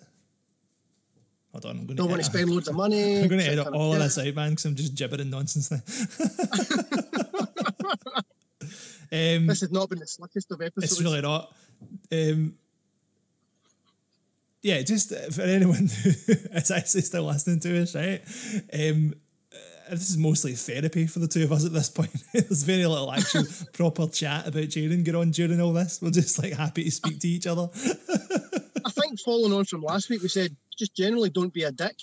Hold 1.53 1.65
on, 1.67 1.71
I'm 1.81 1.87
going 1.87 1.97
Don't 1.97 2.09
want 2.09 2.23
to 2.23 2.31
to. 2.31 2.37
spend 2.37 2.51
loads 2.51 2.69
of 2.69 2.77
money. 2.77 3.21
I'm 3.21 3.29
going 3.29 3.41
to 3.41 3.47
edit 3.47 3.67
all 3.69 3.93
of 3.93 3.99
this 3.99 4.17
out, 4.19 4.35
man, 4.35 4.51
because 4.51 4.65
I'm 4.65 4.75
just 4.75 4.95
gibbering 4.95 5.29
nonsense 5.29 5.71
now. 5.71 5.79
um, 9.13 9.47
This 9.47 9.61
has 9.61 9.71
not 9.71 9.91
been 9.91 9.99
the 9.99 10.07
slickest 10.07 10.51
of 10.51 10.63
episodes. 10.63 10.93
it's 10.93 11.03
really 11.03 11.21
not. 11.21 11.55
Um, 12.11 12.55
yeah, 14.63 14.81
just 14.83 15.13
uh, 15.13 15.31
for 15.31 15.43
anyone 15.43 15.89
who 15.89 16.11
is 16.53 16.71
actually 16.71 17.03
still 17.03 17.25
listening 17.25 17.61
to 17.61 17.83
us, 17.83 17.95
right? 17.95 18.23
Um, 18.73 19.15
uh, 19.53 19.91
this 19.91 20.11
is 20.11 20.17
mostly 20.17 20.53
therapy 20.53 21.07
for 21.07 21.19
the 21.19 21.27
two 21.27 21.43
of 21.43 21.53
us 21.53 21.67
at 21.67 21.73
this 21.73 21.91
point. 21.91 22.15
There's 22.33 22.63
very 22.63 22.87
little 22.87 23.13
actual 23.13 23.45
proper 23.73 24.07
chat 24.07 24.47
about 24.47 24.65
Jaren 24.65 25.05
going 25.05 25.17
on 25.17 25.31
during 25.33 25.61
all 25.61 25.73
this. 25.73 26.01
We're 26.01 26.11
just 26.13 26.41
like 26.41 26.53
happy 26.53 26.85
to 26.85 26.91
speak 26.93 27.19
to 27.21 27.29
each 27.29 27.47
other. 27.49 27.69
I 28.85 28.91
think 28.91 29.19
following 29.21 29.53
on 29.53 29.65
from 29.65 29.83
last 29.83 30.09
week, 30.09 30.23
we 30.23 30.29
said 30.29 30.55
just 30.79 30.95
generally 30.95 31.31
don't 31.31 31.53
be 31.53 31.65
a 31.65 31.73
dick. 31.73 31.97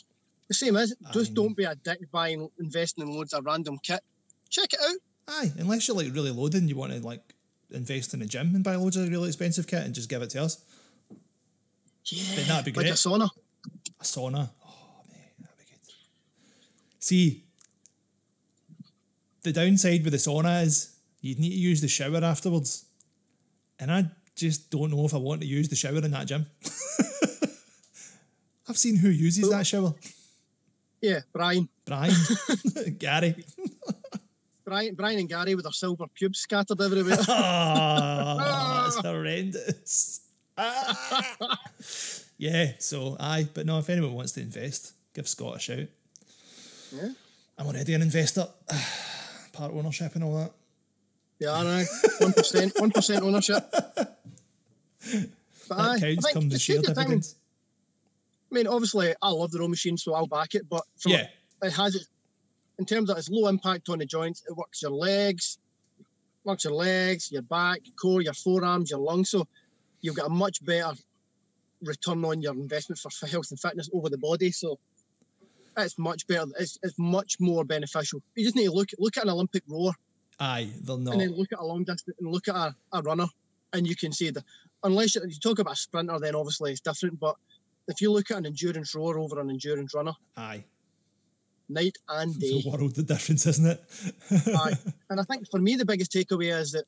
The 0.50 0.54
same 0.54 0.76
as 0.76 0.93
just 1.13 1.34
don't 1.34 1.56
be 1.56 1.63
a 1.63 1.76
dick 1.76 2.12
buying, 2.12 2.50
investing 2.60 3.08
in 3.08 3.13
loads 3.13 3.34
of 3.34 3.45
random 3.45 3.78
kit. 3.82 4.02
Check 4.50 4.74
it 4.74 4.80
out. 4.82 4.95
Aye, 5.30 5.52
unless 5.60 5.88
you're 5.88 5.95
like 5.95 6.13
really 6.13 6.32
loaded 6.32 6.62
and 6.62 6.69
you 6.69 6.76
want 6.76 6.91
to 6.91 7.00
like 7.00 7.22
invest 7.72 8.13
in 8.13 8.22
a 8.22 8.26
gym 8.26 8.56
and 8.56 8.63
buy 8.63 8.76
loads 8.76 8.98
of 8.98 9.08
really 9.08 9.28
expensive 9.28 9.67
kit 9.67 9.86
and 9.86 9.93
just 9.93 10.10
give 10.10 10.22
it 10.22 10.32
to 10.32 10.41
us. 10.41 10.62
Yeah, 12.12 12.36
Then 12.36 12.48
that'd 12.48 12.74
be 12.74 12.80
like 12.80 12.91
a 12.91 12.95
sauna. 12.95 13.30
A 14.00 14.04
sauna. 14.04 14.50
Oh, 14.65 15.02
mate, 15.10 15.34
that'd 15.39 15.58
be 15.58 15.63
good. 15.65 15.93
See, 17.00 17.43
the 19.43 19.52
downside 19.52 20.04
with 20.04 20.13
the 20.13 20.17
sauna 20.17 20.63
is 20.63 20.95
you'd 21.22 21.39
need 21.39 21.50
to 21.50 21.56
use 21.56 21.82
the 21.82 21.88
shower 21.88 22.24
afterwards. 22.24 22.86
And 23.80 23.91
I 23.91 24.06
just 24.36 24.69
don't 24.69 24.91
know 24.91 25.06
if 25.06 25.13
I 25.13 25.17
want 25.17 25.41
to 25.41 25.48
use 25.48 25.69
the 25.69 25.76
shower 25.76 25.98
in 25.98 26.12
that 26.12 26.28
gym. 26.28 26.45
I've 28.67 28.78
seen 28.78 28.98
who 28.98 29.10
uses 29.10 29.50
that 29.50 29.65
shower. 29.65 29.93
Yeah, 31.02 31.22
Brian, 31.34 31.67
Brian, 31.86 32.13
Gary. 33.00 33.43
Brian, 34.65 34.93
Brian 34.95 35.19
and 35.19 35.30
Gary 35.30 35.56
with 35.56 35.63
their 35.63 35.72
silver 35.72 36.06
pubes 36.13 36.39
scattered 36.39 36.80
everywhere. 36.82 37.17
Ah, 37.28 38.84
oh, 38.84 38.88
it's 38.88 38.98
horrendous. 38.98 40.22
Ah. 40.62 41.60
yeah, 42.38 42.74
so 42.80 43.15
aye, 43.19 43.48
but 43.54 43.65
no, 43.65 43.80
if 43.80 43.89
anyone 43.89 44.13
wants 44.13 44.34
to 44.34 44.41
invest, 44.41 44.93
give 45.13 45.28
Scott 45.28 45.56
a 45.56 45.60
shout. 45.60 45.88
yeah, 46.91 47.10
I'm 47.58 47.67
already 47.67 47.93
an 47.93 48.02
investor. 48.02 48.48
Part 49.54 49.74
ownership 49.74 50.15
and 50.15 50.24
all 50.24 50.38
that. 50.38 50.52
yeah, 51.39 51.54
I 51.54 51.63
know. 51.63 51.84
One 52.19 52.34
percent, 52.34 52.74
one 52.80 52.91
percent 52.91 53.24
ownership. 53.24 53.63
But 53.72 54.19
aye, 55.80 55.95
I 55.95 56.15
think 56.34 56.52
the 56.52 56.60
share 56.60 56.78
take 56.78 56.88
your 56.88 56.95
dividends. 56.95 57.36
I 58.52 58.56
mean, 58.56 58.67
obviously, 58.67 59.13
I 59.22 59.30
love 59.30 59.52
the 59.52 59.60
row 59.60 59.67
machine, 59.67 59.98
so 59.98 60.13
I'll 60.13 60.28
back 60.28 60.56
it. 60.56 60.67
But 60.69 60.84
from 60.98 61.13
Yeah, 61.13 61.28
it 61.62 61.72
has 61.72 61.95
it 61.95 62.04
in 62.80 62.86
terms 62.86 63.10
of 63.10 63.17
its 63.17 63.30
low 63.30 63.48
impact 63.48 63.89
on 63.89 64.00
the 64.00 64.06
joints. 64.06 64.43
It 64.50 64.56
works 64.56 64.82
your 64.82 64.91
legs, 64.91 65.58
works 66.43 66.63
your 66.63 66.74
legs, 66.74 67.32
your 67.32 67.43
back, 67.43 67.80
your 67.84 67.95
core, 67.95 68.22
your 68.22 68.34
forearms, 68.34 68.91
your 68.91 69.00
lungs. 69.00 69.30
So 69.30 69.48
you've 70.02 70.16
got 70.16 70.28
a 70.28 70.30
much 70.30 70.64
better 70.66 70.94
return 71.82 72.24
on 72.26 72.42
your 72.42 72.54
investment 72.54 73.00
for, 73.00 73.10
for 73.10 73.28
health 73.28 73.52
and 73.52 73.60
fitness 73.60 73.90
over 73.94 74.10
the 74.10 74.18
body. 74.18 74.52
So 74.52 74.80
it's 75.78 75.98
much 75.98 76.28
better. 76.28 76.46
It's, 76.60 76.78
it's 76.84 76.98
much 76.98 77.38
more 77.40 77.64
beneficial. 77.64 78.22
You 78.36 78.44
just 78.44 78.56
need 78.56 78.66
to 78.66 78.72
look 78.72 78.90
look 78.98 79.18
at 79.18 79.24
an 79.24 79.30
Olympic 79.30 79.64
rower 79.68 79.94
aye, 80.40 80.70
they're 80.84 80.98
not. 80.98 81.14
and 81.14 81.22
then 81.22 81.36
look 81.36 81.52
at 81.52 81.60
a 81.60 81.66
long 81.66 81.84
distance 81.84 82.18
and 82.20 82.32
look 82.32 82.48
at 82.48 82.56
a, 82.56 82.76
a 82.94 83.02
runner, 83.02 83.28
and 83.74 83.88
you 83.88 83.96
can 83.96 84.12
see 84.12 84.30
the 84.30 84.44
unless 84.84 85.16
you, 85.16 85.22
you 85.28 85.40
talk 85.40 85.60
about 85.60 85.74
a 85.74 85.78
sprinter, 85.78 86.18
then 86.20 86.36
obviously 86.36 86.72
it's 86.72 86.82
different. 86.82 87.20
But 87.20 87.36
if 87.88 88.02
you 88.02 88.12
look 88.12 88.32
at 88.32 88.38
an 88.38 88.46
endurance 88.46 88.96
rower 88.96 89.20
over 89.20 89.40
an 89.40 89.50
endurance 89.50 89.94
runner, 89.94 90.14
Aye, 90.38 90.64
night 91.68 91.98
and 92.10 92.38
day. 92.40 92.62
the 92.62 92.70
world 92.70 92.96
the 92.96 93.04
difference, 93.04 93.46
isn't 93.46 93.66
it? 93.68 93.84
Aye. 94.56 94.78
And 95.10 95.20
I 95.20 95.24
think 95.24 95.50
for 95.50 95.60
me, 95.60 95.76
the 95.76 95.86
biggest 95.86 96.12
takeaway 96.12 96.58
is 96.58 96.72
that 96.72 96.86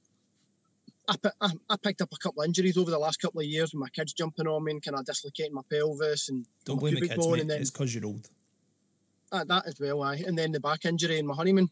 I, 1.12 1.30
I, 1.42 1.52
I 1.72 1.76
picked 1.84 2.02
up 2.02 2.10
a 2.14 2.18
couple 2.18 2.42
of 2.42 2.48
injuries 2.48 2.78
over 2.78 2.90
the 2.90 2.98
last 3.00 3.22
couple 3.22 3.42
of 3.42 3.46
years 3.46 3.74
with 3.74 3.82
my 3.82 3.90
kids 3.90 4.14
jumping 4.14 4.48
on 4.48 4.64
me 4.64 4.72
and 4.72 4.82
kind 4.84 4.98
of 4.98 5.06
dislocating 5.06 5.54
my 5.54 5.62
pelvis 5.70 6.30
and 6.30 6.46
Don't 6.66 6.80
blame 6.80 6.96
the 6.96 7.02
kids, 7.08 7.16
bone 7.16 7.34
mate. 7.34 7.42
and 7.42 7.50
then 7.50 7.62
It's 7.62 7.70
because 7.72 7.94
you're 7.94 8.06
old. 8.06 8.30
uh, 9.32 9.44
that 9.44 9.68
as 9.68 9.80
well. 9.80 10.02
Aye. 10.04 10.24
And 10.26 10.38
then 10.38 10.52
the 10.54 10.60
back 10.60 10.86
injury 10.86 11.20
in 11.20 11.28
my 11.28 11.36
honeymoon. 11.36 11.70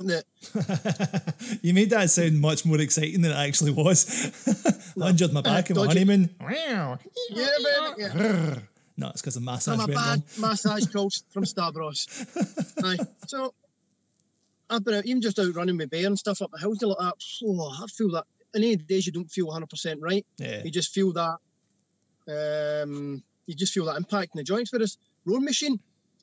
That 0.00 0.24
you 1.62 1.72
made 1.72 1.90
that 1.90 2.10
sound 2.10 2.40
much 2.40 2.64
more 2.66 2.80
exciting 2.80 3.20
than 3.22 3.30
it 3.30 3.36
actually 3.36 3.70
was. 3.70 4.92
I 5.00 5.10
injured 5.10 5.32
my 5.32 5.40
back 5.40 5.70
in 5.70 5.76
my 5.76 5.84
dodgy. 5.86 6.00
honeymoon. 6.00 6.30
yeah, 6.40 6.96
baby, 7.30 7.64
yeah. 7.98 8.58
No, 8.96 9.08
it's 9.10 9.20
because 9.22 9.34
the 9.34 9.40
massage 9.40 9.78
I'm 9.78 9.90
a 9.90 9.92
bad 9.94 9.96
wrong. 9.96 10.50
massage 10.50 10.86
coach 10.86 11.20
from 11.30 11.44
Stavros. 11.44 12.08
Aye. 12.84 12.98
So 13.28 13.54
I've 14.70 14.84
been 14.84 14.94
out, 14.94 15.06
even 15.06 15.22
just 15.22 15.38
out 15.38 15.54
running 15.54 15.76
with 15.76 15.90
bear 15.90 16.06
and 16.06 16.18
stuff 16.18 16.42
up 16.42 16.50
the 16.52 16.58
hills 16.58 16.82
like 16.82 16.96
that. 16.98 17.14
Oh, 17.44 17.70
I 17.82 17.86
feel 17.86 18.10
that. 18.12 18.24
Any 18.54 18.76
days 18.76 19.06
you 19.06 19.12
don't 19.12 19.30
feel 19.30 19.46
100% 19.48 19.96
right, 20.00 20.24
Yeah, 20.38 20.62
you 20.64 20.70
just 20.70 20.92
feel 20.94 21.12
that. 21.14 21.36
Um, 22.28 23.22
you 23.46 23.54
just 23.54 23.72
feel 23.72 23.84
that 23.86 23.96
impact 23.96 24.34
in 24.34 24.38
the 24.38 24.44
joints. 24.44 24.72
Whereas 24.72 24.96
rowing 25.26 25.44
machine, 25.44 25.78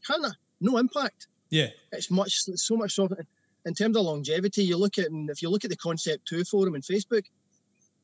kind 0.08 0.26
of 0.26 0.32
no 0.60 0.78
impact. 0.78 1.28
yeah, 1.50 1.67
It's 1.91 2.10
much, 2.10 2.44
it's 2.48 2.65
so 2.67 2.76
much 2.78 2.94
softer. 2.94 3.26
In 3.65 3.74
terms 3.76 3.96
of 3.96 4.04
longevity, 4.06 4.63
you 4.63 4.78
look 4.78 4.98
at, 4.98 5.08
and 5.12 5.30
if 5.30 5.41
you 5.44 5.50
look 5.50 5.63
at 5.63 5.70
the 5.70 5.78
Concept 5.78 6.28
Two 6.28 6.44
forum 6.46 6.74
and 6.74 6.84
Facebook, 6.84 7.24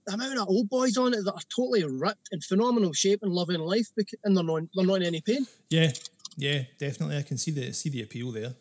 the 0.06 0.14
amount 0.14 0.38
of 0.38 0.48
old 0.50 0.70
boys 0.70 0.98
on 0.98 1.14
it 1.16 1.24
that 1.26 1.34
are 1.34 1.42
totally 1.56 1.84
ripped 1.84 2.30
in 2.32 2.40
phenomenal 2.42 2.94
shape 2.94 3.20
and 3.24 3.32
loving 3.34 3.60
life, 3.60 3.88
and 4.24 4.38
they're 4.38 4.44
not, 4.44 4.62
they're 4.76 4.86
not 4.86 4.96
in 4.96 5.04
any 5.04 5.22
pain. 5.22 5.48
yeah, 5.72 5.92
yeah. 6.38 6.64
Definitely, 6.78 7.18
I 7.18 7.24
can 7.24 7.38
see 7.40 7.50
the 7.52 7.74
see 7.74 7.90
the 7.90 8.04
appeal 8.04 8.32
there. 8.32 8.54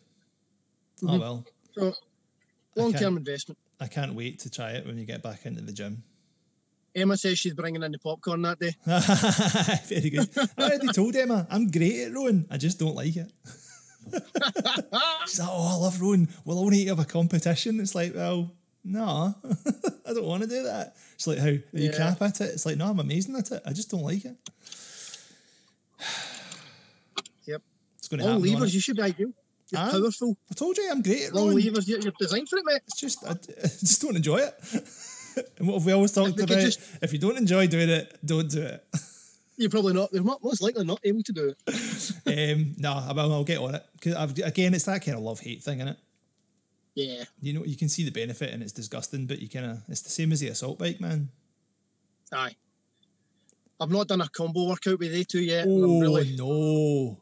Oh 1.03 1.07
Mhm. 1.07 1.19
well, 1.19 1.45
So 1.75 1.93
long 2.75 2.93
term 2.93 3.17
investment. 3.17 3.59
I 3.79 3.87
can't 3.87 4.13
wait 4.15 4.39
to 4.39 4.49
try 4.49 4.71
it 4.71 4.85
when 4.85 4.97
you 4.97 5.05
get 5.05 5.21
back 5.21 5.45
into 5.45 5.61
the 5.61 5.71
gym. 5.71 6.03
Emma 6.95 7.15
says 7.15 7.37
she's 7.37 7.53
bringing 7.53 7.83
in 7.83 7.91
the 7.91 7.99
popcorn 7.99 8.41
that 8.41 8.59
day. 8.59 8.75
Very 9.87 10.09
good. 10.09 10.29
I 10.57 10.63
already 10.63 10.87
told 10.87 11.15
Emma 11.15 11.45
I'm 11.51 11.69
great 11.69 12.05
at 12.07 12.13
rowing. 12.13 12.45
I 12.49 12.57
just 12.57 12.79
don't 12.79 12.95
like 12.95 13.15
it. 13.15 13.31
She's 15.27 15.39
like, 15.39 15.49
oh, 15.51 15.75
I 15.75 15.83
love 15.83 16.01
rowing. 16.01 16.27
Well, 16.45 16.57
I 16.57 16.61
want 16.61 16.73
to 16.75 16.85
have 16.87 16.97
a 16.99 17.05
competition. 17.05 17.79
It's 17.81 17.93
like, 17.93 18.15
well, 18.15 18.51
no, 18.83 19.35
I 20.07 20.13
don't 20.13 20.23
want 20.25 20.43
to 20.43 20.49
do 20.49 20.63
that. 20.63 20.95
It's 21.15 21.27
like, 21.27 21.37
how 21.39 21.47
are 21.47 21.51
you 21.51 21.61
Yeah. 21.73 21.91
crap 21.91 22.21
at 22.21 22.39
it? 22.41 22.45
It's 22.53 22.65
like, 22.65 22.77
no, 22.77 22.85
I'm 22.87 22.99
amazing 22.99 23.35
at 23.35 23.51
it. 23.51 23.61
I 23.65 23.73
just 23.73 23.91
don't 23.91 24.03
like 24.03 24.23
it. 24.25 24.35
Yep. 27.45 27.61
It's 27.97 28.07
going 28.07 28.19
to 28.19 28.25
Long 28.25 28.33
happen. 28.35 28.43
levers, 28.47 28.59
Levers. 28.59 28.75
you 28.75 28.81
should 28.81 28.95
be 28.97 29.01
ideal. 29.03 29.31
You're 29.71 29.81
Aye. 29.81 29.91
powerful. 29.91 30.37
I 30.49 30.53
told 30.53 30.77
you 30.77 30.89
I'm 30.89 31.01
great 31.01 31.23
at 31.27 31.33
rowing. 31.33 31.57
levers, 31.57 31.87
you're, 31.87 31.99
you're 31.99 32.13
designed 32.19 32.47
for 32.49 32.57
it, 32.59 32.65
mate. 32.65 32.81
It's 32.87 32.99
just, 32.99 33.23
I, 33.25 33.31
I 33.63 33.67
just 33.67 34.01
don't 34.01 34.15
enjoy 34.15 34.37
it. 34.37 34.53
and 35.59 35.67
what 35.67 35.75
have 35.75 35.85
we 35.85 35.91
always 35.93 36.11
talked 36.13 36.39
about? 36.39 36.47
just- 36.59 36.79
if 37.01 37.11
you 37.13 37.19
don't 37.19 37.37
enjoy 37.37 37.67
doing 37.67 37.89
it, 37.89 38.17
don't 38.25 38.49
do 38.49 38.61
it. 38.61 38.83
You're 39.59 39.71
probably 39.71 39.93
not. 39.93 40.13
You're 40.13 40.23
most 40.23 40.61
likely 40.61 40.85
not 40.85 40.99
able 41.03 41.23
to 41.23 41.33
do 41.33 41.51
it. 41.65 42.11
um, 42.27 42.75
no, 42.77 42.93
I 42.93 43.11
will. 43.11 43.33
I'll 43.33 43.43
get 43.43 43.57
on 43.57 43.73
it 43.73 43.83
because 43.99 44.13
again, 44.43 44.75
it's 44.75 44.85
that 44.85 45.03
kind 45.03 45.17
of 45.17 45.23
love 45.23 45.39
hate 45.39 45.63
thing, 45.63 45.79
isn't 45.79 45.87
it? 45.93 45.97
Yeah. 46.93 47.23
You 47.41 47.53
know, 47.53 47.65
you 47.65 47.75
can 47.75 47.89
see 47.89 48.03
the 48.03 48.11
benefit 48.11 48.53
and 48.53 48.61
it's 48.61 48.71
disgusting, 48.71 49.25
but 49.25 49.39
you 49.39 49.49
kind 49.49 49.65
of 49.65 49.81
it's 49.87 50.01
the 50.01 50.11
same 50.11 50.31
as 50.31 50.41
the 50.41 50.49
assault 50.49 50.77
bike, 50.77 51.01
man. 51.01 51.29
Aye. 52.31 52.55
I've 53.79 53.89
not 53.89 54.07
done 54.07 54.21
a 54.21 54.29
combo 54.29 54.67
workout 54.67 54.99
with 54.99 55.11
they 55.11 55.23
two 55.23 55.41
yet. 55.41 55.65
Oh 55.67 56.01
really, 56.01 56.35
no, 56.35 57.17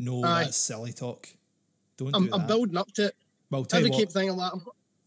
no, 0.00 0.24
Aye. 0.24 0.44
that's 0.44 0.56
silly 0.56 0.92
talk. 0.92 1.28
Don't 2.10 2.14
I'm, 2.14 2.26
do 2.26 2.34
I'm 2.34 2.46
building 2.46 2.76
up 2.76 2.92
to 2.94 3.06
it. 3.06 3.16
well, 3.50 3.64
tell 3.64 3.78
Every 3.78 3.90
you 3.90 3.96
keep 3.96 4.10
thinking 4.10 4.36
that. 4.36 4.52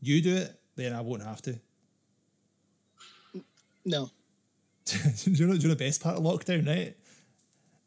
you 0.02 0.22
do 0.22 0.36
it, 0.36 0.60
then 0.76 0.94
I 0.94 1.02
won't 1.02 1.24
have 1.24 1.42
to. 1.44 1.60
No. 3.86 4.10
do, 4.86 4.98
you 5.26 5.48
know, 5.48 5.54
do 5.54 5.60
you 5.60 5.68
know 5.68 5.76
the 5.76 5.76
best 5.76 6.02
part 6.02 6.18
of 6.18 6.24
lockdown, 6.24 6.68
right? 6.68 6.96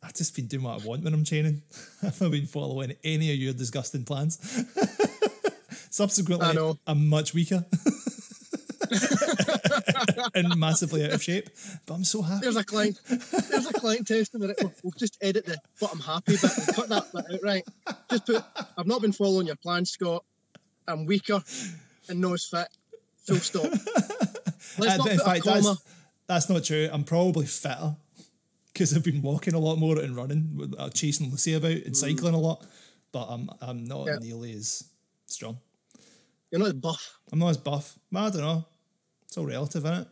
I've 0.02 0.14
just 0.14 0.34
been 0.36 0.46
doing 0.46 0.62
what 0.62 0.82
I 0.82 0.86
want 0.86 1.02
when 1.02 1.12
I'm 1.12 1.24
training. 1.24 1.62
I've 2.02 2.20
not 2.20 2.30
been 2.30 2.46
following 2.46 2.94
any 3.02 3.32
of 3.32 3.38
your 3.38 3.52
disgusting 3.52 4.04
plans. 4.04 4.38
Subsequently, 5.90 6.46
I 6.46 6.52
know. 6.52 6.78
I'm 6.86 7.09
much 7.09 7.34
weaker 7.34 7.64
and 10.34 10.57
massively 10.57 11.05
out 11.05 11.12
of 11.12 11.22
shape. 11.22 11.49
But 11.86 11.94
I'm 11.94 12.05
so 12.05 12.22
happy. 12.22 12.40
There's 12.42 12.57
a 12.57 12.64
client. 12.64 13.01
There's 13.09 13.66
a 13.66 13.72
client 13.72 14.07
testimony. 14.07 14.55
We'll, 14.61 14.72
we'll 14.82 14.92
just 14.99 15.18
edit 15.20 15.46
the 15.46 15.59
but 15.80 15.92
I'm 15.92 16.01
happy 16.01 16.32
bit 16.32 16.44
and 16.44 16.76
cut 16.76 16.88
that 16.88 17.12
bit 17.12 17.24
out. 17.34 17.40
Right. 17.42 17.64
Just 18.11 18.26
put 18.26 18.44
I've 18.76 18.86
not 18.86 19.01
been 19.03 19.12
following 19.12 19.46
your 19.46 19.57
plan, 19.57 19.84
Scott. 19.84 20.24
I'm 20.86 21.07
weaker 21.07 21.42
and 22.09 22.20
not 22.20 22.34
as 22.34 22.46
fit. 22.46 22.68
Full 23.26 23.36
stop. 23.36 23.64
Let's 24.78 24.94
And 24.94 24.99
not 24.99 25.11
in 25.11 25.18
fact, 25.18 25.44
that's, 25.44 25.82
that's 26.26 26.49
not 26.49 26.64
true. 26.64 26.88
I'm 26.92 27.05
probably 27.05 27.46
fitter 27.46 27.96
because 28.72 28.94
I've 28.96 29.05
been 29.05 29.22
walking 29.22 29.55
a 29.55 29.59
lot 29.59 29.76
more 29.76 29.99
and 29.99 30.14
running, 30.16 30.74
uh, 30.78 30.88
chasing 30.90 31.30
Lucy 31.30 31.55
about 31.55 31.72
and 31.72 31.96
cycling 31.96 32.34
a 32.34 32.38
lot. 32.38 32.64
But 33.12 33.26
I'm 33.28 33.51
I'm 33.61 33.84
not 33.84 34.07
Yeah. 34.07 34.16
nearly 34.20 34.53
as 34.53 34.84
strong. 35.26 35.59
You're 36.51 36.61
not 36.61 36.68
as 36.68 36.74
buff. 36.74 37.18
I'm 37.32 37.38
not 37.38 37.49
as 37.51 37.57
buff. 37.59 37.99
I 38.14 38.30
don't 38.30 38.40
know. 38.40 38.64
It's 39.29 39.37
all 39.37 39.47
relative, 39.47 39.85
isn't 39.85 40.01
it? 40.01 40.09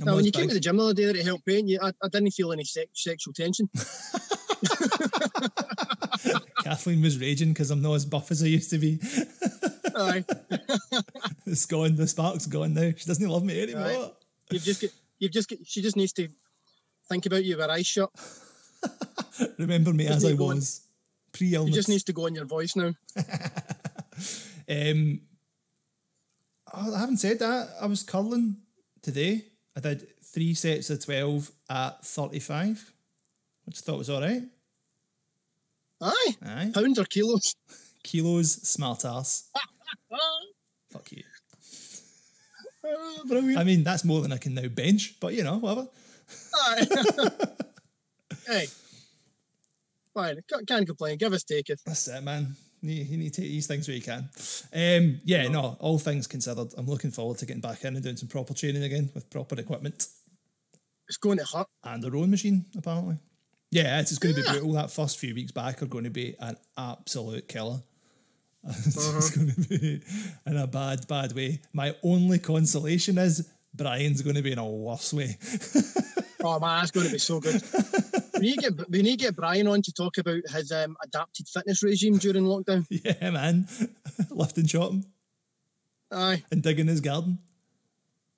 I'm 0.00 0.06
Now, 0.06 0.16
when 0.16 0.24
you 0.24 0.30
came 0.32 0.48
to 0.48 0.54
the 0.54 0.60
gym 0.60 0.76
the 0.76 0.84
other 0.84 0.94
day 0.94 1.06
that 1.06 1.16
it 1.16 1.24
helped 1.24 1.44
pain, 1.46 1.66
you, 1.66 1.78
I, 1.82 1.88
I 2.02 2.08
didn't 2.08 2.30
feel 2.30 2.52
any 2.52 2.64
sex, 2.64 2.88
sexual 2.94 3.32
tension. 3.34 3.68
Kathleen 6.62 7.02
was 7.02 7.18
raging 7.18 7.48
because 7.50 7.70
I'm 7.70 7.82
not 7.82 7.94
as 7.94 8.04
buff 8.04 8.30
as 8.30 8.42
I 8.42 8.46
used 8.46 8.70
to 8.70 8.78
be. 8.78 8.98
Aye. 9.96 10.24
It's 11.46 11.66
gone. 11.66 11.96
The 11.96 12.06
spark's 12.06 12.46
gone 12.46 12.74
now. 12.74 12.92
She 12.96 13.06
doesn't 13.06 13.28
love 13.28 13.42
me 13.42 13.60
anymore. 13.60 14.12
You've 14.50 14.62
just 14.62 14.82
got, 14.82 14.90
you've 15.18 15.32
just 15.32 15.48
got, 15.50 15.58
she 15.64 15.82
just 15.82 15.96
needs 15.96 16.12
to 16.12 16.28
think 17.08 17.26
about 17.26 17.44
you 17.44 17.56
with 17.56 17.66
her 17.66 17.72
eyes 17.72 17.86
shut. 17.88 18.10
Remember 19.58 19.92
me 19.92 20.04
Just 20.04 20.18
as 20.18 20.24
I 20.26 20.30
to 20.30 20.36
go 20.36 20.50
on- 20.50 20.56
was 20.56 20.82
She 21.34 21.50
just 21.70 21.88
needs 21.88 22.04
to 22.04 22.12
go 22.12 22.26
on 22.26 22.36
your 22.36 22.44
voice 22.44 22.76
now. 22.76 22.92
Um, 24.68 25.22
I 26.72 26.98
haven't 26.98 27.18
said 27.18 27.38
that. 27.40 27.68
I 27.80 27.86
was 27.86 28.02
curling 28.02 28.56
today. 29.02 29.44
I 29.76 29.80
did 29.80 30.06
three 30.22 30.54
sets 30.54 30.90
of 30.90 31.04
12 31.04 31.50
at 31.68 32.04
35, 32.04 32.92
which 33.64 33.78
I 33.78 33.80
thought 33.80 33.98
was 33.98 34.10
all 34.10 34.20
right. 34.20 34.42
Aye. 36.00 36.36
Aye. 36.44 36.70
Pounds 36.74 36.98
or 36.98 37.04
kilos? 37.04 37.54
Kilos, 38.02 38.52
smart 38.66 39.04
ass. 39.04 39.50
Fuck 40.90 41.12
you. 41.12 41.22
Oh, 42.82 43.22
brilliant. 43.26 43.58
I 43.58 43.64
mean, 43.64 43.84
that's 43.84 44.06
more 44.06 44.22
than 44.22 44.32
I 44.32 44.38
can 44.38 44.54
now 44.54 44.68
bench, 44.68 45.20
but 45.20 45.34
you 45.34 45.44
know, 45.44 45.58
whatever. 45.58 45.88
Aye. 46.54 46.86
hey. 48.46 48.66
Fine. 50.14 50.40
Can't 50.66 50.86
complain. 50.86 51.18
Give 51.18 51.32
us 51.34 51.44
take 51.44 51.68
it. 51.68 51.80
That's 51.84 52.08
it, 52.08 52.22
man. 52.22 52.56
You, 52.82 53.04
you 53.04 53.16
need 53.18 53.34
to 53.34 53.40
take 53.42 53.50
these 53.50 53.66
things 53.66 53.86
where 53.88 53.96
you 53.96 54.02
can. 54.02 54.28
Um, 54.74 55.20
yeah, 55.24 55.48
no, 55.48 55.76
all 55.80 55.98
things 55.98 56.26
considered, 56.26 56.68
I'm 56.78 56.86
looking 56.86 57.10
forward 57.10 57.38
to 57.38 57.46
getting 57.46 57.60
back 57.60 57.84
in 57.84 57.94
and 57.94 58.02
doing 58.02 58.16
some 58.16 58.28
proper 58.28 58.54
training 58.54 58.82
again 58.82 59.10
with 59.14 59.28
proper 59.30 59.58
equipment 59.60 60.06
It's 61.08 61.16
going 61.18 61.38
to 61.38 61.44
hurt. 61.44 61.66
and 61.84 62.04
a 62.04 62.10
rowing 62.10 62.30
machine, 62.30 62.64
apparently. 62.76 63.16
Yeah, 63.70 64.00
it's, 64.00 64.10
it's 64.10 64.18
going 64.18 64.34
to 64.34 64.40
be 64.42 64.48
brutal. 64.48 64.72
That 64.72 64.90
first 64.90 65.18
few 65.18 65.34
weeks 65.34 65.52
back 65.52 65.82
are 65.82 65.86
going 65.86 66.04
to 66.04 66.10
be 66.10 66.34
an 66.40 66.56
absolute 66.76 67.46
killer. 67.48 67.80
it's 68.64 68.96
Uh-huh. 68.96 69.30
going 69.36 69.54
to 69.54 69.68
be 69.68 70.02
in 70.46 70.56
a 70.56 70.66
bad, 70.66 71.06
bad 71.06 71.32
way. 71.34 71.60
My 71.72 71.94
only 72.02 72.38
consolation 72.38 73.16
is 73.18 73.48
Brian's 73.74 74.22
going 74.22 74.36
to 74.36 74.42
be 74.42 74.52
in 74.52 74.58
a 74.58 74.66
worse 74.68 75.12
way. 75.12 75.36
Oh 76.42 76.58
man, 76.58 76.78
that's 76.78 76.90
going 76.90 77.04
to 77.04 77.12
be 77.12 77.18
so 77.18 77.38
good. 77.38 77.62
We 78.40 78.46
need 78.46 78.60
to 78.60 78.70
get 78.70 78.90
we 78.90 79.02
need 79.02 79.18
to 79.18 79.24
get 79.26 79.36
Brian 79.36 79.66
on 79.66 79.82
to 79.82 79.92
talk 79.92 80.18
about 80.18 80.42
his 80.48 80.72
um, 80.72 80.96
adapted 81.02 81.48
fitness 81.48 81.82
regime 81.82 82.18
during 82.18 82.44
lockdown. 82.44 82.86
yeah, 82.90 83.30
man. 83.30 83.68
Lifting 84.30 84.66
chopping 84.66 85.04
Aye. 86.10 86.42
and 86.50 86.62
digging 86.62 86.86
his 86.86 87.00
garden. 87.00 87.38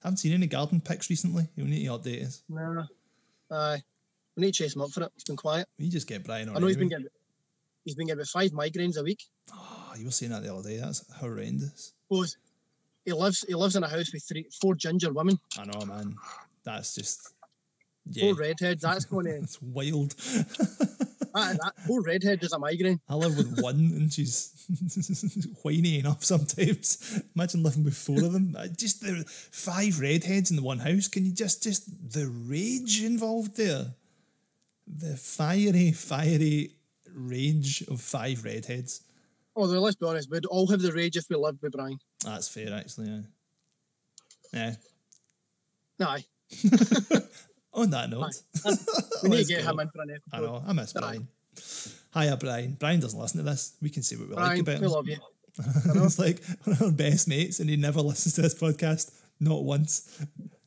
Haven't 0.02 0.18
seen 0.18 0.32
any 0.32 0.46
garden 0.46 0.80
pics 0.80 1.08
recently. 1.08 1.48
You'll 1.54 1.68
need 1.68 1.84
to 1.84 1.90
update 1.92 2.26
us. 2.26 2.42
Nah. 2.48 2.84
Aye. 3.50 3.82
We 4.36 4.42
need 4.42 4.54
to 4.54 4.64
chase 4.64 4.74
him 4.74 4.82
up 4.82 4.90
for 4.90 5.02
it. 5.02 5.12
It's 5.14 5.24
been 5.24 5.36
quiet. 5.36 5.68
We 5.78 5.88
just 5.88 6.08
get 6.08 6.24
Brian 6.24 6.48
on. 6.48 6.56
I 6.56 6.58
know 6.58 6.66
he's 6.66 6.76
been 6.76 6.88
getting 6.88 7.06
he's 7.84 7.94
been 7.94 8.06
getting 8.06 8.20
about 8.20 8.28
five 8.28 8.50
migraines 8.50 8.98
a 8.98 9.02
week. 9.02 9.22
Oh, 9.52 9.92
you 9.96 10.06
were 10.06 10.10
saying 10.10 10.32
that 10.32 10.42
the 10.42 10.54
other 10.54 10.68
day. 10.68 10.78
That's 10.78 11.04
horrendous. 11.14 11.92
Both 12.10 12.34
he 13.04 13.12
lives 13.12 13.44
he 13.46 13.54
lives 13.54 13.76
in 13.76 13.82
a 13.82 13.88
house 13.88 14.12
with 14.12 14.22
three 14.22 14.46
four 14.60 14.74
ginger 14.74 15.12
women, 15.12 15.38
I 15.58 15.64
know, 15.64 15.84
man. 15.86 16.16
That's 16.64 16.94
just 16.94 17.32
yeah. 18.10 18.24
four 18.24 18.34
redheads. 18.34 18.82
That's 18.82 19.04
going 19.06 19.26
to 19.26 19.36
It's 19.36 19.60
wild. 19.60 20.10
that, 21.34 21.58
that 21.60 21.72
poor 21.86 22.02
redhead 22.02 22.40
does 22.40 22.52
a 22.52 22.58
migraine. 22.58 23.00
I 23.08 23.14
live 23.14 23.36
with 23.36 23.60
one, 23.60 23.76
and 23.76 24.12
she's 24.12 24.66
whiny 25.62 25.98
enough 25.98 26.24
sometimes. 26.24 27.22
Imagine 27.34 27.62
living 27.62 27.84
with 27.84 27.96
four 27.96 28.22
of 28.22 28.32
them. 28.32 28.56
Just 28.76 29.00
the 29.00 29.24
five 29.26 30.00
redheads 30.00 30.50
in 30.50 30.56
the 30.56 30.62
one 30.62 30.78
house. 30.78 31.08
Can 31.08 31.24
you 31.24 31.32
just 31.32 31.62
just 31.62 32.12
the 32.12 32.26
rage 32.28 33.02
involved 33.02 33.56
there? 33.56 33.94
The 34.86 35.16
fiery, 35.16 35.92
fiery 35.92 36.72
rage 37.14 37.82
of 37.88 38.00
five 38.00 38.44
redheads. 38.44 39.02
Oh, 39.54 39.62
Although 39.62 39.80
let's 39.80 39.96
be 39.96 40.06
honest, 40.06 40.30
we'd 40.30 40.46
all 40.46 40.66
have 40.68 40.80
the 40.80 40.92
rage 40.92 41.16
if 41.16 41.26
we 41.28 41.36
lived 41.36 41.62
with 41.62 41.72
Brian. 41.72 41.98
That's 42.24 42.48
fair, 42.48 42.72
actually. 42.74 43.24
Yeah. 44.52 44.74
yeah. 45.98 46.06
Aye. 46.06 46.24
On 47.74 47.88
that 47.90 48.10
note, 48.10 48.34
We 49.22 49.28
need 49.30 49.46
to 49.46 49.54
get 49.54 49.64
go. 49.64 49.70
him 49.70 49.80
in 49.80 49.88
for 49.88 50.02
an 50.02 50.10
episode. 50.10 50.36
I 50.36 50.40
know 50.40 50.62
I 50.66 50.72
miss. 50.74 50.92
Brian. 50.92 51.26
Hiya, 52.14 52.36
Brian. 52.36 52.76
Brian 52.78 53.00
doesn't 53.00 53.18
listen 53.18 53.38
to 53.38 53.44
this. 53.44 53.74
We 53.80 53.88
can 53.90 54.02
see 54.02 54.16
what 54.16 54.28
we 54.28 54.34
like 54.34 54.44
Brian, 54.44 54.60
about 54.60 54.80
we 54.80 54.86
him. 54.86 54.92
love 54.92 55.08
you. 55.08 55.16
it's 56.04 56.18
like 56.18 56.42
one 56.64 56.76
of 56.76 56.82
our 56.82 56.90
best 56.92 57.28
mates, 57.28 57.60
and 57.60 57.70
he 57.70 57.76
never 57.76 58.00
listens 58.02 58.34
to 58.34 58.42
this 58.42 58.54
podcast, 58.54 59.10
not 59.40 59.64
once. 59.64 60.18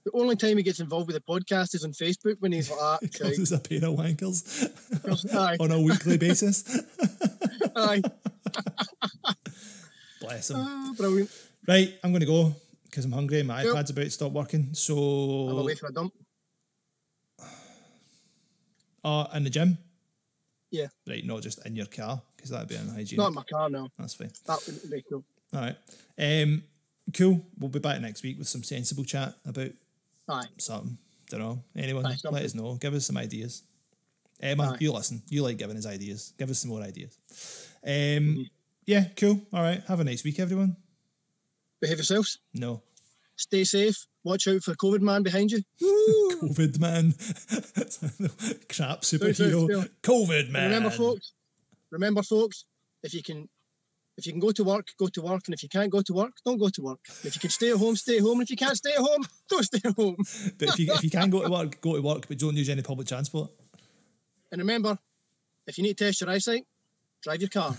The 0.06 0.12
only 0.14 0.36
time 0.36 0.58
he 0.58 0.64
gets 0.64 0.80
involved 0.80 1.08
with 1.08 1.16
the 1.16 1.22
podcast 1.22 1.74
is 1.76 1.84
on 1.84 1.91
Facebook 1.91 2.38
when 2.39 2.51
he's 2.51 2.70
like, 2.70 2.80
ah, 2.82 2.97
calls 3.20 3.39
us 3.39 3.51
a 3.51 3.60
pair 3.60 3.78
of 3.89 3.95
wankers 3.95 5.60
on 5.60 5.72
a 5.72 5.80
weekly 5.82 6.18
basis. 6.18 6.80
aye. 7.76 8.01
Bless 10.22 10.49
him. 10.49 10.58
Ah, 10.60 10.93
brilliant. 10.97 11.30
Right, 11.68 11.93
I'm 12.03 12.12
going 12.12 12.20
to 12.22 12.26
go 12.28 12.56
because 12.86 13.06
I'm 13.06 13.12
hungry. 13.12 13.41
My 13.43 13.64
Yep. 13.64 13.74
iPad's 13.74 13.89
about 13.91 14.03
to 14.03 14.10
stop 14.12 14.32
working. 14.32 14.74
So 14.74 14.95
I'm 15.49 15.58
away 15.58 15.76
for 15.76 15.88
a 15.88 15.91
dump. 15.93 16.14
Uh, 19.06 19.28
in 19.34 19.43
the 19.45 19.49
gym. 19.49 19.78
Yeah. 20.72 20.88
Right, 21.08 21.24
not 21.26 21.41
just 21.43 21.66
in 21.66 21.76
your 21.76 21.86
car 21.86 22.22
because 22.36 22.49
that'd 22.49 22.68
be 22.68 22.76
unhygienic. 22.76 23.18
Not 23.18 23.28
in 23.30 23.34
my 23.36 23.43
car 23.43 23.70
now. 23.70 23.88
That's 23.97 24.16
fine. 24.16 24.32
That 24.47 24.60
wouldn't 24.66 24.91
be 24.91 25.03
cool. 25.10 25.24
All 25.53 25.62
right. 25.62 25.78
Um, 26.18 26.64
cool. 27.16 27.45
We'll 27.58 27.70
be 27.70 27.80
back 27.80 28.01
next 28.01 28.24
week 28.24 28.38
with 28.38 28.47
some 28.49 28.64
sensible 28.64 29.06
chat 29.06 29.34
about 29.45 29.70
Aye. 30.28 30.47
something. 30.58 30.97
Don't 31.30 31.39
know. 31.39 31.64
Anyone, 31.78 32.06
Aye, 32.06 32.18
let 32.30 32.43
us 32.43 32.56
know. 32.56 32.76
Give 32.76 32.93
us 32.93 33.06
some 33.06 33.16
ideas. 33.18 33.64
Emma, 34.41 34.72
Aye. 34.74 34.78
you 34.82 34.91
listen. 34.91 35.22
You 35.30 35.43
like 35.43 35.58
giving 35.58 35.78
us 35.78 35.86
ideas. 35.86 36.34
Give 36.38 36.49
us 36.49 36.60
some 36.60 36.72
more 36.72 36.82
ideas. 36.82 37.18
Um, 37.86 37.91
Mm-hmm. 37.91 38.41
yeah, 38.86 39.06
cool. 39.16 39.39
All 39.53 39.62
right. 39.62 39.82
Have 39.88 40.01
a 40.01 40.03
nice 40.03 40.24
week, 40.26 40.39
everyone. 40.39 40.76
Behave 41.80 41.97
yourselves. 41.97 42.39
No. 42.53 42.82
Stay 43.38 43.63
safe. 43.63 44.07
Watch 44.23 44.47
out 44.47 44.63
for 44.63 44.73
COVID 44.75 45.01
man 45.01 45.23
behind 45.23 45.51
you. 45.51 45.61
COVID 46.41 46.79
man. 46.79 47.13
Crap 48.69 49.01
superhero. 49.01 49.65
still. 49.65 49.86
COVID 50.03 50.43
And 50.45 50.53
man. 50.53 50.63
remember, 50.71 50.89
folks. 50.89 51.33
Remember, 51.91 52.23
folks. 52.23 52.65
If 53.03 53.13
you 53.13 53.21
can, 53.21 53.47
if 54.17 54.25
you 54.25 54.31
can 54.33 54.39
go 54.39 54.51
to 54.51 54.63
work, 54.63 54.88
go 54.97 55.07
to 55.07 55.21
work, 55.21 55.43
and 55.45 55.53
if 55.53 55.61
you 55.61 55.69
can't 55.69 55.91
go 55.91 56.01
to 56.01 56.13
work, 56.13 56.31
don't 56.45 56.57
go 56.57 56.69
to 56.69 56.81
work. 56.81 56.99
If 57.23 57.36
you 57.36 57.39
can 57.41 57.49
stay 57.51 57.69
at 57.71 57.77
home, 57.77 57.95
stay 57.95 58.17
at 58.17 58.23
home. 58.23 58.39
And 58.39 58.43
if 58.43 58.49
you 58.49 58.57
can't 58.57 58.75
stay 58.75 58.91
at 58.93 58.97
home, 58.99 59.23
don't 59.49 59.63
stay 59.63 59.81
at 59.86 59.95
home. 59.95 60.15
But 60.57 60.69
if 60.69 60.79
you 60.79 60.93
if 60.93 61.03
you 61.03 61.09
can 61.11 61.29
go 61.29 61.43
to 61.43 61.49
work, 61.49 61.79
go 61.81 61.95
to 61.95 62.01
work, 62.01 62.27
but 62.27 62.39
don't 62.39 62.55
use 62.55 62.69
any 62.69 62.81
public 62.81 63.07
transport. 63.07 63.51
And 64.51 64.59
remember, 64.59 64.97
if 65.67 65.77
you 65.77 65.83
need 65.83 65.97
to 65.97 66.05
test 66.05 66.21
your 66.21 66.29
eyesight, 66.31 66.65
drive 67.21 67.41
your 67.41 67.49
car. 67.49 67.75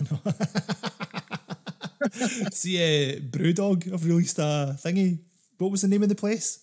See, 2.51 2.77
uh, 2.77 3.19
Brewdog 3.19 3.91
have 3.91 4.05
released 4.05 4.39
a 4.39 4.77
thingy. 4.83 5.19
What 5.57 5.71
was 5.71 5.81
the 5.81 5.87
name 5.87 6.03
of 6.03 6.09
the 6.09 6.15
place? 6.15 6.59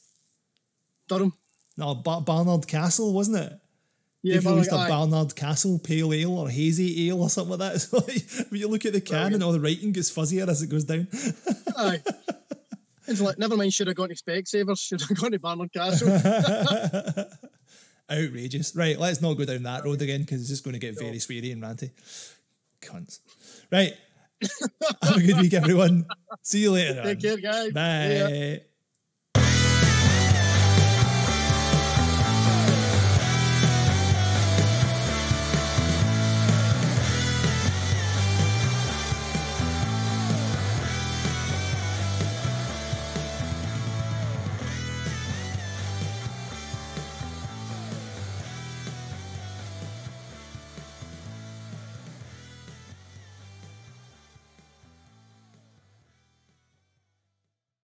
Durham. 1.09 1.33
No, 1.77 1.95
Bar- 1.95 2.21
Barnard 2.23 2.67
Castle, 2.67 3.13
wasn't 3.13 3.39
it? 3.39 3.53
Yeah, 4.23 4.35
They've 4.35 4.47
released 4.47 4.73
like, 4.73 4.89
a. 4.89 4.91
Barnard 4.91 5.37
Castle 5.37 5.79
Pale 5.79 6.13
Ale 6.15 6.39
or 6.39 6.49
Hazy 6.49 7.09
Ale 7.09 7.21
or 7.23 7.29
something 7.29 7.59
like 7.59 7.73
that. 7.73 7.75
It's 7.75 7.93
like 7.93 8.51
when 8.51 8.61
you 8.61 8.69
look 8.69 8.87
at 8.87 8.93
the 8.95 9.01
can 9.01 9.35
and 9.35 9.43
all 9.43 9.53
the 9.53 9.61
writing 9.61 9.93
gets 9.93 10.11
fuzzier 10.11 10.49
as 10.49 10.63
it 10.63 10.71
goes 10.71 10.85
down. 10.85 11.09
Aye. 11.77 12.03
It's 13.07 13.21
like, 13.21 13.39
never 13.39 13.55
mind, 13.57 13.75
should 13.75 13.87
have 13.87 13.97
gone 13.97 14.09
to 14.09 14.15
Specsavers, 14.15 14.81
should 14.81 15.03
have 15.03 15.19
gone 15.21 15.33
to 15.33 15.39
Barnard 15.39 15.73
Castle. 15.73 16.09
Outrageous. 18.11 18.75
Right, 18.75 18.99
let's 18.99 19.21
not 19.21 19.35
go 19.35 19.45
down 19.45 19.63
that 19.65 19.85
road 19.85 20.01
again 20.01 20.21
because 20.21 20.41
it's 20.41 20.49
just 20.49 20.65
going 20.65 20.73
to 20.75 20.81
get 20.81 20.99
very 20.99 21.19
sweary 21.19 21.53
and 21.53 21.63
ranty. 21.63 21.91
Cunts. 22.81 23.19
Right. 23.71 23.93
Have 25.03 25.17
a 25.17 25.21
good 25.21 25.41
week, 25.41 25.55
everyone. 25.55 26.07
See 26.43 26.61
you 26.61 26.73
later. 26.73 27.03
Take 27.03 27.17
on. 27.17 27.21
care, 27.21 27.37
guys. 27.39 27.73
Bye. 27.73 28.63